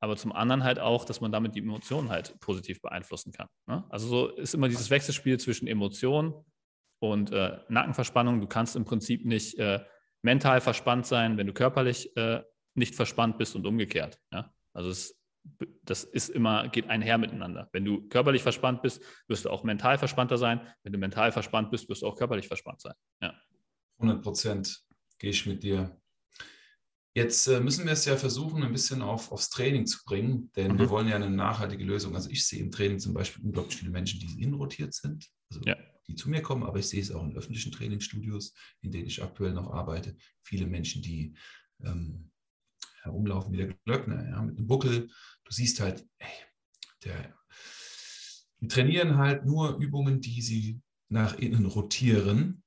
aber 0.00 0.16
zum 0.16 0.32
anderen 0.32 0.64
halt 0.64 0.78
auch, 0.78 1.04
dass 1.04 1.20
man 1.20 1.32
damit 1.32 1.54
die 1.54 1.60
Emotionen 1.60 2.10
halt 2.10 2.38
positiv 2.40 2.82
beeinflussen 2.82 3.32
kann. 3.32 3.48
Ne? 3.66 3.84
Also 3.88 4.08
so 4.08 4.28
ist 4.28 4.54
immer 4.54 4.68
dieses 4.68 4.90
Wechselspiel 4.90 5.38
zwischen 5.38 5.68
Emotionen 5.68 6.34
und 6.98 7.30
äh, 7.32 7.58
Nackenverspannung. 7.68 8.40
Du 8.40 8.46
kannst 8.46 8.76
im 8.76 8.84
Prinzip 8.84 9.24
nicht 9.24 9.58
äh, 9.58 9.84
mental 10.22 10.60
verspannt 10.60 11.06
sein, 11.06 11.36
wenn 11.36 11.46
du 11.46 11.52
körperlich 11.52 12.14
äh, 12.16 12.42
nicht 12.74 12.94
verspannt 12.94 13.38
bist 13.38 13.56
und 13.56 13.66
umgekehrt. 13.66 14.18
Ja? 14.32 14.52
Also 14.76 14.90
es, 14.90 15.18
das 15.84 16.04
ist 16.04 16.28
immer, 16.28 16.68
geht 16.68 16.88
einher 16.88 17.18
miteinander. 17.18 17.68
Wenn 17.72 17.84
du 17.84 18.06
körperlich 18.08 18.42
verspannt 18.42 18.82
bist, 18.82 19.02
wirst 19.26 19.44
du 19.44 19.50
auch 19.50 19.64
mental 19.64 19.98
verspannter 19.98 20.38
sein. 20.38 20.60
Wenn 20.82 20.92
du 20.92 20.98
mental 20.98 21.32
verspannt 21.32 21.70
bist, 21.70 21.88
wirst 21.88 22.02
du 22.02 22.06
auch 22.06 22.16
körperlich 22.16 22.46
verspannt 22.46 22.80
sein. 22.80 22.94
Ja. 23.22 23.34
100 23.98 24.22
Prozent 24.22 24.82
gehe 25.18 25.30
ich 25.30 25.46
mit 25.46 25.62
dir. 25.62 25.98
Jetzt 27.14 27.46
äh, 27.46 27.60
müssen 27.60 27.86
wir 27.86 27.92
es 27.92 28.04
ja 28.04 28.14
versuchen, 28.18 28.62
ein 28.62 28.72
bisschen 28.72 29.00
auf, 29.00 29.32
aufs 29.32 29.48
Training 29.48 29.86
zu 29.86 30.00
bringen, 30.04 30.50
denn 30.54 30.72
mhm. 30.72 30.78
wir 30.80 30.90
wollen 30.90 31.08
ja 31.08 31.16
eine 31.16 31.30
nachhaltige 31.30 31.82
Lösung. 31.82 32.14
Also 32.14 32.28
ich 32.28 32.46
sehe 32.46 32.60
im 32.60 32.70
Training 32.70 32.98
zum 32.98 33.14
Beispiel 33.14 33.42
unglaublich 33.42 33.76
viele 33.76 33.90
Menschen, 33.90 34.20
die 34.20 34.42
inrotiert 34.42 34.92
sind, 34.92 35.26
also 35.50 35.62
ja. 35.64 35.78
die 36.06 36.14
zu 36.14 36.28
mir 36.28 36.42
kommen, 36.42 36.64
aber 36.64 36.78
ich 36.78 36.88
sehe 36.88 37.00
es 37.00 37.10
auch 37.10 37.24
in 37.24 37.34
öffentlichen 37.34 37.72
Trainingsstudios, 37.72 38.52
in 38.82 38.92
denen 38.92 39.06
ich 39.06 39.22
aktuell 39.22 39.54
noch 39.54 39.72
arbeite. 39.72 40.14
Viele 40.42 40.66
Menschen, 40.66 41.00
die 41.00 41.34
ähm, 41.82 42.30
herumlaufen 43.06 43.52
wie 43.52 43.58
der 43.58 43.74
Glöckner, 43.84 44.28
ja, 44.28 44.42
mit 44.42 44.58
einem 44.58 44.66
Buckel. 44.66 45.08
Du 45.44 45.52
siehst 45.52 45.80
halt, 45.80 46.06
ey, 46.18 46.28
der, 47.04 47.34
die 48.60 48.68
trainieren 48.68 49.16
halt 49.16 49.44
nur 49.44 49.76
Übungen, 49.78 50.20
die 50.20 50.42
sie 50.42 50.80
nach 51.08 51.38
innen 51.38 51.66
rotieren. 51.66 52.62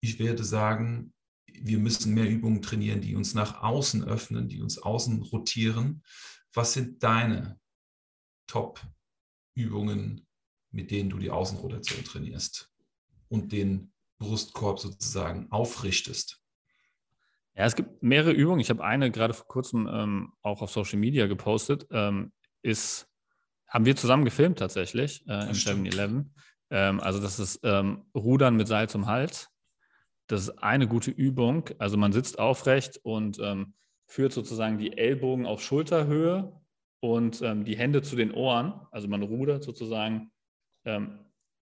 Ich 0.00 0.18
werde 0.18 0.44
sagen, 0.44 1.12
wir 1.46 1.78
müssen 1.78 2.14
mehr 2.14 2.28
Übungen 2.28 2.62
trainieren, 2.62 3.00
die 3.00 3.14
uns 3.14 3.34
nach 3.34 3.62
außen 3.62 4.04
öffnen, 4.04 4.48
die 4.48 4.60
uns 4.60 4.78
außen 4.78 5.22
rotieren. 5.22 6.02
Was 6.52 6.74
sind 6.74 7.02
deine 7.02 7.58
Top-Übungen, 8.46 10.26
mit 10.70 10.90
denen 10.90 11.10
du 11.10 11.18
die 11.18 11.30
Außenrotation 11.30 12.04
trainierst 12.04 12.70
und 13.28 13.52
den 13.52 13.92
Brustkorb 14.18 14.78
sozusagen 14.78 15.50
aufrichtest? 15.50 16.42
Ja, 17.56 17.64
es 17.64 17.74
gibt 17.74 18.02
mehrere 18.02 18.32
Übungen. 18.32 18.60
Ich 18.60 18.68
habe 18.68 18.84
eine 18.84 19.10
gerade 19.10 19.32
vor 19.32 19.48
kurzem 19.48 19.88
ähm, 19.90 20.32
auch 20.42 20.60
auf 20.60 20.70
Social 20.70 20.98
Media 20.98 21.26
gepostet. 21.26 21.86
Ähm, 21.90 22.32
ist, 22.62 23.08
haben 23.66 23.86
wir 23.86 23.96
zusammen 23.96 24.26
gefilmt 24.26 24.58
tatsächlich 24.58 25.26
äh, 25.26 25.46
im 25.46 25.54
7-Eleven. 25.54 26.34
Ähm, 26.70 27.00
also 27.00 27.18
das 27.18 27.38
ist 27.38 27.60
ähm, 27.62 28.04
Rudern 28.14 28.56
mit 28.56 28.68
Seil 28.68 28.90
zum 28.90 29.06
Hals. 29.06 29.48
Das 30.26 30.42
ist 30.42 30.62
eine 30.62 30.86
gute 30.86 31.10
Übung. 31.10 31.70
Also 31.78 31.96
man 31.96 32.12
sitzt 32.12 32.38
aufrecht 32.38 33.00
und 33.02 33.38
ähm, 33.38 33.72
führt 34.06 34.34
sozusagen 34.34 34.76
die 34.76 34.98
Ellbogen 34.98 35.46
auf 35.46 35.62
Schulterhöhe 35.62 36.52
und 37.00 37.40
ähm, 37.40 37.64
die 37.64 37.78
Hände 37.78 38.02
zu 38.02 38.16
den 38.16 38.32
Ohren. 38.32 38.86
Also 38.90 39.08
man 39.08 39.22
rudert 39.22 39.64
sozusagen 39.64 40.30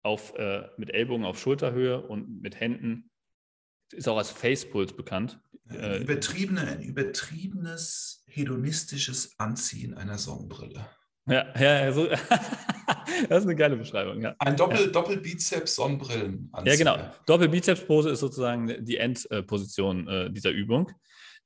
auf, 0.04 0.32
äh, 0.36 0.68
mit 0.76 0.90
Ellbogen 0.90 1.24
auf 1.24 1.40
Schulterhöhe 1.40 2.00
und 2.00 2.40
mit 2.40 2.60
Händen 2.60 3.10
ist 3.92 4.08
auch 4.08 4.18
als 4.18 4.30
Facepult 4.30 4.96
bekannt. 4.96 5.40
Ein, 5.68 5.80
äh, 5.80 5.98
übertriebene, 5.98 6.62
ein 6.62 6.82
übertriebenes 6.82 8.24
hedonistisches 8.26 9.38
Anziehen 9.38 9.94
einer 9.94 10.18
Sonnenbrille. 10.18 10.86
Ja, 11.26 11.46
ja, 11.58 11.92
so, 11.92 12.06
das 13.28 13.40
ist 13.40 13.44
eine 13.44 13.56
geile 13.56 13.76
Beschreibung. 13.76 14.22
Ja. 14.22 14.34
Ein 14.38 14.56
Doppel, 14.56 14.80
ja. 14.80 14.86
Doppelbizeps-Sonnenbrillen. 14.86 16.50
Ja, 16.64 16.76
genau. 16.76 16.96
Doppelbizeps-Pose 17.26 18.10
ist 18.10 18.20
sozusagen 18.20 18.84
die 18.84 18.96
Endposition 18.96 20.08
äh, 20.08 20.30
dieser 20.30 20.50
Übung. 20.50 20.90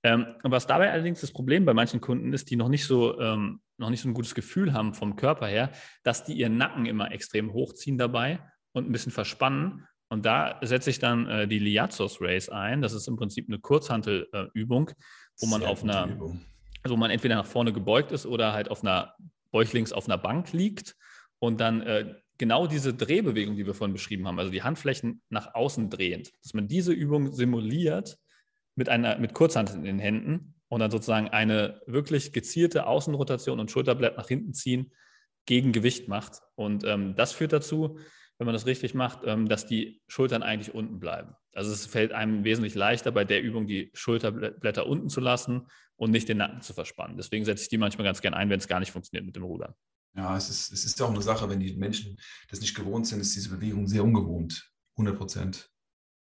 Ähm, 0.05 0.27
was 0.43 0.67
dabei 0.67 0.91
allerdings 0.93 1.21
das 1.21 1.33
Problem 1.33 1.65
bei 1.65 1.75
manchen 1.75 2.01
Kunden 2.01 2.33
ist, 2.33 2.51
die 2.51 2.57
noch 2.57 2.69
nicht 2.69 2.87
so 2.87 3.21
ähm, 3.21 3.61
noch 3.79 3.91
nicht 3.91 4.01
so 4.01 4.09
ein 4.09 4.15
gutes 4.15 4.35
Gefühl 4.35 4.73
haben 4.73 4.95
vom 4.95 5.17
Körper 5.17 5.47
her, 5.47 5.71
dass 6.03 6.25
die 6.25 6.35
ihren 6.35 6.57
Nacken 6.57 6.87
immer 6.87 7.13
extrem 7.13 7.53
hochziehen 7.53 7.99
dabei 7.99 8.41
und 8.73 8.89
ein 8.89 8.93
bisschen 8.93 9.13
verspannen 9.13 9.87
und 10.13 10.27
da 10.27 10.61
setze 10.61 10.91
ich 10.91 10.99
dann 10.99 11.27
äh, 11.27 11.49
die 11.49 11.59
Liazos 11.59 12.21
Race 12.21 12.51
ein. 12.51 12.83
Das 12.83 12.93
ist 12.93 13.09
im 13.09 13.17
Prinzip 13.17 13.49
eine 13.49 13.59
Kurzhantelübung, 13.59 14.91
äh, 14.91 14.95
wo 15.41 15.47
man 15.47 15.65
auf 15.65 15.83
einer, 15.83 16.07
Übung. 16.07 16.45
also 16.83 16.95
wo 16.95 16.99
man 16.99 17.11
entweder 17.11 17.37
nach 17.37 17.47
vorne 17.47 17.73
gebeugt 17.73 18.13
ist 18.13 18.27
oder 18.27 18.53
halt 18.53 18.71
auf 18.71 18.83
einer 18.83 19.15
bäuchlings 19.53 19.91
auf 19.91 20.07
einer 20.07 20.19
Bank 20.19 20.53
liegt 20.53 20.97
und 21.39 21.63
dann 21.63 21.81
äh, 21.81 22.15
genau 22.37 22.67
diese 22.67 22.93
Drehbewegung, 22.93 23.57
die 23.57 23.65
wir 23.65 23.73
vorhin 23.73 23.95
beschrieben 23.95 24.29
haben, 24.29 24.39
also 24.39 24.53
die 24.53 24.63
Handflächen 24.63 25.23
nach 25.31 25.55
außen 25.55 25.89
drehend, 25.89 26.31
dass 26.43 26.53
man 26.53 26.69
diese 26.69 26.93
Übung 26.93 27.33
simuliert 27.33 28.19
mit 28.75 28.91
einer 28.91 29.17
mit 29.17 29.33
Kurzhanteln 29.33 29.79
in 29.79 29.97
den 29.97 29.99
Händen 29.99 30.57
und 30.69 30.81
dann 30.81 30.91
sozusagen 30.91 31.31
eine 31.31 31.81
wirklich 31.87 32.35
gezielte 32.35 32.87
Außenrotation 32.87 33.61
und 33.61 33.71
Schulterblatt 33.71 34.19
nach 34.19 34.29
hinten 34.29 34.53
ziehen 34.53 34.93
gegen 35.47 35.73
Gewicht 35.73 36.07
macht. 36.07 36.43
Und 36.55 36.85
ähm, 36.85 37.17
das 37.17 37.33
führt 37.33 37.55
dazu, 37.55 37.99
wenn 38.43 38.47
man 38.47 38.55
das 38.55 38.67
richtig 38.67 38.93
macht, 38.93 39.21
ähm, 39.25 39.49
dass 39.49 39.67
die 39.67 40.03
Schultern 40.09 40.43
eigentlich 40.43 40.75
unten 40.75 40.99
bleiben. 40.99 41.37
Also 41.55 41.71
es 41.71 41.87
fällt 41.87 42.11
einem 42.11 42.43
wesentlich 42.43 42.75
leichter, 42.75 43.13
bei 43.13 43.25
der 43.25 43.41
Übung 43.41 43.69
die 43.69 43.93
Schulterblätter 43.95 44.85
unten 44.85 45.09
zu 45.09 45.21
lassen 45.21 45.69
und 45.95 46.11
nicht 46.11 46.29
den 46.29 46.39
Nacken 46.39 46.61
zu 46.61 46.75
verspannen. 46.75 47.17
Deswegen 47.17 47.45
setze 47.45 47.63
ich 47.63 47.69
die 47.69 47.79
manchmal 47.79 48.05
ganz 48.05 48.21
gern 48.21 48.35
ein, 48.35 48.51
wenn 48.51 48.59
es 48.59 48.67
gar 48.67 48.81
nicht 48.81 48.91
funktioniert 48.91 49.25
mit 49.25 49.37
dem 49.37 49.45
Rudern. 49.45 49.75
Ja, 50.17 50.37
es 50.37 50.51
ist, 50.51 50.73
es 50.73 50.85
ist 50.85 51.01
auch 51.01 51.11
eine 51.11 51.23
Sache, 51.23 51.49
wenn 51.49 51.61
die 51.61 51.77
Menschen 51.77 52.19
das 52.49 52.61
nicht 52.61 52.75
gewohnt 52.75 53.07
sind, 53.07 53.21
ist 53.21 53.37
diese 53.37 53.51
Bewegung 53.51 53.87
sehr 53.87 54.03
ungewohnt. 54.03 54.73
100 54.97 55.17
Prozent. 55.17 55.71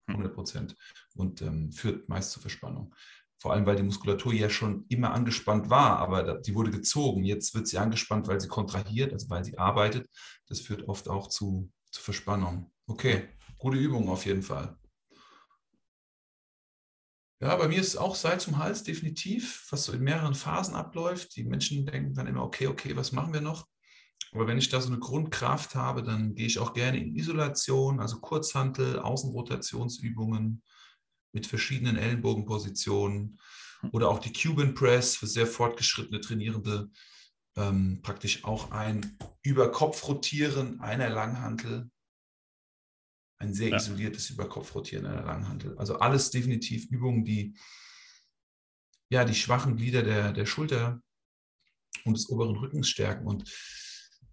100 0.07 0.31
hm. 0.31 0.35
Prozent. 0.35 0.75
Und 1.13 1.43
ähm, 1.43 1.71
führt 1.71 2.09
meist 2.09 2.31
zur 2.31 2.41
Verspannung. 2.41 2.95
Vor 3.39 3.53
allem, 3.53 3.67
weil 3.67 3.75
die 3.75 3.83
Muskulatur 3.83 4.33
ja 4.33 4.49
schon 4.49 4.85
immer 4.89 5.13
angespannt 5.13 5.69
war, 5.69 5.99
aber 5.99 6.39
die 6.39 6.55
wurde 6.55 6.71
gezogen. 6.71 7.23
Jetzt 7.23 7.53
wird 7.53 7.67
sie 7.67 7.77
angespannt, 7.77 8.27
weil 8.27 8.41
sie 8.41 8.47
kontrahiert, 8.47 9.13
also 9.13 9.29
weil 9.29 9.43
sie 9.43 9.59
arbeitet. 9.59 10.09
Das 10.47 10.59
führt 10.59 10.87
oft 10.87 11.07
auch 11.07 11.29
zu 11.29 11.71
zur 11.97 12.03
Verspannung. 12.03 12.71
Okay, 12.85 13.27
gute 13.57 13.77
Übung 13.77 14.07
auf 14.07 14.25
jeden 14.25 14.43
Fall. 14.43 14.77
Ja, 17.39 17.55
bei 17.55 17.67
mir 17.67 17.79
ist 17.79 17.97
auch 17.97 18.15
Seil 18.15 18.39
zum 18.39 18.57
Hals, 18.57 18.83
definitiv, 18.83 19.67
was 19.69 19.85
so 19.85 19.93
in 19.93 20.03
mehreren 20.03 20.33
Phasen 20.33 20.75
abläuft. 20.75 21.35
Die 21.35 21.43
Menschen 21.43 21.85
denken 21.85 22.13
dann 22.13 22.27
immer, 22.27 22.43
okay, 22.43 22.67
okay, 22.67 22.95
was 22.95 23.11
machen 23.11 23.33
wir 23.33 23.41
noch? 23.41 23.67
Aber 24.31 24.47
wenn 24.47 24.57
ich 24.57 24.69
da 24.69 24.81
so 24.81 24.89
eine 24.89 24.99
Grundkraft 24.99 25.75
habe, 25.75 26.03
dann 26.03 26.35
gehe 26.35 26.47
ich 26.47 26.59
auch 26.59 26.73
gerne 26.73 26.99
in 26.99 27.15
Isolation, 27.15 27.99
also 27.99 28.19
Kurzhantel, 28.19 28.99
Außenrotationsübungen 28.99 30.63
mit 31.31 31.47
verschiedenen 31.47 31.97
Ellenbogenpositionen 31.97 33.39
oder 33.91 34.09
auch 34.09 34.19
die 34.19 34.33
Cuban 34.33 34.73
Press 34.73 35.15
für 35.15 35.27
sehr 35.27 35.47
fortgeschrittene 35.47 36.21
Trainierende. 36.21 36.89
Ähm, 37.57 38.01
praktisch 38.03 38.43
auch 38.43 38.71
ein 38.71 39.17
Überkopfrotieren 39.41 40.79
einer 40.79 41.09
Langhantel, 41.09 41.89
ein 43.39 43.53
sehr 43.53 43.69
ja. 43.69 43.77
isoliertes 43.77 44.29
Überkopfrotieren 44.29 45.07
einer 45.07 45.23
Langhantel. 45.23 45.75
Also 45.77 45.97
alles 45.97 46.29
definitiv 46.29 46.85
Übungen, 46.91 47.25
die 47.25 47.57
ja 49.09 49.25
die 49.25 49.33
schwachen 49.33 49.75
Glieder 49.75 50.03
der, 50.03 50.33
der 50.33 50.45
Schulter 50.45 51.01
und 52.05 52.15
des 52.15 52.29
oberen 52.29 52.57
Rückens 52.57 52.89
stärken. 52.89 53.25
Und 53.25 53.51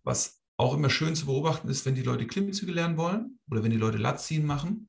was 0.03 0.43
auch 0.59 0.75
immer 0.75 0.91
schön 0.91 1.17
zu 1.17 1.27
beobachten 1.27 1.69
ist, 1.69 1.87
wenn 1.87 1.95
die 1.95 2.03
Leute 2.03 2.27
Klimmzüge 2.27 2.73
lernen 2.73 2.97
wollen 2.99 3.41
oder 3.51 3.63
wenn 3.63 3.71
die 3.71 3.79
Leute 3.79 3.99
Latziehen 3.99 4.45
machen. 4.45 4.89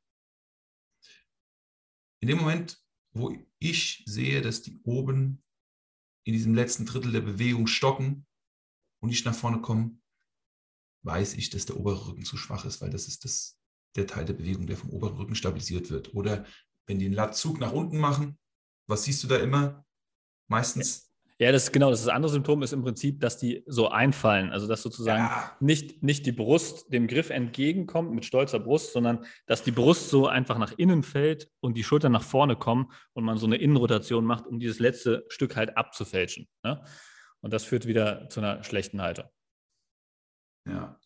In 2.20 2.28
dem 2.28 2.40
Moment, 2.40 2.84
wo 3.14 3.34
ich 3.60 4.04
sehe, 4.06 4.42
dass 4.42 4.62
die 4.62 4.82
oben 4.84 5.45
in 6.26 6.34
diesem 6.34 6.54
letzten 6.54 6.86
Drittel 6.86 7.12
der 7.12 7.22
Bewegung 7.22 7.68
stocken 7.68 8.26
und 9.00 9.10
nicht 9.10 9.26
nach 9.26 9.36
vorne 9.36 9.62
kommen, 9.62 10.02
weiß 11.04 11.36
ich, 11.36 11.52
dass 11.52 11.66
der 11.66 11.78
obere 11.78 12.08
Rücken 12.08 12.26
zu 12.26 12.36
schwach 12.36 12.66
ist, 12.66 12.82
weil 12.82 12.90
das 12.90 13.08
ist 13.08 13.24
das, 13.24 13.58
der 13.96 14.08
Teil 14.08 14.26
der 14.26 14.34
Bewegung, 14.34 14.66
der 14.66 14.76
vom 14.76 14.90
oberen 14.90 15.16
Rücken 15.16 15.36
stabilisiert 15.36 15.92
wird. 15.92 16.14
Oder 16.16 16.46
wenn 16.88 17.00
die 17.00 17.06
einen 17.06 17.14
Lattzug 17.14 17.60
nach 17.60 17.72
unten 17.72 18.00
machen, 18.00 18.40
was 18.88 19.04
siehst 19.04 19.24
du 19.24 19.28
da 19.28 19.38
immer? 19.38 19.86
Meistens 20.48 21.05
ja, 21.38 21.52
das 21.52 21.72
genau. 21.72 21.90
Das, 21.90 22.08
andere 22.08 22.32
Symptom 22.32 22.64
ist 22.64 22.72
im 22.72 22.82
Prinzip, 22.82 23.20
dass 23.20 23.38
die 23.38 23.64
so 23.68 23.90
einfallen. 23.90 24.52
Also 24.52 24.68
dass 24.68 24.82
sozusagen 24.82 25.24
ja. 25.24 25.56
nicht, 25.60 26.02
nicht 26.02 26.26
die 26.26 26.32
Brust 26.32 26.94
dem 26.94 27.08
Griff 27.08 27.30
entgegenkommt 27.30 28.14
mit 28.14 28.24
stolzer 28.24 28.60
Brust, 28.60 28.94
sondern 28.94 29.26
dass 29.46 29.62
die 29.62 29.72
Brust 29.72 30.10
so 30.10 30.28
einfach 30.28 30.58
nach 30.58 30.72
innen 30.78 31.04
fällt 31.04 31.52
und 31.60 31.76
die 31.76 31.84
Schultern 31.84 32.14
nach 32.14 32.24
vorne 32.24 32.56
kommen 32.56 32.90
und 33.14 33.26
man 33.26 33.38
so 33.38 33.48
eine 33.48 33.58
Innenrotation 33.58 34.24
macht, 34.24 34.48
um 34.48 34.60
dieses 34.60 34.80
letzte 34.80 35.26
Stück 35.28 35.58
halt 35.58 35.76
abzufälschen. 35.76 36.48
Ne? 36.64 36.82
Und 37.42 37.54
das 37.54 37.66
führt 37.66 37.86
wieder 37.86 38.30
zu 38.30 38.40
einer 38.40 38.64
schlechten 38.64 39.02
Haltung. 39.02 39.26
Ja. 40.66 40.98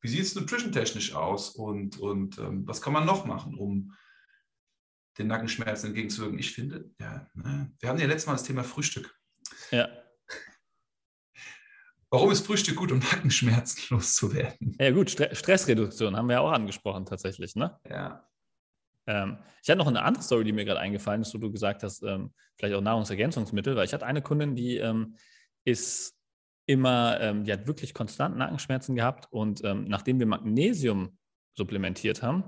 Wie 0.00 0.08
sieht 0.08 0.22
es 0.22 0.34
nutrition-technisch 0.34 1.14
aus 1.14 1.50
und, 1.50 1.98
und 1.98 2.38
ähm, 2.38 2.66
was 2.66 2.82
kann 2.82 2.92
man 2.92 3.06
noch 3.06 3.24
machen, 3.26 3.54
um 3.54 3.94
den 5.18 5.28
Nackenschmerzen 5.28 5.86
entgegenzuwirken? 5.88 6.38
Ich 6.38 6.52
finde, 6.52 6.90
ja, 7.00 7.28
ne? 7.34 7.72
wir 7.78 7.88
haben 7.88 7.98
ja 7.98 8.06
letztes 8.06 8.26
Mal 8.26 8.34
das 8.34 8.42
Thema 8.42 8.64
Frühstück. 8.64 9.16
Ja. 9.70 9.88
Warum 12.10 12.30
ist 12.30 12.46
Frühstück 12.46 12.76
gut, 12.76 12.92
um 12.92 12.98
Nackenschmerzen 12.98 13.82
loszuwerden? 13.94 14.76
Ja, 14.80 14.90
gut, 14.90 15.10
St 15.10 15.28
Stressreduktion 15.32 16.16
haben 16.16 16.28
wir 16.28 16.34
ja 16.34 16.40
auch 16.40 16.52
angesprochen, 16.52 17.04
tatsächlich, 17.04 17.56
ne? 17.56 17.78
Ja. 17.88 18.28
Ähm, 19.06 19.38
ich 19.62 19.68
hatte 19.68 19.78
noch 19.78 19.86
eine 19.86 20.02
andere 20.02 20.22
Story, 20.22 20.44
die 20.44 20.52
mir 20.52 20.64
gerade 20.64 20.80
eingefallen 20.80 21.22
ist, 21.22 21.34
wo 21.34 21.38
du 21.38 21.50
gesagt 21.50 21.82
hast, 21.82 22.02
ähm, 22.02 22.32
vielleicht 22.56 22.74
auch 22.74 22.80
Nahrungsergänzungsmittel, 22.80 23.76
weil 23.76 23.84
ich 23.84 23.92
hatte 23.92 24.06
eine 24.06 24.22
Kundin, 24.22 24.54
die 24.54 24.76
ähm, 24.76 25.16
ist 25.64 26.16
immer, 26.66 27.20
ähm, 27.20 27.44
die 27.44 27.52
hat 27.52 27.66
wirklich 27.66 27.94
konstant 27.94 28.36
Nackenschmerzen 28.36 28.96
gehabt 28.96 29.32
und 29.32 29.64
ähm, 29.64 29.84
nachdem 29.88 30.18
wir 30.18 30.26
Magnesium 30.26 31.18
supplementiert 31.54 32.22
haben, 32.22 32.44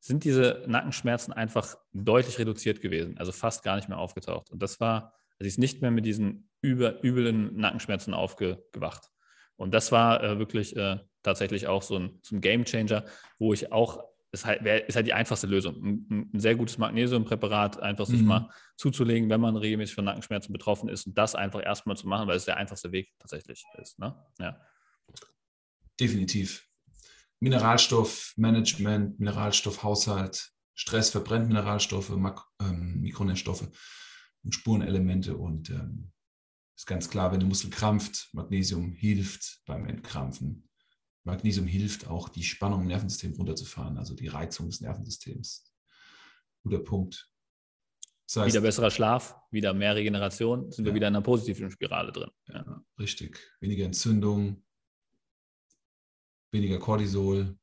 sind 0.00 0.24
diese 0.24 0.64
Nackenschmerzen 0.66 1.32
einfach 1.32 1.76
deutlich 1.92 2.38
reduziert 2.38 2.80
gewesen, 2.80 3.18
also 3.18 3.30
fast 3.30 3.62
gar 3.62 3.76
nicht 3.76 3.88
mehr 3.88 3.98
aufgetaucht. 3.98 4.50
Und 4.50 4.60
das 4.60 4.80
war 4.80 5.14
Sie 5.38 5.48
ist 5.48 5.58
nicht 5.58 5.82
mehr 5.82 5.90
mit 5.90 6.06
diesen 6.06 6.48
über, 6.60 7.04
üblen 7.04 7.56
Nackenschmerzen 7.56 8.14
aufgewacht. 8.14 9.10
Und 9.56 9.74
das 9.74 9.92
war 9.92 10.22
äh, 10.22 10.38
wirklich 10.38 10.76
äh, 10.76 10.98
tatsächlich 11.22 11.66
auch 11.66 11.82
so 11.82 11.98
ein, 11.98 12.18
so 12.22 12.36
ein 12.36 12.40
Game 12.40 12.64
Changer, 12.64 13.04
wo 13.38 13.52
ich 13.52 13.72
auch, 13.72 14.04
ist 14.30 14.46
halt, 14.46 14.64
wär, 14.64 14.88
ist 14.88 14.96
halt 14.96 15.06
die 15.06 15.12
einfachste 15.12 15.46
Lösung. 15.46 15.76
Ein, 15.76 16.30
ein 16.34 16.40
sehr 16.40 16.54
gutes 16.54 16.78
Magnesiumpräparat 16.78 17.80
einfach 17.80 18.06
sich 18.06 18.20
mhm. 18.20 18.28
mal 18.28 18.50
zuzulegen, 18.76 19.28
wenn 19.28 19.40
man 19.40 19.56
regelmäßig 19.56 19.94
von 19.94 20.04
Nackenschmerzen 20.04 20.52
betroffen 20.52 20.88
ist 20.88 21.06
und 21.06 21.18
das 21.18 21.34
einfach 21.34 21.62
erstmal 21.62 21.96
zu 21.96 22.08
machen, 22.08 22.28
weil 22.28 22.36
es 22.36 22.44
der 22.44 22.56
einfachste 22.56 22.92
Weg 22.92 23.12
tatsächlich 23.18 23.64
ist. 23.80 23.98
Ne? 23.98 24.16
Ja. 24.38 24.60
Definitiv. 26.00 26.66
Mineralstoffmanagement, 27.40 29.18
Mineralstoffhaushalt, 29.18 30.52
Stress 30.74 31.10
verbrennt 31.10 31.48
Mineralstoffe, 31.48 32.10
Mak 32.10 32.46
ähm, 32.60 33.00
Mikronährstoffe 33.00 33.68
und 34.44 34.54
Spurenelemente. 34.54 35.36
Und 35.36 35.70
ähm, 35.70 36.12
ist 36.76 36.86
ganz 36.86 37.08
klar, 37.08 37.32
wenn 37.32 37.40
der 37.40 37.48
Muskel 37.48 37.70
krampft, 37.70 38.28
Magnesium 38.32 38.92
hilft 38.92 39.62
beim 39.66 39.86
Entkrampfen. 39.86 40.68
Magnesium 41.24 41.66
hilft 41.66 42.08
auch, 42.08 42.28
die 42.28 42.42
Spannung 42.42 42.82
im 42.82 42.88
Nervensystem 42.88 43.34
runterzufahren, 43.34 43.96
also 43.98 44.14
die 44.14 44.28
Reizung 44.28 44.66
des 44.66 44.80
Nervensystems. 44.80 45.72
Guter 46.64 46.80
Punkt. 46.80 47.28
Das 48.26 48.36
heißt, 48.36 48.54
wieder 48.54 48.62
besserer 48.62 48.90
Schlaf, 48.90 49.36
wieder 49.50 49.74
mehr 49.74 49.94
Regeneration, 49.94 50.70
sind 50.70 50.84
ja. 50.84 50.90
wir 50.90 50.94
wieder 50.94 51.08
in 51.08 51.14
einer 51.14 51.22
positiven 51.22 51.70
Spirale 51.70 52.12
drin. 52.12 52.30
Ja. 52.48 52.64
Ja, 52.64 52.84
richtig. 52.98 53.38
Weniger 53.60 53.84
Entzündung, 53.84 54.64
weniger 56.50 56.78
Cortisol. 56.78 57.58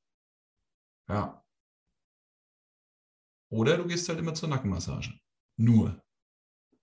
Ja. 1.07 1.43
Oder 3.49 3.77
du 3.77 3.87
gehst 3.87 4.07
halt 4.09 4.19
immer 4.19 4.35
zur 4.35 4.49
Nackenmassage. 4.49 5.19
Nur. 5.57 6.01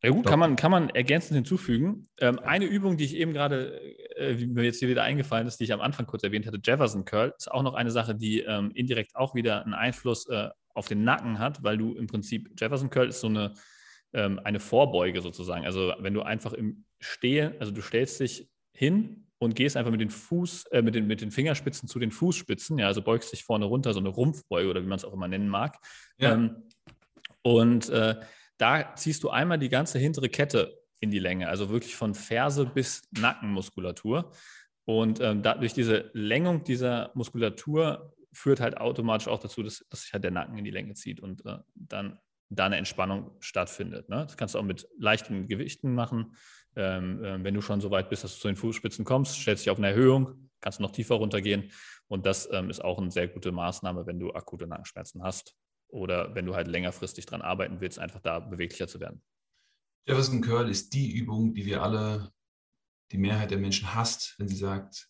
Ja 0.02 0.10
gut, 0.10 0.26
kann 0.26 0.38
man, 0.38 0.56
kann 0.56 0.70
man 0.70 0.90
ergänzend 0.90 1.36
hinzufügen. 1.36 2.06
Ähm, 2.20 2.38
eine 2.38 2.66
Übung, 2.66 2.96
die 2.96 3.04
ich 3.04 3.16
eben 3.16 3.32
gerade, 3.32 3.80
äh, 4.16 4.38
wie 4.38 4.46
mir 4.46 4.64
jetzt 4.64 4.78
hier 4.78 4.88
wieder 4.88 5.02
eingefallen 5.02 5.46
ist, 5.46 5.58
die 5.58 5.64
ich 5.64 5.72
am 5.72 5.80
Anfang 5.80 6.06
kurz 6.06 6.22
erwähnt 6.22 6.46
hatte, 6.46 6.60
Jefferson 6.62 7.04
Curl, 7.04 7.32
ist 7.36 7.50
auch 7.50 7.62
noch 7.62 7.74
eine 7.74 7.90
Sache, 7.90 8.14
die 8.14 8.40
ähm, 8.40 8.70
indirekt 8.74 9.16
auch 9.16 9.34
wieder 9.34 9.64
einen 9.64 9.74
Einfluss 9.74 10.28
äh, 10.28 10.48
auf 10.74 10.86
den 10.86 11.02
Nacken 11.04 11.38
hat, 11.38 11.62
weil 11.62 11.78
du 11.78 11.94
im 11.94 12.06
Prinzip, 12.06 12.50
Jefferson 12.58 12.90
Curl 12.90 13.08
ist 13.08 13.20
so 13.20 13.28
eine, 13.28 13.54
ähm, 14.12 14.38
eine 14.44 14.60
Vorbeuge 14.60 15.22
sozusagen. 15.22 15.64
Also 15.64 15.94
wenn 15.98 16.12
du 16.12 16.22
einfach 16.22 16.52
im 16.52 16.84
Stehen, 17.00 17.54
also 17.58 17.72
du 17.72 17.80
stellst 17.80 18.20
dich 18.20 18.48
hin 18.72 19.26
und 19.38 19.54
gehst 19.54 19.76
einfach 19.76 19.90
mit 19.90 20.00
den 20.02 20.10
Fuß, 20.10 20.66
äh, 20.66 20.82
mit, 20.82 20.94
den, 20.94 21.06
mit 21.06 21.22
den 21.22 21.30
Fingerspitzen 21.30 21.88
zu 21.88 21.98
den 21.98 22.10
Fußspitzen, 22.10 22.78
ja, 22.78 22.86
also 22.86 23.02
beugst 23.02 23.32
dich 23.32 23.44
vorne 23.44 23.64
runter, 23.64 23.94
so 23.94 24.00
eine 24.00 24.10
Rumpfbeuge 24.10 24.68
oder 24.68 24.82
wie 24.82 24.86
man 24.86 24.96
es 24.96 25.04
auch 25.04 25.14
immer 25.14 25.28
nennen 25.28 25.48
mag. 25.48 25.78
Ja. 26.18 26.34
Ähm, 26.34 26.68
und 27.42 27.88
äh, 27.88 28.16
da 28.58 28.94
ziehst 28.94 29.22
du 29.22 29.30
einmal 29.30 29.58
die 29.58 29.68
ganze 29.68 29.98
hintere 29.98 30.28
Kette 30.28 30.78
in 31.00 31.10
die 31.10 31.18
Länge, 31.18 31.48
also 31.48 31.68
wirklich 31.70 31.94
von 31.96 32.14
Ferse 32.14 32.66
bis 32.66 33.02
Nackenmuskulatur. 33.12 34.30
Und 34.84 35.20
ähm, 35.20 35.42
da, 35.42 35.56
diese 35.56 36.10
Längung 36.12 36.64
dieser 36.64 37.10
Muskulatur 37.14 38.14
führt 38.32 38.60
halt 38.60 38.78
automatisch 38.78 39.28
auch 39.28 39.40
dazu, 39.40 39.62
dass, 39.62 39.84
dass 39.90 40.02
sich 40.02 40.12
halt 40.12 40.24
der 40.24 40.30
Nacken 40.30 40.56
in 40.58 40.64
die 40.64 40.70
Länge 40.70 40.94
zieht 40.94 41.20
und 41.20 41.44
äh, 41.44 41.58
dann 41.74 42.18
da 42.48 42.66
eine 42.66 42.76
Entspannung 42.76 43.32
stattfindet. 43.40 44.08
Ne? 44.08 44.24
Das 44.26 44.36
kannst 44.36 44.54
du 44.54 44.58
auch 44.58 44.64
mit 44.64 44.86
leichten 44.98 45.48
Gewichten 45.48 45.94
machen. 45.94 46.36
Ähm, 46.76 47.24
äh, 47.24 47.42
wenn 47.42 47.54
du 47.54 47.60
schon 47.60 47.80
so 47.80 47.90
weit 47.90 48.08
bist, 48.08 48.24
dass 48.24 48.34
du 48.34 48.40
zu 48.40 48.48
den 48.48 48.56
Fußspitzen 48.56 49.04
kommst, 49.04 49.34
stellst 49.34 49.64
dich 49.64 49.70
auf 49.70 49.78
eine 49.78 49.88
Erhöhung, 49.88 50.50
kannst 50.60 50.78
du 50.78 50.82
noch 50.82 50.92
tiefer 50.92 51.16
runtergehen. 51.16 51.72
Und 52.06 52.24
das 52.24 52.48
ähm, 52.52 52.70
ist 52.70 52.84
auch 52.84 52.98
eine 52.98 53.10
sehr 53.10 53.26
gute 53.26 53.50
Maßnahme, 53.50 54.06
wenn 54.06 54.20
du 54.20 54.32
akute 54.32 54.66
Nackenschmerzen 54.66 55.22
hast 55.24 55.56
oder 55.88 56.34
wenn 56.34 56.46
du 56.46 56.54
halt 56.54 56.68
längerfristig 56.68 57.26
dran 57.26 57.42
arbeiten 57.42 57.80
willst, 57.80 57.98
einfach 57.98 58.20
da 58.20 58.40
beweglicher 58.40 58.88
zu 58.88 59.00
werden. 59.00 59.22
Jefferson 60.06 60.40
Curl 60.40 60.68
ist 60.68 60.92
die 60.94 61.12
Übung, 61.12 61.54
die 61.54 61.66
wir 61.66 61.82
alle, 61.82 62.32
die 63.12 63.18
Mehrheit 63.18 63.50
der 63.50 63.58
Menschen 63.58 63.94
hasst, 63.94 64.34
wenn 64.38 64.48
sie 64.48 64.56
sagt, 64.56 65.08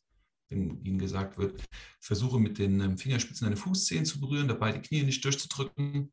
wenn 0.48 0.82
ihnen 0.84 0.98
gesagt 0.98 1.38
wird, 1.38 1.62
versuche 2.00 2.38
mit 2.38 2.58
den 2.58 2.80
ähm, 2.80 2.98
Fingerspitzen 2.98 3.46
deine 3.46 3.56
Fußzehen 3.56 4.04
zu 4.04 4.20
berühren, 4.20 4.48
dabei 4.48 4.72
die 4.72 4.80
Knie 4.80 5.02
nicht 5.02 5.24
durchzudrücken. 5.24 6.12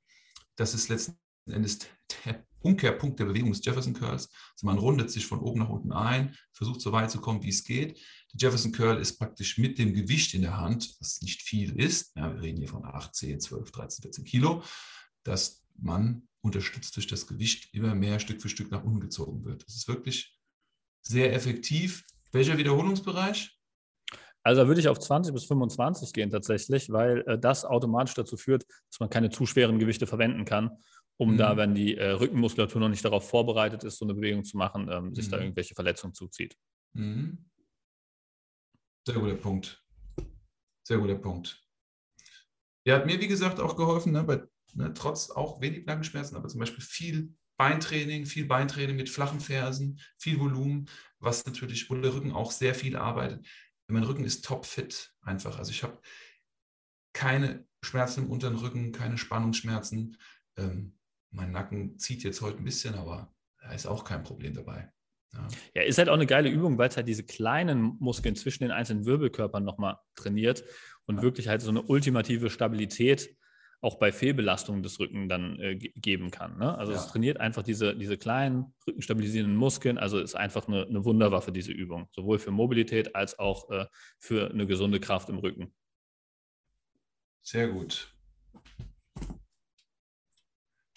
Das 0.55 0.73
ist 0.73 0.89
letzten 0.89 1.17
Endes 1.45 1.79
der 2.25 2.45
Umkehrpunkt 2.61 3.19
der 3.19 3.25
Bewegung 3.25 3.51
des 3.51 3.63
Jefferson 3.63 3.93
Curls. 3.93 4.29
Also 4.53 4.65
man 4.65 4.77
rundet 4.77 5.11
sich 5.11 5.25
von 5.25 5.39
oben 5.39 5.59
nach 5.59 5.69
unten 5.69 5.91
ein, 5.91 6.35
versucht 6.53 6.81
so 6.81 6.91
weit 6.91 7.11
zu 7.11 7.19
kommen, 7.19 7.43
wie 7.43 7.49
es 7.49 7.63
geht. 7.63 7.99
Der 8.33 8.47
Jefferson 8.47 8.71
Curl 8.71 8.99
ist 8.99 9.19
praktisch 9.19 9.57
mit 9.57 9.77
dem 9.77 9.93
Gewicht 9.93 10.33
in 10.33 10.41
der 10.41 10.57
Hand, 10.57 10.95
was 10.99 11.21
nicht 11.21 11.41
viel 11.41 11.77
ist, 11.79 12.15
ja, 12.15 12.33
wir 12.33 12.41
reden 12.41 12.59
hier 12.59 12.69
von 12.69 12.85
8, 12.85 13.13
10, 13.13 13.39
12, 13.41 13.71
13, 13.71 14.03
14 14.03 14.23
Kilo, 14.23 14.63
dass 15.23 15.63
man 15.75 16.27
unterstützt 16.41 16.95
durch 16.95 17.07
das 17.07 17.27
Gewicht 17.27 17.73
immer 17.73 17.95
mehr 17.95 18.19
Stück 18.19 18.41
für 18.41 18.49
Stück 18.49 18.71
nach 18.71 18.83
unten 18.83 19.01
gezogen 19.01 19.43
wird. 19.45 19.65
Das 19.65 19.75
ist 19.75 19.87
wirklich 19.87 20.37
sehr 21.01 21.33
effektiv. 21.33 22.05
Welcher 22.31 22.57
Wiederholungsbereich? 22.57 23.57
Also 24.45 24.61
da 24.61 24.67
würde 24.67 24.81
ich 24.81 24.89
auf 24.89 24.99
20 24.99 25.33
bis 25.33 25.45
25 25.45 26.11
gehen 26.11 26.29
tatsächlich, 26.29 26.89
weil 26.89 27.23
äh, 27.27 27.39
das 27.39 27.63
automatisch 27.63 28.13
dazu 28.13 28.35
führt, 28.35 28.65
dass 28.89 28.99
man 28.99 29.09
keine 29.09 29.29
zu 29.29 29.45
schweren 29.45 29.79
Gewichte 29.79 30.05
verwenden 30.05 30.43
kann 30.43 30.77
um 31.17 31.33
mhm. 31.33 31.37
da, 31.37 31.57
wenn 31.57 31.75
die 31.75 31.95
äh, 31.95 32.11
Rückenmuskulatur 32.11 32.81
noch 32.81 32.89
nicht 32.89 33.05
darauf 33.05 33.27
vorbereitet 33.29 33.83
ist, 33.83 33.97
so 33.97 34.05
eine 34.05 34.13
Bewegung 34.13 34.43
zu 34.43 34.57
machen, 34.57 34.89
ähm, 34.89 35.13
sich 35.13 35.27
mhm. 35.27 35.31
da 35.31 35.39
irgendwelche 35.39 35.75
Verletzungen 35.75 36.13
zuzieht. 36.13 36.57
Mhm. 36.93 37.49
Sehr 39.05 39.15
guter 39.15 39.35
Punkt. 39.35 39.83
Sehr 40.87 40.97
guter 40.97 41.15
Punkt. 41.15 41.61
Der 42.85 42.95
hat 42.95 43.05
mir, 43.05 43.19
wie 43.19 43.27
gesagt, 43.27 43.59
auch 43.59 43.75
geholfen, 43.75 44.11
ne, 44.11 44.23
bei, 44.23 44.43
ne, 44.73 44.93
trotz 44.93 45.29
auch 45.29 45.61
wenig 45.61 45.85
Nackenschmerzen, 45.85 46.35
aber 46.35 46.47
zum 46.47 46.59
Beispiel 46.59 46.83
viel 46.83 47.33
Beintraining, 47.57 48.25
viel 48.25 48.45
Beintraining 48.45 48.95
mit 48.95 49.09
flachen 49.09 49.39
Fersen, 49.39 49.99
viel 50.17 50.39
Volumen, 50.39 50.89
was 51.19 51.45
natürlich, 51.45 51.89
wo 51.89 51.95
der 51.95 52.13
Rücken 52.13 52.31
auch 52.31 52.51
sehr 52.51 52.75
viel 52.75 52.97
arbeitet. 52.97 53.45
mein 53.87 54.03
Rücken 54.03 54.25
ist 54.25 54.43
topfit 54.43 55.13
einfach. 55.21 55.59
Also 55.59 55.71
ich 55.71 55.83
habe 55.83 55.99
keine 57.13 57.65
Schmerzen 57.83 58.23
im 58.23 58.31
unteren 58.31 58.55
Rücken, 58.55 58.91
keine 58.91 59.17
Spannungsschmerzen. 59.17 60.17
Ähm, 60.57 60.97
mein 61.33 61.51
Nacken 61.51 61.97
zieht 61.99 62.23
jetzt 62.23 62.41
heute 62.41 62.59
ein 62.59 62.63
bisschen, 62.63 62.95
aber 62.95 63.33
da 63.61 63.71
ist 63.73 63.85
auch 63.85 64.03
kein 64.03 64.23
Problem 64.23 64.53
dabei. 64.53 64.91
Ja. 65.33 65.47
ja, 65.73 65.81
ist 65.81 65.97
halt 65.97 66.09
auch 66.09 66.13
eine 66.13 66.27
geile 66.27 66.49
Übung, 66.49 66.77
weil 66.77 66.89
es 66.89 66.95
halt 66.95 67.07
diese 67.07 67.23
kleinen 67.23 67.97
Muskeln 67.99 68.35
zwischen 68.35 68.63
den 68.63 68.71
einzelnen 68.71 69.05
Wirbelkörpern 69.05 69.63
nochmal 69.63 69.97
trainiert 70.15 70.63
und 71.05 71.17
ja. 71.17 71.21
wirklich 71.23 71.47
halt 71.47 71.61
so 71.61 71.71
eine 71.71 71.81
ultimative 71.81 72.51
Stabilität 72.51 73.35
auch 73.81 73.95
bei 73.95 74.13
Fehlbelastungen 74.13 74.81
des 74.81 74.99
Rücken 74.99 75.27
dann 75.27 75.59
äh, 75.59 75.75
geben 75.75 76.31
kann. 76.31 76.57
Ne? 76.57 76.77
Also 76.77 76.93
ja. 76.93 76.99
es 76.99 77.07
trainiert 77.07 77.39
einfach 77.41 77.63
diese, 77.63 77.97
diese 77.97 78.17
kleinen 78.17 78.73
rückenstabilisierenden 78.87 79.57
Muskeln. 79.57 79.97
Also 79.97 80.19
ist 80.19 80.35
einfach 80.35 80.67
eine, 80.69 80.85
eine 80.85 81.03
Wunderwaffe, 81.03 81.51
diese 81.51 81.73
Übung. 81.73 82.07
Sowohl 82.11 82.39
für 82.39 82.51
Mobilität 82.51 83.13
als 83.13 83.39
auch 83.39 83.69
äh, 83.71 83.87
für 84.19 84.51
eine 84.51 84.67
gesunde 84.67 85.01
Kraft 85.01 85.27
im 85.27 85.37
Rücken. 85.39 85.73
Sehr 87.41 87.67
gut. 87.67 88.12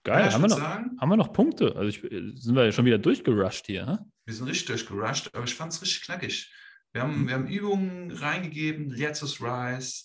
Geil, 0.07 0.27
ja, 0.27 0.33
haben, 0.35 0.43
wir 0.43 0.49
noch, 0.49 0.59
sagen, 0.59 0.97
haben 1.01 1.09
wir 1.09 1.17
noch 1.17 1.33
Punkte? 1.33 1.75
Also 1.75 1.89
ich, 1.89 2.01
sind 2.41 2.55
wir 2.55 2.65
ja 2.65 2.71
schon 2.71 2.85
wieder 2.85 2.99
durchgerusht 2.99 3.67
hier. 3.67 3.85
Ne? 3.85 4.09
Wir 4.25 4.35
sind 4.35 4.47
richtig 4.47 4.67
durchgerusht, 4.67 5.31
aber 5.35 5.43
ich 5.43 5.55
fand 5.57 5.73
es 5.73 5.83
richtig 5.83 6.03
knackig. 6.05 6.49
Wir 6.93 7.03
haben, 7.03 7.23
mhm. 7.23 7.27
wir 7.27 7.35
haben 7.35 7.49
Übungen 7.49 8.13
reingegeben, 8.13 8.93
Riazus 8.93 9.41
Rise, 9.41 10.05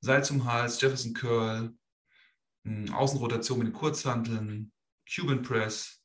Seil 0.00 0.24
zum 0.24 0.44
Hals, 0.44 0.80
Jefferson 0.80 1.14
Curl, 1.14 1.72
hm, 2.64 2.92
Außenrotation 2.92 3.58
mit 3.58 3.68
den 3.68 3.74
Kurzhanteln, 3.74 4.72
Cuban 5.08 5.42
Press, 5.42 6.02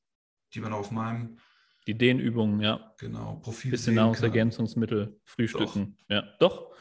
die 0.54 0.60
man 0.60 0.72
auf 0.72 0.92
meinem 0.92 1.40
die 1.88 1.98
Dehnübungen, 1.98 2.62
ja. 2.62 2.94
Genau, 3.00 3.42
Profil. 3.42 3.72
Bisschen 3.72 3.96
Nahrungsergänzungsmittel, 3.96 5.20
Frühstücken. 5.26 5.98
Doch. 6.08 6.16
Ja, 6.16 6.24
doch. 6.40 6.72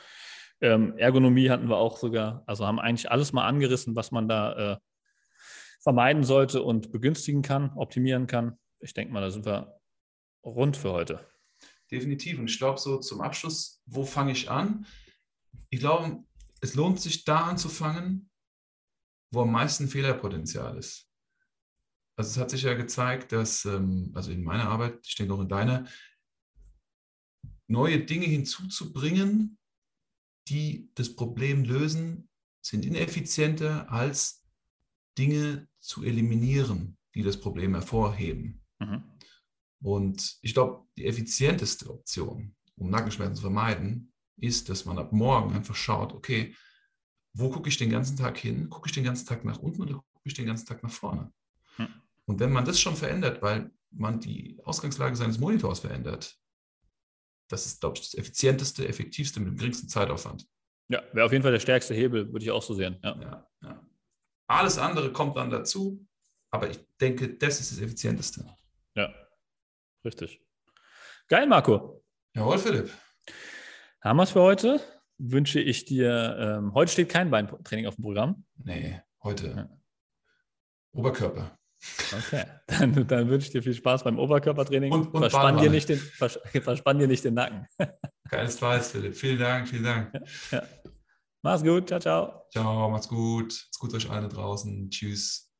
Ähm, 0.60 0.96
Ergonomie 0.98 1.48
hatten 1.48 1.68
wir 1.68 1.78
auch 1.78 1.96
sogar. 1.96 2.44
Also 2.46 2.66
haben 2.66 2.78
eigentlich 2.78 3.10
alles 3.10 3.32
mal 3.32 3.46
angerissen, 3.46 3.96
was 3.96 4.12
man 4.12 4.28
da 4.28 4.74
äh, 4.74 4.76
vermeiden 5.82 6.24
sollte 6.24 6.62
und 6.62 6.92
begünstigen 6.92 7.42
kann, 7.42 7.72
optimieren 7.76 8.26
kann. 8.26 8.58
Ich 8.80 8.94
denke 8.94 9.12
mal, 9.12 9.20
da 9.20 9.30
sind 9.30 9.44
wir 9.44 9.80
rund 10.44 10.76
für 10.76 10.92
heute. 10.92 11.26
Definitiv. 11.90 12.38
Und 12.38 12.48
ich 12.48 12.58
glaube, 12.58 12.78
so 12.78 12.98
zum 12.98 13.20
Abschluss, 13.20 13.82
wo 13.86 14.04
fange 14.04 14.32
ich 14.32 14.50
an? 14.50 14.86
Ich 15.70 15.80
glaube, 15.80 16.24
es 16.60 16.74
lohnt 16.74 17.00
sich 17.00 17.24
da 17.24 17.48
anzufangen, 17.48 18.30
wo 19.32 19.42
am 19.42 19.52
meisten 19.52 19.88
Fehlerpotenzial 19.88 20.76
ist. 20.78 21.08
Also 22.16 22.30
es 22.30 22.38
hat 22.38 22.50
sich 22.50 22.62
ja 22.62 22.74
gezeigt, 22.74 23.32
dass, 23.32 23.64
ähm, 23.64 24.12
also 24.14 24.30
in 24.30 24.44
meiner 24.44 24.68
Arbeit, 24.68 25.00
ich 25.06 25.16
denke 25.16 25.34
auch 25.34 25.40
in 25.40 25.48
deiner, 25.48 25.86
neue 27.66 28.04
Dinge 28.04 28.26
hinzuzubringen, 28.26 29.58
die 30.48 30.90
das 30.94 31.16
Problem 31.16 31.64
lösen, 31.64 32.28
sind 32.64 32.84
ineffizienter 32.84 33.90
als 33.90 34.41
Dinge 35.18 35.68
zu 35.78 36.04
eliminieren, 36.04 36.96
die 37.14 37.22
das 37.22 37.38
Problem 37.38 37.74
hervorheben. 37.74 38.62
Mhm. 38.78 39.02
Und 39.82 40.38
ich 40.42 40.54
glaube, 40.54 40.86
die 40.96 41.06
effizienteste 41.06 41.90
Option, 41.90 42.54
um 42.76 42.90
Nackenschmerzen 42.90 43.36
zu 43.36 43.42
vermeiden, 43.42 44.12
ist, 44.36 44.68
dass 44.68 44.84
man 44.84 44.98
ab 44.98 45.12
morgen 45.12 45.54
einfach 45.54 45.74
schaut, 45.74 46.12
okay, 46.12 46.54
wo 47.34 47.50
gucke 47.50 47.68
ich 47.68 47.78
den 47.78 47.90
ganzen 47.90 48.16
Tag 48.16 48.38
hin? 48.38 48.68
Gucke 48.68 48.88
ich 48.88 48.94
den 48.94 49.04
ganzen 49.04 49.26
Tag 49.26 49.44
nach 49.44 49.58
unten 49.58 49.82
oder 49.82 49.94
gucke 49.94 50.24
ich 50.24 50.34
den 50.34 50.46
ganzen 50.46 50.66
Tag 50.66 50.82
nach 50.82 50.90
vorne? 50.90 51.32
Hm. 51.76 51.88
Und 52.26 52.40
wenn 52.40 52.52
man 52.52 52.64
das 52.64 52.80
schon 52.80 52.96
verändert, 52.96 53.42
weil 53.42 53.70
man 53.90 54.20
die 54.20 54.58
Ausgangslage 54.64 55.16
seines 55.16 55.38
Monitors 55.38 55.80
verändert, 55.80 56.36
das 57.48 57.66
ist, 57.66 57.80
glaube 57.80 57.96
ich, 57.96 58.02
das 58.02 58.14
effizienteste, 58.14 58.86
effektivste 58.88 59.40
mit 59.40 59.50
dem 59.50 59.56
geringsten 59.56 59.88
Zeitaufwand. 59.88 60.46
Ja, 60.88 61.02
wäre 61.12 61.26
auf 61.26 61.32
jeden 61.32 61.42
Fall 61.42 61.52
der 61.52 61.60
stärkste 61.60 61.94
Hebel, 61.94 62.32
würde 62.32 62.44
ich 62.44 62.50
auch 62.50 62.62
so 62.62 62.74
sehen. 62.74 62.98
Ja. 63.02 63.20
Ja, 63.20 63.50
ja. 63.62 63.86
Alles 64.52 64.78
andere 64.78 65.12
kommt 65.12 65.36
dann 65.36 65.50
dazu, 65.50 66.06
aber 66.50 66.70
ich 66.70 66.78
denke, 67.00 67.34
das 67.34 67.60
ist 67.60 67.72
das 67.72 67.80
Effizienteste. 67.80 68.44
Ja, 68.94 69.12
richtig. 70.04 70.40
Geil, 71.28 71.46
Marco. 71.46 72.04
Jawohl, 72.34 72.58
Philipp. 72.58 72.90
Haben 74.00 74.16
wir 74.16 74.24
es 74.24 74.30
für 74.30 74.42
heute? 74.42 74.80
wünsche 75.22 75.60
ich 75.60 75.84
dir, 75.84 76.36
ähm, 76.38 76.74
heute 76.74 76.92
steht 76.92 77.08
kein 77.08 77.30
Beintraining 77.30 77.86
auf 77.86 77.94
dem 77.94 78.02
Programm. 78.02 78.44
Nee, 78.56 79.00
heute 79.22 79.48
ja. 79.48 79.68
Oberkörper. 80.92 81.58
Okay, 82.12 82.44
dann, 82.66 83.06
dann, 83.06 83.28
wünsche 83.28 83.46
ich 83.46 83.52
dir 83.52 83.62
viel 83.62 83.74
Spaß 83.74 84.04
beim 84.04 84.18
Oberkörpertraining. 84.18 84.92
Und, 84.92 85.14
und 85.14 85.20
verspann, 85.20 85.58
dir 85.58 85.70
nicht 85.70 85.88
den, 85.88 85.98
vers, 85.98 86.38
verspann 86.44 86.98
dir 86.98 87.08
nicht 87.08 87.24
den 87.24 87.34
Nacken. 87.34 87.66
Keinesfalls, 88.28 88.92
Philipp. 88.92 89.16
Vielen 89.16 89.38
Dank, 89.38 89.68
vielen 89.68 89.84
Dank. 89.84 90.12
Ja. 90.50 90.62
Mach's 91.42 91.62
gut, 91.62 91.88
ciao, 91.88 91.98
ciao. 91.98 92.46
Ciao, 92.50 92.88
macht's 92.88 93.08
gut. 93.08 93.52
Macht's 93.52 93.78
gut 93.78 93.94
euch 93.94 94.10
alle 94.10 94.28
draußen. 94.28 94.90
Tschüss. 94.90 95.51